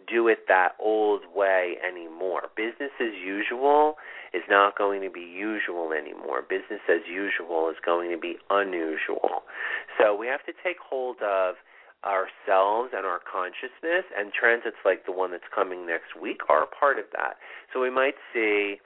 do 0.06 0.28
it 0.28 0.46
that 0.48 0.72
old 0.80 1.22
way 1.34 1.76
anymore. 1.86 2.48
Business 2.56 2.92
as 3.00 3.12
usual 3.22 3.96
is 4.32 4.42
not 4.48 4.76
going 4.76 5.02
to 5.02 5.10
be 5.10 5.20
usual 5.20 5.92
anymore. 5.92 6.42
Business 6.42 6.80
as 6.88 7.02
usual 7.10 7.68
is 7.70 7.76
going 7.84 8.10
to 8.10 8.18
be 8.18 8.36
unusual. 8.50 9.42
So 9.98 10.14
we 10.14 10.26
have 10.28 10.44
to 10.46 10.52
take 10.64 10.76
hold 10.78 11.16
of 11.22 11.56
ourselves 12.04 12.90
and 12.94 13.04
our 13.04 13.20
consciousness, 13.20 14.06
and 14.16 14.32
transits 14.32 14.78
like 14.84 15.04
the 15.06 15.12
one 15.12 15.30
that's 15.30 15.50
coming 15.54 15.86
next 15.86 16.14
week 16.20 16.40
are 16.48 16.62
a 16.62 16.66
part 16.66 16.98
of 16.98 17.06
that. 17.12 17.38
So 17.72 17.80
we 17.80 17.90
might 17.90 18.14
see 18.32 18.78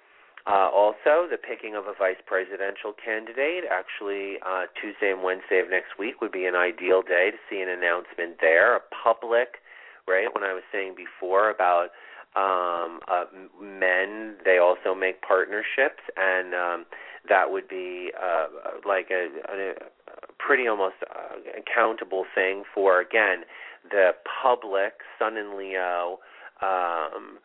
uh, 0.46 0.68
also 0.72 1.28
the 1.30 1.38
picking 1.38 1.76
of 1.76 1.84
a 1.86 1.94
vice 1.96 2.20
presidential 2.26 2.92
candidate. 2.92 3.64
Actually, 3.70 4.38
uh, 4.42 4.66
Tuesday 4.80 5.12
and 5.12 5.22
Wednesday 5.22 5.60
of 5.60 5.70
next 5.70 5.98
week 5.98 6.20
would 6.20 6.32
be 6.32 6.46
an 6.46 6.56
ideal 6.56 7.02
day 7.02 7.30
to 7.30 7.38
see 7.48 7.60
an 7.60 7.68
announcement 7.68 8.38
there, 8.40 8.74
a 8.74 8.80
public, 9.04 9.62
right? 10.08 10.34
When 10.34 10.42
I 10.42 10.52
was 10.52 10.64
saying 10.72 10.94
before 10.96 11.50
about 11.50 11.90
um, 12.34 13.00
uh, 13.06 13.24
men, 13.60 14.36
they 14.44 14.58
also 14.58 14.94
make 14.98 15.22
partnerships, 15.22 16.02
and 16.16 16.54
um, 16.54 16.86
that 17.28 17.52
would 17.52 17.68
be 17.68 18.10
uh, 18.16 18.46
like 18.88 19.10
a, 19.12 19.28
a 19.46 20.01
pretty 20.38 20.66
almost 20.66 20.96
uh, 21.02 21.36
accountable 21.58 22.24
thing 22.34 22.64
for 22.74 23.00
again 23.00 23.44
the 23.90 24.12
public, 24.42 24.94
Sun 25.18 25.36
and 25.36 25.56
Leo, 25.56 26.18
um, 26.62 27.38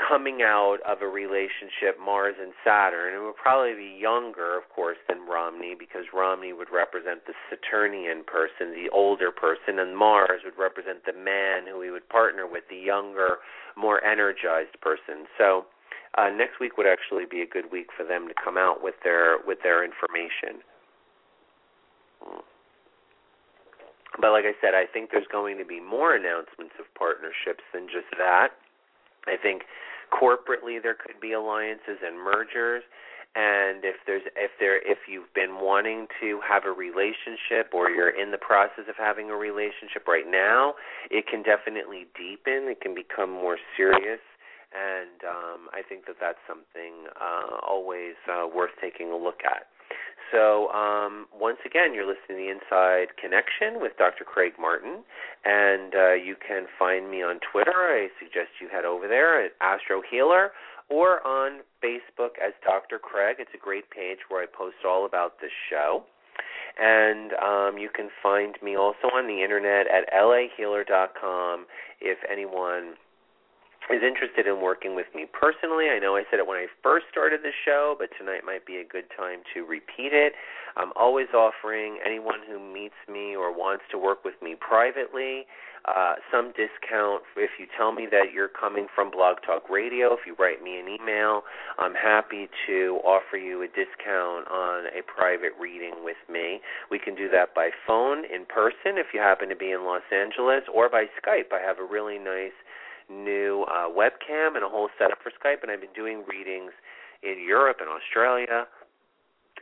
coming 0.00 0.40
out 0.42 0.78
of 0.88 1.02
a 1.02 1.06
relationship, 1.06 2.00
Mars 2.02 2.34
and 2.40 2.52
Saturn. 2.64 3.14
It 3.14 3.22
would 3.22 3.36
probably 3.36 3.74
be 3.74 3.98
younger, 4.00 4.56
of 4.56 4.64
course, 4.74 4.96
than 5.08 5.28
Romney 5.28 5.76
because 5.78 6.04
Romney 6.14 6.52
would 6.52 6.72
represent 6.72 7.26
the 7.26 7.34
Saturnian 7.50 8.24
person, 8.24 8.72
the 8.72 8.88
older 8.92 9.30
person, 9.30 9.78
and 9.78 9.96
Mars 9.96 10.40
would 10.44 10.56
represent 10.58 11.04
the 11.04 11.12
man 11.12 11.66
who 11.68 11.82
he 11.82 11.90
would 11.90 12.08
partner 12.08 12.46
with, 12.46 12.64
the 12.70 12.76
younger, 12.76 13.38
more 13.76 14.02
energized 14.04 14.80
person. 14.80 15.26
So. 15.36 15.66
Uh, 16.18 16.28
next 16.28 16.58
week 16.58 16.76
would 16.76 16.88
actually 16.88 17.22
be 17.24 17.40
a 17.40 17.46
good 17.46 17.70
week 17.70 17.86
for 17.96 18.02
them 18.02 18.26
to 18.26 18.34
come 18.34 18.58
out 18.58 18.82
with 18.82 18.96
their 19.04 19.38
with 19.46 19.58
their 19.62 19.84
information. 19.84 20.58
But 24.20 24.32
like 24.32 24.44
I 24.44 24.52
said, 24.60 24.74
I 24.74 24.86
think 24.86 25.10
there's 25.10 25.30
going 25.30 25.58
to 25.58 25.64
be 25.64 25.80
more 25.80 26.14
announcements 26.14 26.74
of 26.78 26.86
partnerships 26.98 27.64
than 27.72 27.86
just 27.86 28.10
that. 28.18 28.48
I 29.26 29.36
think 29.40 29.62
corporately 30.12 30.82
there 30.82 30.94
could 30.94 31.20
be 31.20 31.32
alliances 31.32 32.02
and 32.04 32.18
mergers. 32.18 32.82
And 33.36 33.84
if 33.84 34.02
there's 34.06 34.26
if 34.34 34.50
there 34.58 34.82
if 34.82 35.06
you've 35.06 35.32
been 35.34 35.62
wanting 35.62 36.08
to 36.20 36.40
have 36.42 36.64
a 36.66 36.72
relationship 36.74 37.70
or 37.72 37.88
you're 37.88 38.10
in 38.10 38.32
the 38.32 38.42
process 38.42 38.90
of 38.90 38.96
having 38.98 39.30
a 39.30 39.36
relationship 39.36 40.08
right 40.08 40.26
now 40.26 40.74
it 41.12 41.28
can 41.30 41.44
definitely 41.44 42.10
deepen. 42.18 42.66
It 42.66 42.80
can 42.80 42.92
become 42.92 43.30
more 43.30 43.56
serious. 43.76 44.18
And 44.74 45.22
um 45.22 45.60
i 45.72 45.82
think 45.82 46.06
that 46.06 46.16
that's 46.20 46.42
something 46.46 47.06
uh 47.14 47.62
always 47.62 48.18
uh 48.26 48.50
worth 48.50 48.74
taking 48.82 49.10
a 49.10 49.16
look 49.16 49.46
at 49.46 49.70
so 50.32 50.68
um, 50.70 51.26
once 51.38 51.58
again, 51.64 51.94
you're 51.94 52.06
listening 52.06 52.38
to 52.38 52.44
the 52.44 52.50
Inside 52.50 53.16
Connection 53.20 53.80
with 53.80 53.92
Dr. 53.98 54.24
Craig 54.24 54.52
Martin, 54.60 55.02
and 55.44 55.94
uh, 55.94 56.12
you 56.14 56.36
can 56.36 56.66
find 56.78 57.10
me 57.10 57.22
on 57.22 57.40
Twitter. 57.52 57.72
I 57.74 58.08
suggest 58.18 58.60
you 58.60 58.68
head 58.68 58.84
over 58.84 59.08
there 59.08 59.44
at 59.44 59.52
Astro 59.60 60.02
Healer 60.08 60.52
or 60.88 61.24
on 61.26 61.60
Facebook 61.82 62.36
as 62.44 62.52
Dr. 62.64 62.98
Craig. 62.98 63.36
It's 63.38 63.54
a 63.54 63.58
great 63.58 63.90
page 63.90 64.18
where 64.28 64.42
I 64.42 64.46
post 64.46 64.76
all 64.86 65.06
about 65.06 65.40
this 65.40 65.52
show. 65.70 66.04
And 66.78 67.32
um, 67.34 67.78
you 67.78 67.88
can 67.94 68.08
find 68.22 68.56
me 68.62 68.76
also 68.76 69.08
on 69.12 69.26
the 69.26 69.42
internet 69.42 69.86
at 69.86 70.12
lahealer.com 70.12 71.66
if 72.00 72.18
anyone 72.30 72.94
is 73.90 74.02
interested 74.02 74.46
in 74.46 74.60
working 74.62 74.94
with 74.94 75.06
me 75.14 75.26
personally. 75.26 75.90
I 75.90 75.98
know 75.98 76.16
I 76.16 76.22
said 76.30 76.38
it 76.38 76.46
when 76.46 76.58
I 76.58 76.66
first 76.82 77.06
started 77.10 77.40
the 77.42 77.52
show, 77.64 77.96
but 77.98 78.10
tonight 78.18 78.42
might 78.46 78.64
be 78.64 78.76
a 78.76 78.84
good 78.84 79.06
time 79.16 79.40
to 79.54 79.66
repeat 79.66 80.14
it. 80.14 80.34
I'm 80.76 80.92
always 80.94 81.28
offering 81.34 81.98
anyone 82.04 82.40
who 82.46 82.58
meets 82.58 82.98
me 83.10 83.34
or 83.34 83.50
wants 83.50 83.84
to 83.90 83.98
work 83.98 84.24
with 84.24 84.38
me 84.40 84.54
privately 84.54 85.46
uh, 85.86 86.14
some 86.30 86.52
discount 86.52 87.22
if 87.36 87.50
you 87.58 87.66
tell 87.76 87.92
me 87.92 88.06
that 88.10 88.32
you're 88.34 88.48
coming 88.48 88.86
from 88.94 89.10
Blog 89.10 89.38
Talk 89.46 89.68
Radio. 89.70 90.12
If 90.12 90.20
you 90.26 90.34
write 90.38 90.62
me 90.62 90.78
an 90.78 90.88
email, 90.88 91.42
I'm 91.78 91.94
happy 91.94 92.48
to 92.66 93.00
offer 93.04 93.36
you 93.36 93.62
a 93.62 93.66
discount 93.66 94.48
on 94.48 94.86
a 94.92 95.02
private 95.06 95.52
reading 95.58 96.04
with 96.04 96.20
me. 96.30 96.60
We 96.90 96.98
can 96.98 97.14
do 97.14 97.28
that 97.30 97.54
by 97.54 97.70
phone, 97.86 98.24
in 98.24 98.44
person, 98.44 99.00
if 99.00 99.14
you 99.14 99.20
happen 99.20 99.48
to 99.48 99.56
be 99.56 99.70
in 99.70 99.84
Los 99.84 100.04
Angeles, 100.12 100.64
or 100.72 100.88
by 100.90 101.06
Skype. 101.16 101.52
I 101.52 101.64
have 101.64 101.78
a 101.78 101.84
really 101.84 102.18
nice 102.18 102.56
new 103.10 103.64
uh, 103.68 103.88
webcam 103.90 104.54
and 104.54 104.64
a 104.64 104.68
whole 104.68 104.88
setup 104.98 105.18
for 105.22 105.30
Skype, 105.30 105.62
and 105.62 105.70
I've 105.70 105.80
been 105.80 105.92
doing 105.94 106.24
readings 106.28 106.72
in 107.22 107.42
Europe 107.46 107.78
and 107.80 107.88
Australia, 107.90 108.66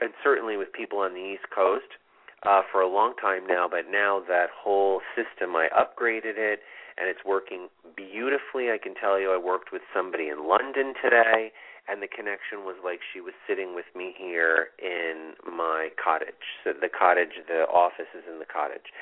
and 0.01 0.13
certainly 0.23 0.57
with 0.57 0.73
people 0.73 0.99
on 1.01 1.15
the 1.15 1.21
East 1.35 1.51
Coast 1.55 1.99
uh, 2.47 2.63
for 2.71 2.81
a 2.81 2.89
long 2.89 3.15
time 3.21 3.47
now. 3.47 3.67
But 3.69 3.91
now 3.91 4.23
that 4.29 4.49
whole 4.55 5.01
system, 5.17 5.57
I 5.57 5.69
upgraded 5.75 6.39
it, 6.39 6.61
and 6.99 7.09
it's 7.09 7.25
working 7.25 7.69
beautifully. 7.97 8.71
I 8.71 8.79
can 8.79 8.95
tell 8.95 9.19
you, 9.19 9.33
I 9.33 9.39
worked 9.39 9.73
with 9.73 9.83
somebody 9.95 10.29
in 10.29 10.47
London 10.47 10.95
today, 11.03 11.51
and 11.89 12.03
the 12.03 12.09
connection 12.09 12.69
was 12.69 12.77
like 12.85 13.01
she 13.15 13.21
was 13.21 13.35
sitting 13.49 13.75
with 13.75 13.87
me 13.97 14.15
here 14.17 14.69
in 14.79 15.33
my 15.45 15.89
cottage. 16.03 16.61
So 16.63 16.73
the 16.79 16.91
cottage, 16.91 17.41
the 17.49 17.65
office 17.73 18.13
is 18.15 18.25
in 18.31 18.39
the 18.39 18.47
cottage. 18.47 18.93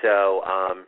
So 0.00 0.42
um, 0.44 0.86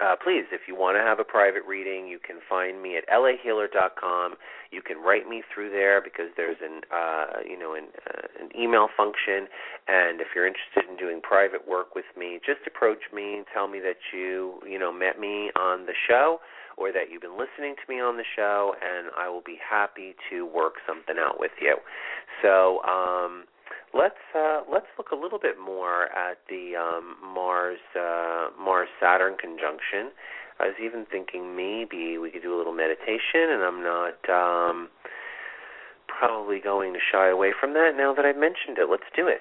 uh, 0.00 0.16
please, 0.22 0.44
if 0.52 0.62
you 0.68 0.74
want 0.76 0.96
to 0.96 1.00
have 1.00 1.18
a 1.18 1.24
private 1.24 1.62
reading, 1.66 2.06
you 2.06 2.18
can 2.18 2.36
find 2.48 2.82
me 2.82 2.96
at 2.96 3.08
lahealer.com. 3.08 4.34
You 4.70 4.82
can 4.82 4.98
write 4.98 5.28
me 5.28 5.42
through 5.52 5.70
there 5.70 6.00
because 6.02 6.28
there's 6.36 6.58
an 6.62 6.82
uh, 6.92 7.40
you 7.48 7.58
know 7.58 7.74
an, 7.74 7.86
uh, 8.06 8.44
an 8.44 8.50
email 8.58 8.88
function. 8.94 9.48
And 9.88 10.20
if 10.20 10.28
you're 10.34 10.46
interested 10.46 10.84
in 10.90 10.96
doing 10.96 11.20
private 11.22 11.66
work 11.66 11.94
with 11.94 12.04
me, 12.16 12.40
just 12.44 12.60
approach 12.66 13.08
me 13.12 13.36
and 13.36 13.46
tell 13.52 13.68
me 13.68 13.80
that 13.80 13.96
you 14.12 14.60
you 14.68 14.78
know 14.78 14.92
met 14.92 15.18
me 15.18 15.50
on 15.58 15.86
the 15.86 15.94
show 16.08 16.40
or 16.76 16.92
that 16.92 17.10
you've 17.10 17.22
been 17.22 17.38
listening 17.38 17.74
to 17.74 17.92
me 17.92 18.00
on 18.00 18.18
the 18.18 18.28
show, 18.36 18.74
and 18.84 19.08
I 19.16 19.30
will 19.30 19.40
be 19.40 19.56
happy 19.56 20.14
to 20.28 20.44
work 20.44 20.74
something 20.86 21.16
out 21.18 21.40
with 21.40 21.52
you. 21.60 21.76
So. 22.42 22.82
um 22.82 23.44
Let's 23.96 24.20
uh, 24.36 24.60
let's 24.70 24.86
look 24.98 25.10
a 25.10 25.16
little 25.16 25.38
bit 25.38 25.56
more 25.58 26.12
at 26.12 26.36
the 26.50 26.76
um, 26.76 27.16
Mars 27.34 27.80
uh, 27.96 28.48
Mars 28.60 28.88
Saturn 29.00 29.36
conjunction. 29.40 30.12
I 30.60 30.66
was 30.68 30.76
even 30.82 31.06
thinking 31.10 31.56
maybe 31.56 32.18
we 32.18 32.30
could 32.30 32.42
do 32.42 32.54
a 32.54 32.58
little 32.58 32.74
meditation, 32.74 33.56
and 33.56 33.62
I'm 33.64 33.82
not 33.82 34.20
um, 34.28 34.88
probably 36.08 36.60
going 36.60 36.92
to 36.92 37.00
shy 37.00 37.28
away 37.28 37.52
from 37.58 37.72
that 37.72 37.92
now 37.96 38.12
that 38.12 38.26
I've 38.26 38.36
mentioned 38.36 38.76
it. 38.76 38.88
Let's 38.90 39.08
do 39.16 39.28
it. 39.28 39.40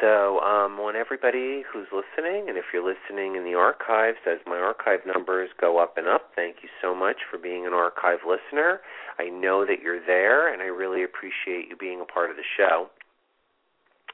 So, 0.00 0.40
um, 0.40 0.78
want 0.78 0.96
everybody 0.96 1.62
who's 1.68 1.88
listening, 1.92 2.48
and 2.48 2.56
if 2.56 2.72
you're 2.72 2.84
listening 2.86 3.36
in 3.36 3.44
the 3.44 3.52
archives, 3.52 4.16
as 4.24 4.38
my 4.46 4.56
archive 4.56 5.00
numbers 5.04 5.50
go 5.60 5.76
up 5.76 5.98
and 5.98 6.08
up, 6.08 6.32
thank 6.34 6.62
you 6.62 6.70
so 6.80 6.94
much 6.94 7.18
for 7.30 7.36
being 7.36 7.66
an 7.66 7.74
archive 7.74 8.20
listener. 8.24 8.80
I 9.18 9.28
know 9.28 9.66
that 9.66 9.82
you're 9.84 10.00
there, 10.00 10.50
and 10.50 10.62
I 10.62 10.72
really 10.72 11.04
appreciate 11.04 11.68
you 11.68 11.76
being 11.76 12.00
a 12.00 12.06
part 12.06 12.30
of 12.30 12.36
the 12.36 12.48
show 12.56 12.88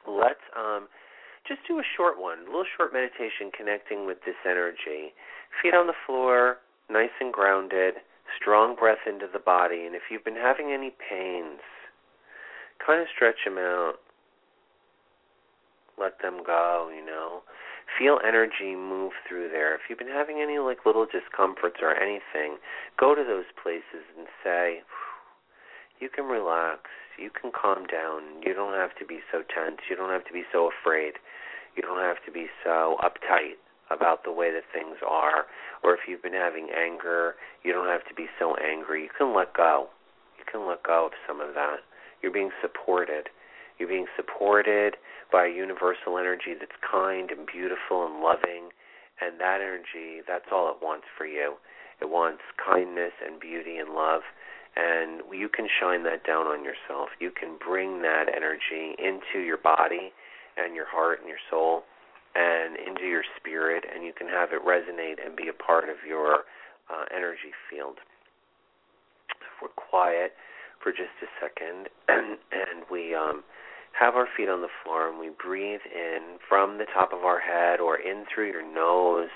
let's 0.09 0.43
um, 0.57 0.89
just 1.47 1.61
do 1.69 1.79
a 1.79 1.87
short 1.97 2.19
one, 2.19 2.43
a 2.43 2.47
little 2.47 2.67
short 2.77 2.93
meditation 2.93 3.51
connecting 3.57 4.07
with 4.07 4.19
this 4.27 4.39
energy. 4.45 5.15
Feet 5.63 5.75
on 5.75 5.87
the 5.87 5.99
floor, 6.07 6.59
nice 6.91 7.15
and 7.21 7.33
grounded, 7.33 7.95
strong 8.41 8.75
breath 8.75 9.07
into 9.07 9.27
the 9.33 9.39
body. 9.39 9.87
And 9.87 9.95
if 9.95 10.03
you've 10.11 10.25
been 10.25 10.37
having 10.37 10.73
any 10.73 10.91
pains, 10.91 11.61
kind 12.85 13.01
of 13.01 13.07
stretch 13.15 13.45
them 13.45 13.59
out. 13.59 13.95
Let 15.99 16.21
them 16.21 16.43
go, 16.45 16.91
you 16.95 17.05
know. 17.05 17.43
Feel 17.99 18.19
energy 18.27 18.75
move 18.75 19.13
through 19.27 19.49
there. 19.49 19.75
If 19.75 19.83
you've 19.89 19.99
been 19.99 20.09
having 20.09 20.41
any 20.43 20.59
like 20.59 20.85
little 20.85 21.07
discomforts 21.07 21.79
or 21.81 21.95
anything, 21.95 22.59
go 22.99 23.15
to 23.15 23.25
those 23.25 23.47
places 23.63 24.05
and 24.19 24.27
say, 24.45 24.83
you 26.01 26.11
can 26.11 26.27
relax 26.27 26.91
you 27.19 27.31
can 27.31 27.53
calm 27.53 27.87
down. 27.87 28.43
You 28.45 28.55
don't 28.55 28.75
have 28.75 28.95
to 28.99 29.07
be 29.07 29.21
so 29.33 29.43
tense. 29.43 29.81
You 29.89 29.97
don't 29.97 30.11
have 30.11 30.25
to 30.27 30.33
be 30.33 30.45
so 30.53 30.71
afraid. 30.71 31.15
You 31.77 31.83
don't 31.83 32.01
have 32.01 32.23
to 32.25 32.33
be 32.33 32.47
so 32.65 32.97
uptight 33.03 33.61
about 33.91 34.25
the 34.25 34.33
way 34.33 34.51
that 34.53 34.65
things 34.73 34.97
are. 35.07 35.47
Or 35.83 35.95
if 35.95 36.01
you've 36.09 36.23
been 36.23 36.37
having 36.37 36.69
anger, 36.75 37.35
you 37.63 37.73
don't 37.73 37.89
have 37.89 38.07
to 38.09 38.15
be 38.15 38.27
so 38.39 38.57
angry. 38.57 39.05
You 39.05 39.11
can 39.17 39.35
let 39.35 39.55
go. 39.55 39.89
You 40.39 40.45
can 40.51 40.67
let 40.67 40.83
go 40.83 41.07
of 41.07 41.13
some 41.27 41.41
of 41.41 41.55
that. 41.55 41.81
You're 42.23 42.33
being 42.33 42.51
supported. 42.61 43.29
You're 43.79 43.89
being 43.89 44.09
supported 44.17 44.97
by 45.31 45.47
a 45.47 45.53
universal 45.53 46.19
energy 46.19 46.57
that's 46.59 46.79
kind 46.81 47.31
and 47.31 47.47
beautiful 47.47 48.07
and 48.07 48.23
loving. 48.23 48.73
And 49.21 49.41
that 49.41 49.61
energy, 49.61 50.21
that's 50.27 50.49
all 50.53 50.71
it 50.71 50.83
wants 50.83 51.07
for 51.17 51.27
you. 51.27 51.57
It 52.01 52.11
wants 52.11 52.43
kindness 52.61 53.13
and 53.25 53.41
beauty 53.41 53.77
and 53.77 53.95
love 53.95 54.23
and 54.77 55.23
you 55.33 55.49
can 55.49 55.67
shine 55.81 56.05
that 56.05 56.25
down 56.25 56.47
on 56.47 56.63
yourself. 56.63 57.09
You 57.19 57.31
can 57.31 57.57
bring 57.57 58.03
that 58.03 58.27
energy 58.35 58.95
into 58.99 59.45
your 59.45 59.57
body 59.57 60.13
and 60.57 60.75
your 60.75 60.87
heart 60.87 61.21
and 61.21 61.29
your 61.29 61.41
soul 61.51 61.85
and 62.35 62.77
into 62.77 63.09
your 63.09 63.25
spirit, 63.37 63.85
and 63.89 64.05
you 64.05 64.13
can 64.13 64.29
have 64.29 64.51
it 64.53 64.61
resonate 64.61 65.25
and 65.25 65.35
be 65.35 65.49
a 65.49 65.57
part 65.57 65.89
of 65.89 65.97
your 66.07 66.45
uh, 66.93 67.05
energy 67.15 67.57
field. 67.71 67.97
If 69.31 69.63
we're 69.63 69.69
quiet 69.69 70.33
for 70.83 70.93
just 70.93 71.17
a 71.23 71.29
second, 71.41 71.89
and, 72.09 72.37
and 72.53 72.85
we 72.91 73.15
um, 73.15 73.43
have 73.99 74.15
our 74.15 74.29
feet 74.37 74.51
on 74.51 74.61
the 74.61 74.69
floor, 74.85 75.09
and 75.09 75.19
we 75.19 75.31
breathe 75.31 75.81
in 75.89 76.37
from 76.47 76.77
the 76.77 76.85
top 76.93 77.15
of 77.15 77.25
our 77.25 77.41
head 77.41 77.81
or 77.81 77.97
in 77.97 78.25
through 78.33 78.49
your 78.51 78.63
nose 78.63 79.33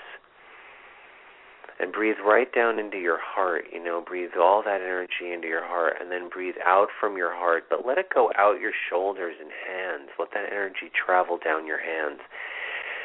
and 1.79 1.91
breathe 1.91 2.17
right 2.25 2.51
down 2.53 2.79
into 2.79 2.97
your 2.97 3.19
heart. 3.21 3.65
You 3.71 3.83
know, 3.83 4.03
breathe 4.05 4.31
all 4.39 4.61
that 4.63 4.81
energy 4.81 5.33
into 5.33 5.47
your 5.47 5.65
heart 5.65 5.95
and 5.99 6.11
then 6.11 6.29
breathe 6.29 6.59
out 6.65 6.89
from 6.99 7.17
your 7.17 7.33
heart, 7.33 7.65
but 7.69 7.85
let 7.85 7.97
it 7.97 8.13
go 8.13 8.31
out 8.37 8.59
your 8.59 8.73
shoulders 8.89 9.35
and 9.39 9.51
hands. 9.51 10.09
Let 10.19 10.29
that 10.33 10.51
energy 10.51 10.91
travel 10.93 11.37
down 11.43 11.65
your 11.65 11.81
hands. 11.81 12.19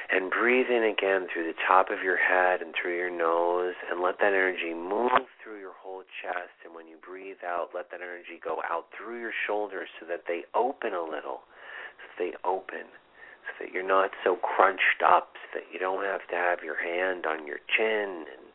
And 0.09 0.31
breathe 0.31 0.71
in 0.71 0.85
again 0.85 1.27
through 1.27 1.51
the 1.51 1.59
top 1.67 1.91
of 1.91 2.03
your 2.03 2.17
head 2.17 2.63
and 2.63 2.73
through 2.79 2.95
your 2.97 3.11
nose, 3.11 3.75
and 3.91 4.01
let 4.01 4.19
that 4.21 4.31
energy 4.31 4.71
move 4.71 5.27
through 5.43 5.59
your 5.59 5.75
whole 5.83 6.07
chest. 6.23 6.55
And 6.65 6.77
when 6.77 6.87
you 6.87 6.95
breathe 7.03 7.43
out, 7.43 7.75
let 7.75 7.91
that 7.91 8.01
energy 8.01 8.39
go 8.39 8.63
out 8.71 8.87
through 8.95 9.19
your 9.19 9.35
shoulders 9.49 9.89
so 9.99 10.07
that 10.07 10.23
they 10.29 10.47
open 10.55 10.95
a 10.95 11.03
little, 11.03 11.43
so 11.99 12.07
they 12.23 12.33
open 12.47 12.87
so 13.47 13.65
that 13.65 13.73
you're 13.73 13.87
not 13.87 14.11
so 14.25 14.37
crunched 14.37 15.03
up, 15.07 15.35
so 15.39 15.61
that 15.61 15.67
you 15.73 15.79
don't 15.79 16.05
have 16.05 16.27
to 16.29 16.35
have 16.35 16.63
your 16.63 16.79
hand 16.79 17.27
on 17.27 17.47
your 17.47 17.63
chin 17.71 18.27
and 18.27 18.46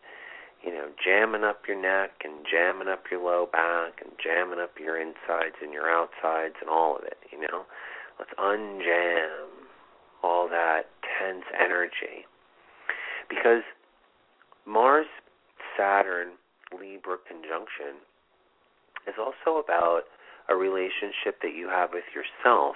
you 0.64 0.72
know, 0.72 0.90
jamming 1.04 1.44
up 1.44 1.62
your 1.68 1.80
neck 1.80 2.12
and 2.24 2.46
jamming 2.50 2.88
up 2.88 3.04
your 3.10 3.24
low 3.24 3.48
back 3.52 4.02
and 4.02 4.12
jamming 4.22 4.60
up 4.60 4.72
your 4.80 5.00
insides 5.00 5.56
and 5.62 5.74
your 5.74 5.90
outsides 5.90 6.56
and 6.62 6.70
all 6.70 6.98
of 6.98 7.04
it, 7.04 7.18
you 7.32 7.40
know. 7.40 7.66
Let's 8.20 8.32
unjam 8.38 9.66
all 10.24 10.48
that 10.50 10.84
tense 11.02 11.46
energy. 11.60 12.30
Because 13.30 13.64
Mars 14.68 15.08
Saturn 15.78 16.34
Libra 16.72 17.18
conjunction 17.28 18.06
is 19.08 19.16
also 19.18 19.58
about 19.58 20.04
a 20.50 20.56
relationship 20.56 21.42
that 21.42 21.56
you 21.56 21.70
have 21.70 21.90
with 21.94 22.06
yourself 22.14 22.76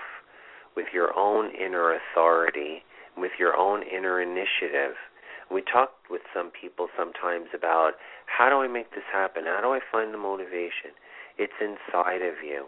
with 0.75 0.87
your 0.93 1.17
own 1.17 1.51
inner 1.55 1.95
authority, 1.95 2.83
with 3.17 3.31
your 3.39 3.55
own 3.55 3.83
inner 3.83 4.21
initiative. 4.21 4.95
We 5.51 5.61
talk 5.61 5.91
with 6.09 6.21
some 6.33 6.51
people 6.51 6.87
sometimes 6.97 7.47
about 7.53 7.93
how 8.25 8.49
do 8.49 8.57
I 8.61 8.67
make 8.67 8.91
this 8.91 9.07
happen? 9.11 9.45
How 9.45 9.61
do 9.61 9.69
I 9.69 9.79
find 9.91 10.13
the 10.13 10.17
motivation? 10.17 10.91
It's 11.37 11.53
inside 11.61 12.21
of 12.21 12.35
you. 12.43 12.65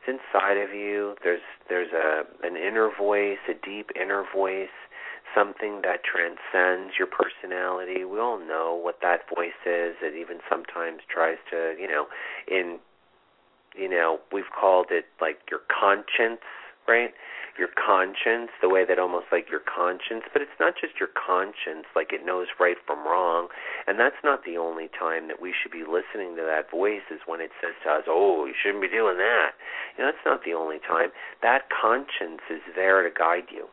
It's 0.00 0.18
inside 0.18 0.56
of 0.56 0.74
you. 0.74 1.14
There's 1.22 1.44
there's 1.68 1.92
a 1.92 2.22
an 2.46 2.56
inner 2.56 2.90
voice, 2.96 3.38
a 3.48 3.54
deep 3.54 3.90
inner 3.94 4.24
voice, 4.34 4.74
something 5.34 5.82
that 5.84 6.00
transcends 6.04 6.94
your 6.98 7.08
personality. 7.08 8.04
We 8.04 8.18
all 8.18 8.38
know 8.38 8.74
what 8.74 8.98
that 9.02 9.20
voice 9.28 9.60
is. 9.66 9.96
It 10.02 10.16
even 10.18 10.38
sometimes 10.48 11.00
tries 11.08 11.38
to, 11.50 11.74
you 11.78 11.86
know, 11.86 12.06
in 12.48 12.78
you 13.76 13.88
know, 13.88 14.18
we've 14.32 14.50
called 14.58 14.86
it 14.90 15.06
like 15.20 15.38
your 15.50 15.60
conscience, 15.70 16.42
right? 16.88 17.10
Your 17.58 17.68
conscience, 17.74 18.50
the 18.60 18.68
way 18.68 18.84
that 18.84 18.98
almost 18.98 19.26
like 19.32 19.50
your 19.50 19.60
conscience, 19.60 20.24
but 20.32 20.42
it's 20.42 20.58
not 20.58 20.74
just 20.80 20.98
your 20.98 21.10
conscience, 21.12 21.86
like 21.94 22.12
it 22.12 22.24
knows 22.24 22.48
right 22.58 22.76
from 22.86 23.04
wrong. 23.04 23.48
And 23.86 23.98
that's 23.98 24.20
not 24.22 24.44
the 24.44 24.56
only 24.56 24.88
time 24.88 25.28
that 25.28 25.40
we 25.40 25.52
should 25.54 25.72
be 25.72 25.84
listening 25.84 26.36
to 26.36 26.42
that 26.42 26.70
voice 26.70 27.04
is 27.10 27.20
when 27.26 27.40
it 27.40 27.50
says 27.60 27.74
to 27.84 27.90
us, 27.90 28.04
"Oh, 28.06 28.46
you 28.46 28.54
shouldn't 28.54 28.82
be 28.82 28.88
doing 28.88 29.18
that." 29.18 29.54
You 29.96 30.04
know, 30.04 30.10
that's 30.12 30.24
not 30.24 30.44
the 30.44 30.54
only 30.54 30.78
time. 30.78 31.12
That 31.42 31.70
conscience 31.70 32.42
is 32.48 32.62
there 32.74 33.02
to 33.02 33.10
guide 33.10 33.50
you. 33.50 33.68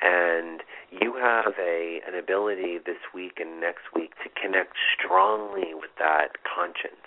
And 0.00 0.62
you 0.90 1.14
have 1.16 1.58
a 1.58 2.00
an 2.06 2.14
ability 2.14 2.78
this 2.78 3.12
week 3.12 3.38
and 3.38 3.60
next 3.60 3.92
week 3.94 4.14
to 4.22 4.28
connect 4.30 4.76
strongly 4.96 5.74
with 5.74 5.94
that 5.98 6.42
conscience 6.42 7.04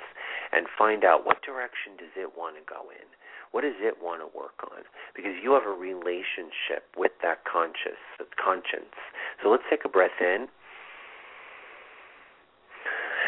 and 0.51 0.67
find 0.69 1.03
out 1.03 1.25
what 1.25 1.41
direction 1.41 1.97
does 1.97 2.13
it 2.15 2.37
want 2.37 2.55
to 2.55 2.61
go 2.61 2.89
in 2.91 3.07
what 3.53 3.61
does 3.61 3.77
it 3.79 4.01
want 4.01 4.19
to 4.19 4.29
work 4.35 4.65
on? 4.65 4.81
Because 5.15 5.37
you 5.41 5.53
have 5.53 5.69
a 5.69 5.77
relationship 5.77 6.89
with 6.97 7.13
that 7.21 7.45
conscious 7.45 8.01
conscience. 8.33 8.97
So 9.41 9.49
let's 9.49 9.63
take 9.69 9.85
a 9.85 9.89
breath 9.89 10.17
in 10.19 10.49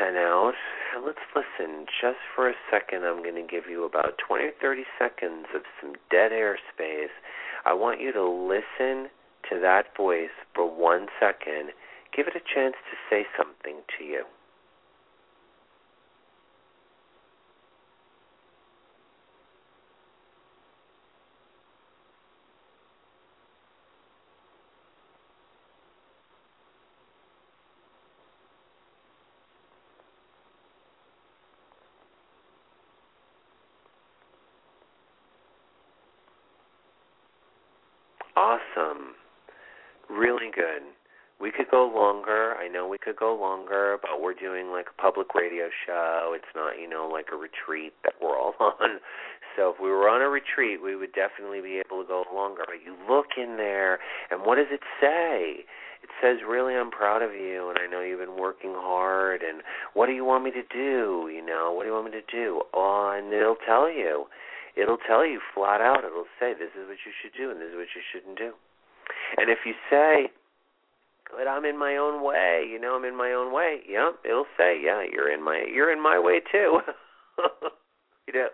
and 0.02 0.18
out. 0.18 0.58
And 0.96 1.06
let's 1.06 1.22
listen 1.36 1.86
just 2.02 2.18
for 2.36 2.50
a 2.50 2.58
second. 2.72 3.06
I'm 3.06 3.22
going 3.22 3.38
to 3.38 3.46
give 3.46 3.70
you 3.70 3.86
about 3.86 4.18
20 4.28 4.46
or 4.46 4.52
30 4.60 4.84
seconds 4.98 5.46
of 5.54 5.62
some 5.80 5.94
dead 6.10 6.34
air 6.34 6.58
space. 6.74 7.14
I 7.64 7.74
want 7.74 8.02
you 8.02 8.12
to 8.14 8.26
listen 8.26 9.14
to 9.54 9.62
that 9.62 9.96
voice 9.96 10.34
for 10.56 10.66
one 10.66 11.06
second. 11.20 11.70
Give 12.16 12.26
it 12.26 12.34
a 12.36 12.42
chance 12.42 12.76
to 12.90 12.98
say 13.10 13.28
something 13.38 13.82
to 14.00 14.04
you. 14.04 14.24
Awesome. 38.36 39.16
Really 40.10 40.52
good. 40.54 40.84
We 41.40 41.52
could 41.52 41.72
go 41.72 41.88
longer. 41.88 42.54
I 42.56 42.68
know 42.68 42.88
we 42.88 42.95
could 43.06 43.16
go 43.16 43.38
longer, 43.38 43.98
but 44.02 44.20
we're 44.20 44.34
doing 44.34 44.72
like 44.72 44.88
a 44.90 45.02
public 45.02 45.36
radio 45.36 45.70
show. 45.86 46.34
It's 46.36 46.50
not, 46.56 46.82
you 46.82 46.90
know, 46.90 47.08
like 47.08 47.28
a 47.32 47.38
retreat 47.38 47.94
that 48.04 48.14
we're 48.20 48.38
all 48.38 48.56
on. 48.60 49.00
So 49.56 49.70
if 49.70 49.78
we 49.80 49.90
were 49.90 50.10
on 50.10 50.22
a 50.22 50.28
retreat, 50.28 50.82
we 50.84 50.96
would 50.96 51.14
definitely 51.14 51.62
be 51.62 51.80
able 51.86 52.02
to 52.02 52.08
go 52.08 52.26
longer. 52.34 52.64
But 52.66 52.82
you 52.84 52.98
look 53.08 53.38
in 53.38 53.58
there, 53.58 54.00
and 54.32 54.42
what 54.42 54.56
does 54.56 54.74
it 54.74 54.82
say? 55.00 55.64
It 56.02 56.10
says, 56.22 56.42
really, 56.48 56.76
I'm 56.76 56.92
proud 56.92 57.22
of 57.22 57.34
you, 57.34 57.70
and 57.70 57.80
I 57.80 57.88
know 57.88 58.02
you've 58.02 58.20
been 58.20 58.38
working 58.38 58.74
hard, 58.76 59.42
and 59.42 59.62
what 59.94 60.08
do 60.08 60.14
you 60.14 60.26
want 60.26 60.44
me 60.44 60.52
to 60.52 60.66
do? 60.74 61.30
You 61.34 61.46
know, 61.46 61.72
what 61.72 61.84
do 61.84 61.90
you 61.90 61.94
want 61.94 62.06
me 62.06 62.20
to 62.20 62.26
do? 62.30 62.62
Oh, 62.74 63.14
and 63.16 63.32
it'll 63.34 63.62
tell 63.66 63.90
you 63.90 64.26
it'll 64.76 65.00
tell 65.08 65.26
you 65.26 65.40
flat 65.56 65.80
out. 65.80 66.04
It'll 66.04 66.30
say 66.40 66.52
this 66.54 66.76
is 66.76 66.88
what 66.88 67.00
you 67.08 67.16
should 67.24 67.32
do 67.32 67.50
and 67.50 67.60
this 67.60 67.72
is 67.72 67.76
what 67.76 67.88
you 67.96 68.04
shouldn't 68.12 68.38
do. 68.38 68.52
And 69.38 69.50
if 69.50 69.60
you 69.66 69.74
say, 69.90 70.30
"But 71.32 71.48
I'm 71.48 71.66
in 71.66 71.78
my 71.78 71.98
own 71.98 72.24
way," 72.24 72.66
you 72.70 72.80
know, 72.80 72.96
I'm 72.96 73.06
in 73.06 73.16
my 73.16 73.32
own 73.32 73.52
way. 73.52 73.82
Yeah, 73.88 74.12
it'll 74.24 74.48
say, 74.58 74.80
"Yeah, 74.80 75.02
you're 75.04 75.32
in 75.32 75.44
my 75.44 75.64
you're 75.64 75.92
in 75.92 76.02
my 76.02 76.20
way 76.20 76.40
too." 76.40 76.82
you 78.28 78.34
know, 78.34 78.50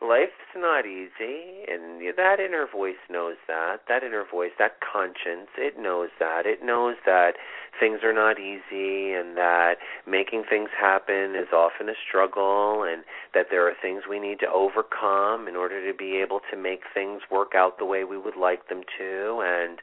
life's 0.00 0.32
not 0.56 0.86
easy 0.86 1.64
and 1.68 2.00
that 2.16 2.40
inner 2.40 2.66
voice 2.66 3.00
knows 3.10 3.36
that 3.46 3.80
that 3.86 4.02
inner 4.02 4.24
voice 4.24 4.50
that 4.58 4.80
conscience 4.80 5.48
it 5.58 5.78
knows 5.78 6.08
that 6.18 6.46
it 6.46 6.64
knows 6.64 6.96
that 7.04 7.34
things 7.78 8.00
are 8.02 8.12
not 8.12 8.38
easy 8.38 9.12
and 9.12 9.36
that 9.36 9.76
making 10.06 10.42
things 10.48 10.70
happen 10.78 11.36
is 11.36 11.52
often 11.52 11.88
a 11.88 11.94
struggle 12.08 12.82
and 12.82 13.04
that 13.34 13.46
there 13.50 13.68
are 13.68 13.74
things 13.80 14.04
we 14.08 14.18
need 14.18 14.40
to 14.40 14.50
overcome 14.50 15.46
in 15.46 15.54
order 15.54 15.86
to 15.86 15.96
be 15.96 16.16
able 16.16 16.40
to 16.50 16.56
make 16.56 16.80
things 16.94 17.20
work 17.30 17.52
out 17.54 17.78
the 17.78 17.84
way 17.84 18.02
we 18.02 18.16
would 18.16 18.36
like 18.36 18.68
them 18.68 18.80
to 18.96 19.42
and 19.44 19.80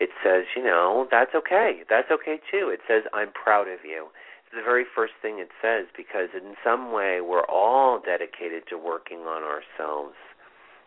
it 0.00 0.10
says 0.24 0.44
you 0.56 0.64
know 0.64 1.06
that's 1.10 1.34
okay. 1.34 1.82
That's 1.88 2.10
okay 2.10 2.40
too. 2.50 2.68
It 2.72 2.80
says 2.88 3.04
i'm 3.12 3.30
proud 3.32 3.68
of 3.68 3.84
you. 3.84 4.08
It's 4.46 4.56
the 4.56 4.64
very 4.64 4.84
first 4.84 5.12
thing 5.22 5.38
it 5.38 5.50
says 5.62 5.86
because 5.96 6.30
in 6.34 6.54
some 6.64 6.92
way 6.92 7.20
we're 7.20 7.46
all 7.46 8.00
dedicated 8.00 8.64
to 8.70 8.78
working 8.78 9.20
on 9.20 9.42
ourselves. 9.44 10.16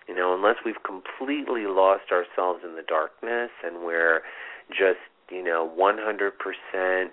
You 0.08 0.16
know, 0.16 0.36
unless 0.36 0.58
we've 0.66 0.84
completely 0.84 1.66
lost 1.66 2.12
ourselves 2.12 2.60
in 2.66 2.76
the 2.76 2.82
darkness 2.82 3.52
and 3.64 3.86
we're 3.86 4.22
just, 4.70 5.00
you 5.32 5.42
know, 5.42 5.72
100% 5.80 7.08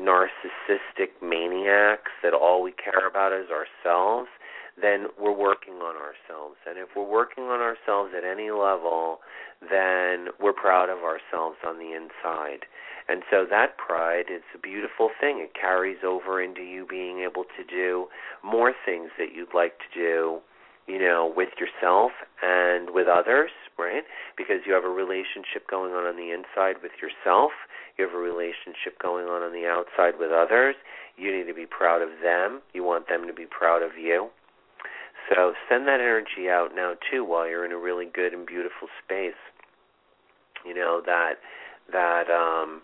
narcissistic 0.00 1.10
maniacs 1.22 2.12
that 2.22 2.32
all 2.32 2.62
we 2.62 2.72
care 2.72 3.06
about 3.06 3.32
is 3.32 3.48
ourselves, 3.50 4.28
then 4.80 5.06
we're 5.18 5.36
working 5.36 5.74
on 5.74 5.96
ourselves. 5.96 6.56
And 6.68 6.78
if 6.78 6.88
we're 6.96 7.08
working 7.08 7.44
on 7.44 7.60
ourselves 7.60 8.12
at 8.16 8.24
any 8.24 8.50
level, 8.50 9.20
then 9.60 10.28
we're 10.40 10.52
proud 10.52 10.88
of 10.90 10.98
ourselves 10.98 11.56
on 11.66 11.78
the 11.78 11.96
inside. 11.96 12.66
And 13.08 13.22
so 13.30 13.46
that 13.48 13.78
pride 13.78 14.26
is 14.30 14.42
a 14.54 14.58
beautiful 14.58 15.10
thing. 15.20 15.38
It 15.38 15.54
carries 15.54 15.98
over 16.04 16.42
into 16.42 16.62
you 16.62 16.86
being 16.88 17.20
able 17.20 17.44
to 17.56 17.64
do 17.64 18.06
more 18.44 18.74
things 18.84 19.10
that 19.18 19.32
you'd 19.34 19.54
like 19.54 19.78
to 19.78 19.90
do, 19.94 20.38
you 20.86 20.98
know, 20.98 21.32
with 21.34 21.50
yourself 21.58 22.12
and 22.42 22.90
with 22.90 23.06
others, 23.06 23.50
right? 23.78 24.02
Because 24.36 24.66
you 24.66 24.74
have 24.74 24.84
a 24.84 24.88
relationship 24.88 25.70
going 25.70 25.92
on 25.92 26.04
on 26.04 26.16
the 26.16 26.32
inside 26.34 26.82
with 26.82 26.92
yourself, 27.00 27.52
you 27.96 28.04
have 28.04 28.14
a 28.14 28.18
relationship 28.18 29.00
going 29.00 29.26
on 29.26 29.42
on 29.42 29.52
the 29.52 29.66
outside 29.66 30.18
with 30.18 30.30
others. 30.30 30.74
You 31.16 31.34
need 31.34 31.46
to 31.46 31.54
be 31.54 31.64
proud 31.64 32.02
of 32.02 32.10
them. 32.22 32.60
You 32.74 32.84
want 32.84 33.08
them 33.08 33.26
to 33.26 33.32
be 33.32 33.46
proud 33.46 33.82
of 33.82 33.96
you. 33.96 34.28
So 35.34 35.54
send 35.68 35.86
that 35.88 36.00
energy 36.00 36.48
out 36.48 36.70
now 36.74 36.94
too 37.10 37.24
while 37.24 37.48
you're 37.48 37.64
in 37.64 37.72
a 37.72 37.78
really 37.78 38.06
good 38.06 38.32
and 38.32 38.46
beautiful 38.46 38.88
space. 39.04 39.38
You 40.64 40.74
know 40.74 41.00
that 41.04 41.34
that 41.92 42.30
um 42.30 42.82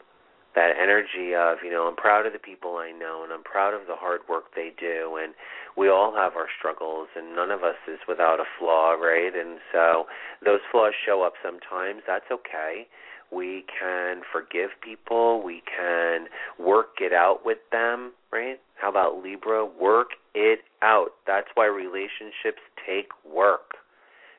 that 0.55 0.73
energy 0.81 1.35
of 1.35 1.59
you 1.65 1.71
know 1.71 1.87
I'm 1.89 1.97
proud 1.97 2.27
of 2.27 2.33
the 2.33 2.39
people 2.39 2.77
I 2.77 2.91
know 2.93 3.23
and 3.23 3.33
I'm 3.33 3.43
proud 3.43 3.75
of 3.75 3.87
the 3.87 3.97
hard 3.97 4.21
work 4.29 4.55
they 4.55 4.73
do 4.79 5.19
and 5.23 5.35
we 5.77 5.89
all 5.89 6.15
have 6.15 6.37
our 6.37 6.49
struggles 6.59 7.09
and 7.17 7.35
none 7.35 7.51
of 7.51 7.63
us 7.63 7.77
is 7.89 7.99
without 8.09 8.41
a 8.41 8.45
flaw 8.59 8.93
right? 8.93 9.35
And 9.35 9.59
so 9.73 10.07
those 10.45 10.61
flaws 10.71 10.95
show 11.07 11.23
up 11.23 11.35
sometimes. 11.43 12.03
That's 12.07 12.31
okay. 12.31 12.87
We 13.31 13.65
can 13.81 14.21
forgive 14.31 14.71
people. 14.83 15.43
We 15.43 15.63
can 15.65 16.27
work 16.59 17.01
it 17.01 17.13
out 17.13 17.45
with 17.45 17.59
them 17.71 18.13
right? 18.33 18.61
How 18.81 18.91
about 18.91 19.23
Libra? 19.23 19.65
Work 19.65 20.09
it 20.35 20.61
out 20.83 21.13
that's 21.27 21.49
why 21.55 21.67
relationships 21.67 22.63
take 22.87 23.09
work 23.25 23.77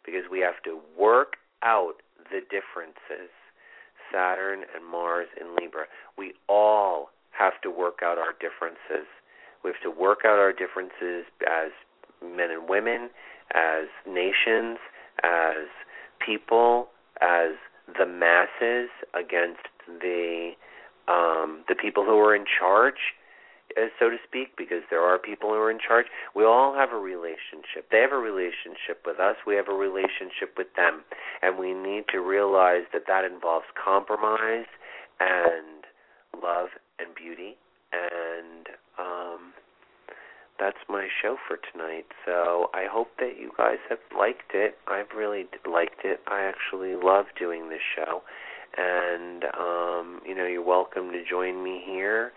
because 0.06 0.24
we 0.32 0.40
have 0.40 0.62
to 0.64 0.80
work 0.98 1.34
out 1.64 2.02
the 2.32 2.42
differences 2.50 3.30
Saturn 4.14 4.64
and 4.76 4.86
Mars 4.86 5.28
in 5.40 5.56
Libra. 5.56 5.86
We 6.18 6.34
all 6.48 7.10
have 7.32 7.60
to 7.64 7.72
work 7.72 8.00
out 8.04 8.18
our 8.18 8.34
differences. 8.40 9.08
We 9.64 9.72
have 9.72 9.82
to 9.82 9.90
work 9.90 10.20
out 10.26 10.38
our 10.38 10.54
differences 10.54 11.26
as 11.50 11.72
men 12.22 12.52
and 12.52 12.70
women, 12.70 13.10
as 13.56 13.88
nations, 14.08 14.78
as 15.24 15.68
people, 16.24 16.90
as 17.22 17.52
the 17.98 18.06
masses 18.06 18.90
against 19.14 19.64
the 19.88 20.52
um, 21.08 21.66
the 21.68 21.76
people 21.76 22.06
who 22.06 22.18
are 22.20 22.34
in 22.34 22.46
charge 22.46 23.14
so 24.00 24.10
to 24.10 24.18
speak, 24.28 24.56
because 24.58 24.84
there 24.90 25.02
are 25.02 25.18
people 25.18 25.50
who 25.50 25.56
are 25.56 25.72
in 25.72 25.80
charge. 25.80 26.06
We 26.36 26.44
all 26.44 26.74
have 26.76 26.92
a 26.92 26.98
relationship. 26.98 27.90
They 27.92 28.00
have 28.00 28.12
a 28.12 28.18
relationship 28.18 29.06
with 29.06 29.20
us. 29.20 29.36
We 29.46 29.56
have 29.56 29.68
a 29.68 29.74
relationship 29.74 30.58
with 30.58 30.74
them. 30.76 31.04
And 31.42 31.58
we 31.58 31.74
need 31.74 32.06
to 32.12 32.20
realize 32.20 32.86
that 32.94 33.04
that 33.08 33.26
involves 33.26 33.66
compromise 33.74 34.68
and 35.20 35.86
love 36.42 36.70
and 37.00 37.16
beauty. 37.16 37.58
And 37.92 38.68
um, 38.98 39.54
that's 40.60 40.78
my 40.88 41.08
show 41.22 41.38
for 41.48 41.58
tonight. 41.72 42.06
So 42.26 42.70
I 42.74 42.86
hope 42.90 43.10
that 43.20 43.40
you 43.40 43.52
guys 43.58 43.78
have 43.90 44.00
liked 44.18 44.54
it. 44.54 44.78
I've 44.88 45.12
really 45.16 45.46
liked 45.70 46.06
it. 46.06 46.22
I 46.28 46.44
actually 46.44 46.96
love 46.96 47.26
doing 47.38 47.70
this 47.70 47.82
show, 47.96 48.22
and 48.78 49.44
um, 49.58 50.22
you 50.26 50.36
know, 50.36 50.46
you're 50.46 50.64
welcome 50.64 51.12
to 51.12 51.24
join 51.28 51.64
me 51.64 51.82
here 51.86 52.32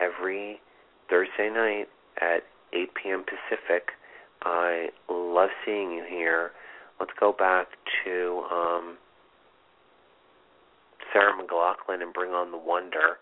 every 0.00 0.60
Thursday 1.08 1.50
night 1.50 1.88
at 2.20 2.44
8 2.72 2.90
p.m. 2.94 3.24
Pacific. 3.24 3.90
I 4.42 4.88
love 5.08 5.50
seeing 5.64 5.92
you 5.92 6.04
here. 6.08 6.52
Let's 7.00 7.12
go 7.18 7.32
back 7.32 7.68
to 8.04 8.44
um, 8.52 8.96
Sarah 11.12 11.32
McLachlan 11.32 12.02
and 12.02 12.12
bring 12.12 12.30
on 12.30 12.50
the 12.50 12.58
wonder 12.58 13.18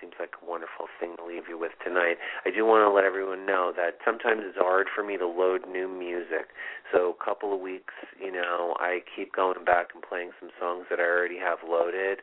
seems 0.00 0.14
like 0.18 0.34
a 0.40 0.46
wonderful 0.46 0.86
thing 1.00 1.14
to 1.16 1.24
leave 1.24 1.44
you 1.48 1.58
with 1.58 1.72
tonight. 1.84 2.16
I 2.46 2.50
do 2.50 2.64
want 2.64 2.86
to 2.86 2.90
let 2.90 3.04
everyone 3.04 3.46
know 3.46 3.72
that 3.76 3.98
sometimes 4.04 4.42
it's 4.44 4.58
hard 4.58 4.86
for 4.94 5.02
me 5.02 5.16
to 5.18 5.26
load 5.26 5.66
new 5.68 5.88
music. 5.88 6.54
So 6.92 7.14
a 7.18 7.24
couple 7.24 7.54
of 7.54 7.60
weeks, 7.60 7.94
you 8.20 8.32
know, 8.32 8.74
I 8.78 9.00
keep 9.14 9.34
going 9.34 9.64
back 9.64 9.88
and 9.94 10.02
playing 10.02 10.30
some 10.40 10.50
songs 10.60 10.86
that 10.90 11.00
I 11.00 11.06
already 11.06 11.38
have 11.38 11.58
loaded 11.66 12.20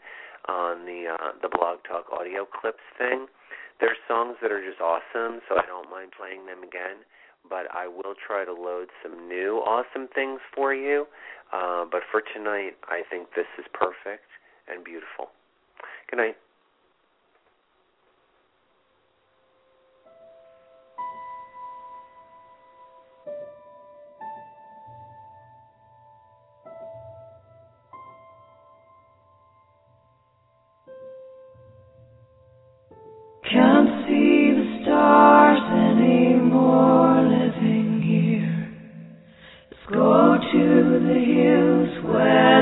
on 0.48 0.86
the 0.86 1.16
uh, 1.18 1.32
the 1.42 1.50
Blog 1.50 1.80
Talk 1.88 2.06
audio 2.12 2.46
clips 2.46 2.86
thing. 2.98 3.28
There's 3.80 3.98
songs 4.08 4.38
that 4.42 4.52
are 4.52 4.64
just 4.64 4.80
awesome, 4.80 5.42
so 5.48 5.58
I 5.58 5.66
don't 5.66 5.90
mind 5.90 6.12
playing 6.18 6.46
them 6.46 6.64
again. 6.64 7.04
But 7.48 7.68
I 7.74 7.88
will 7.88 8.16
try 8.16 8.46
to 8.46 8.54
load 8.54 8.90
some 9.04 9.28
new 9.28 9.58
awesome 9.58 10.08
things 10.14 10.40
for 10.56 10.74
you. 10.74 11.06
Uh, 11.54 11.86
but 11.86 12.02
for 12.12 12.22
tonight, 12.34 12.74
I 12.88 13.02
think 13.10 13.30
this 13.36 13.46
is 13.60 13.66
perfect 13.74 14.26
and 14.68 14.84
beautiful. 14.84 15.30
Good 16.10 16.18
night. 16.18 16.38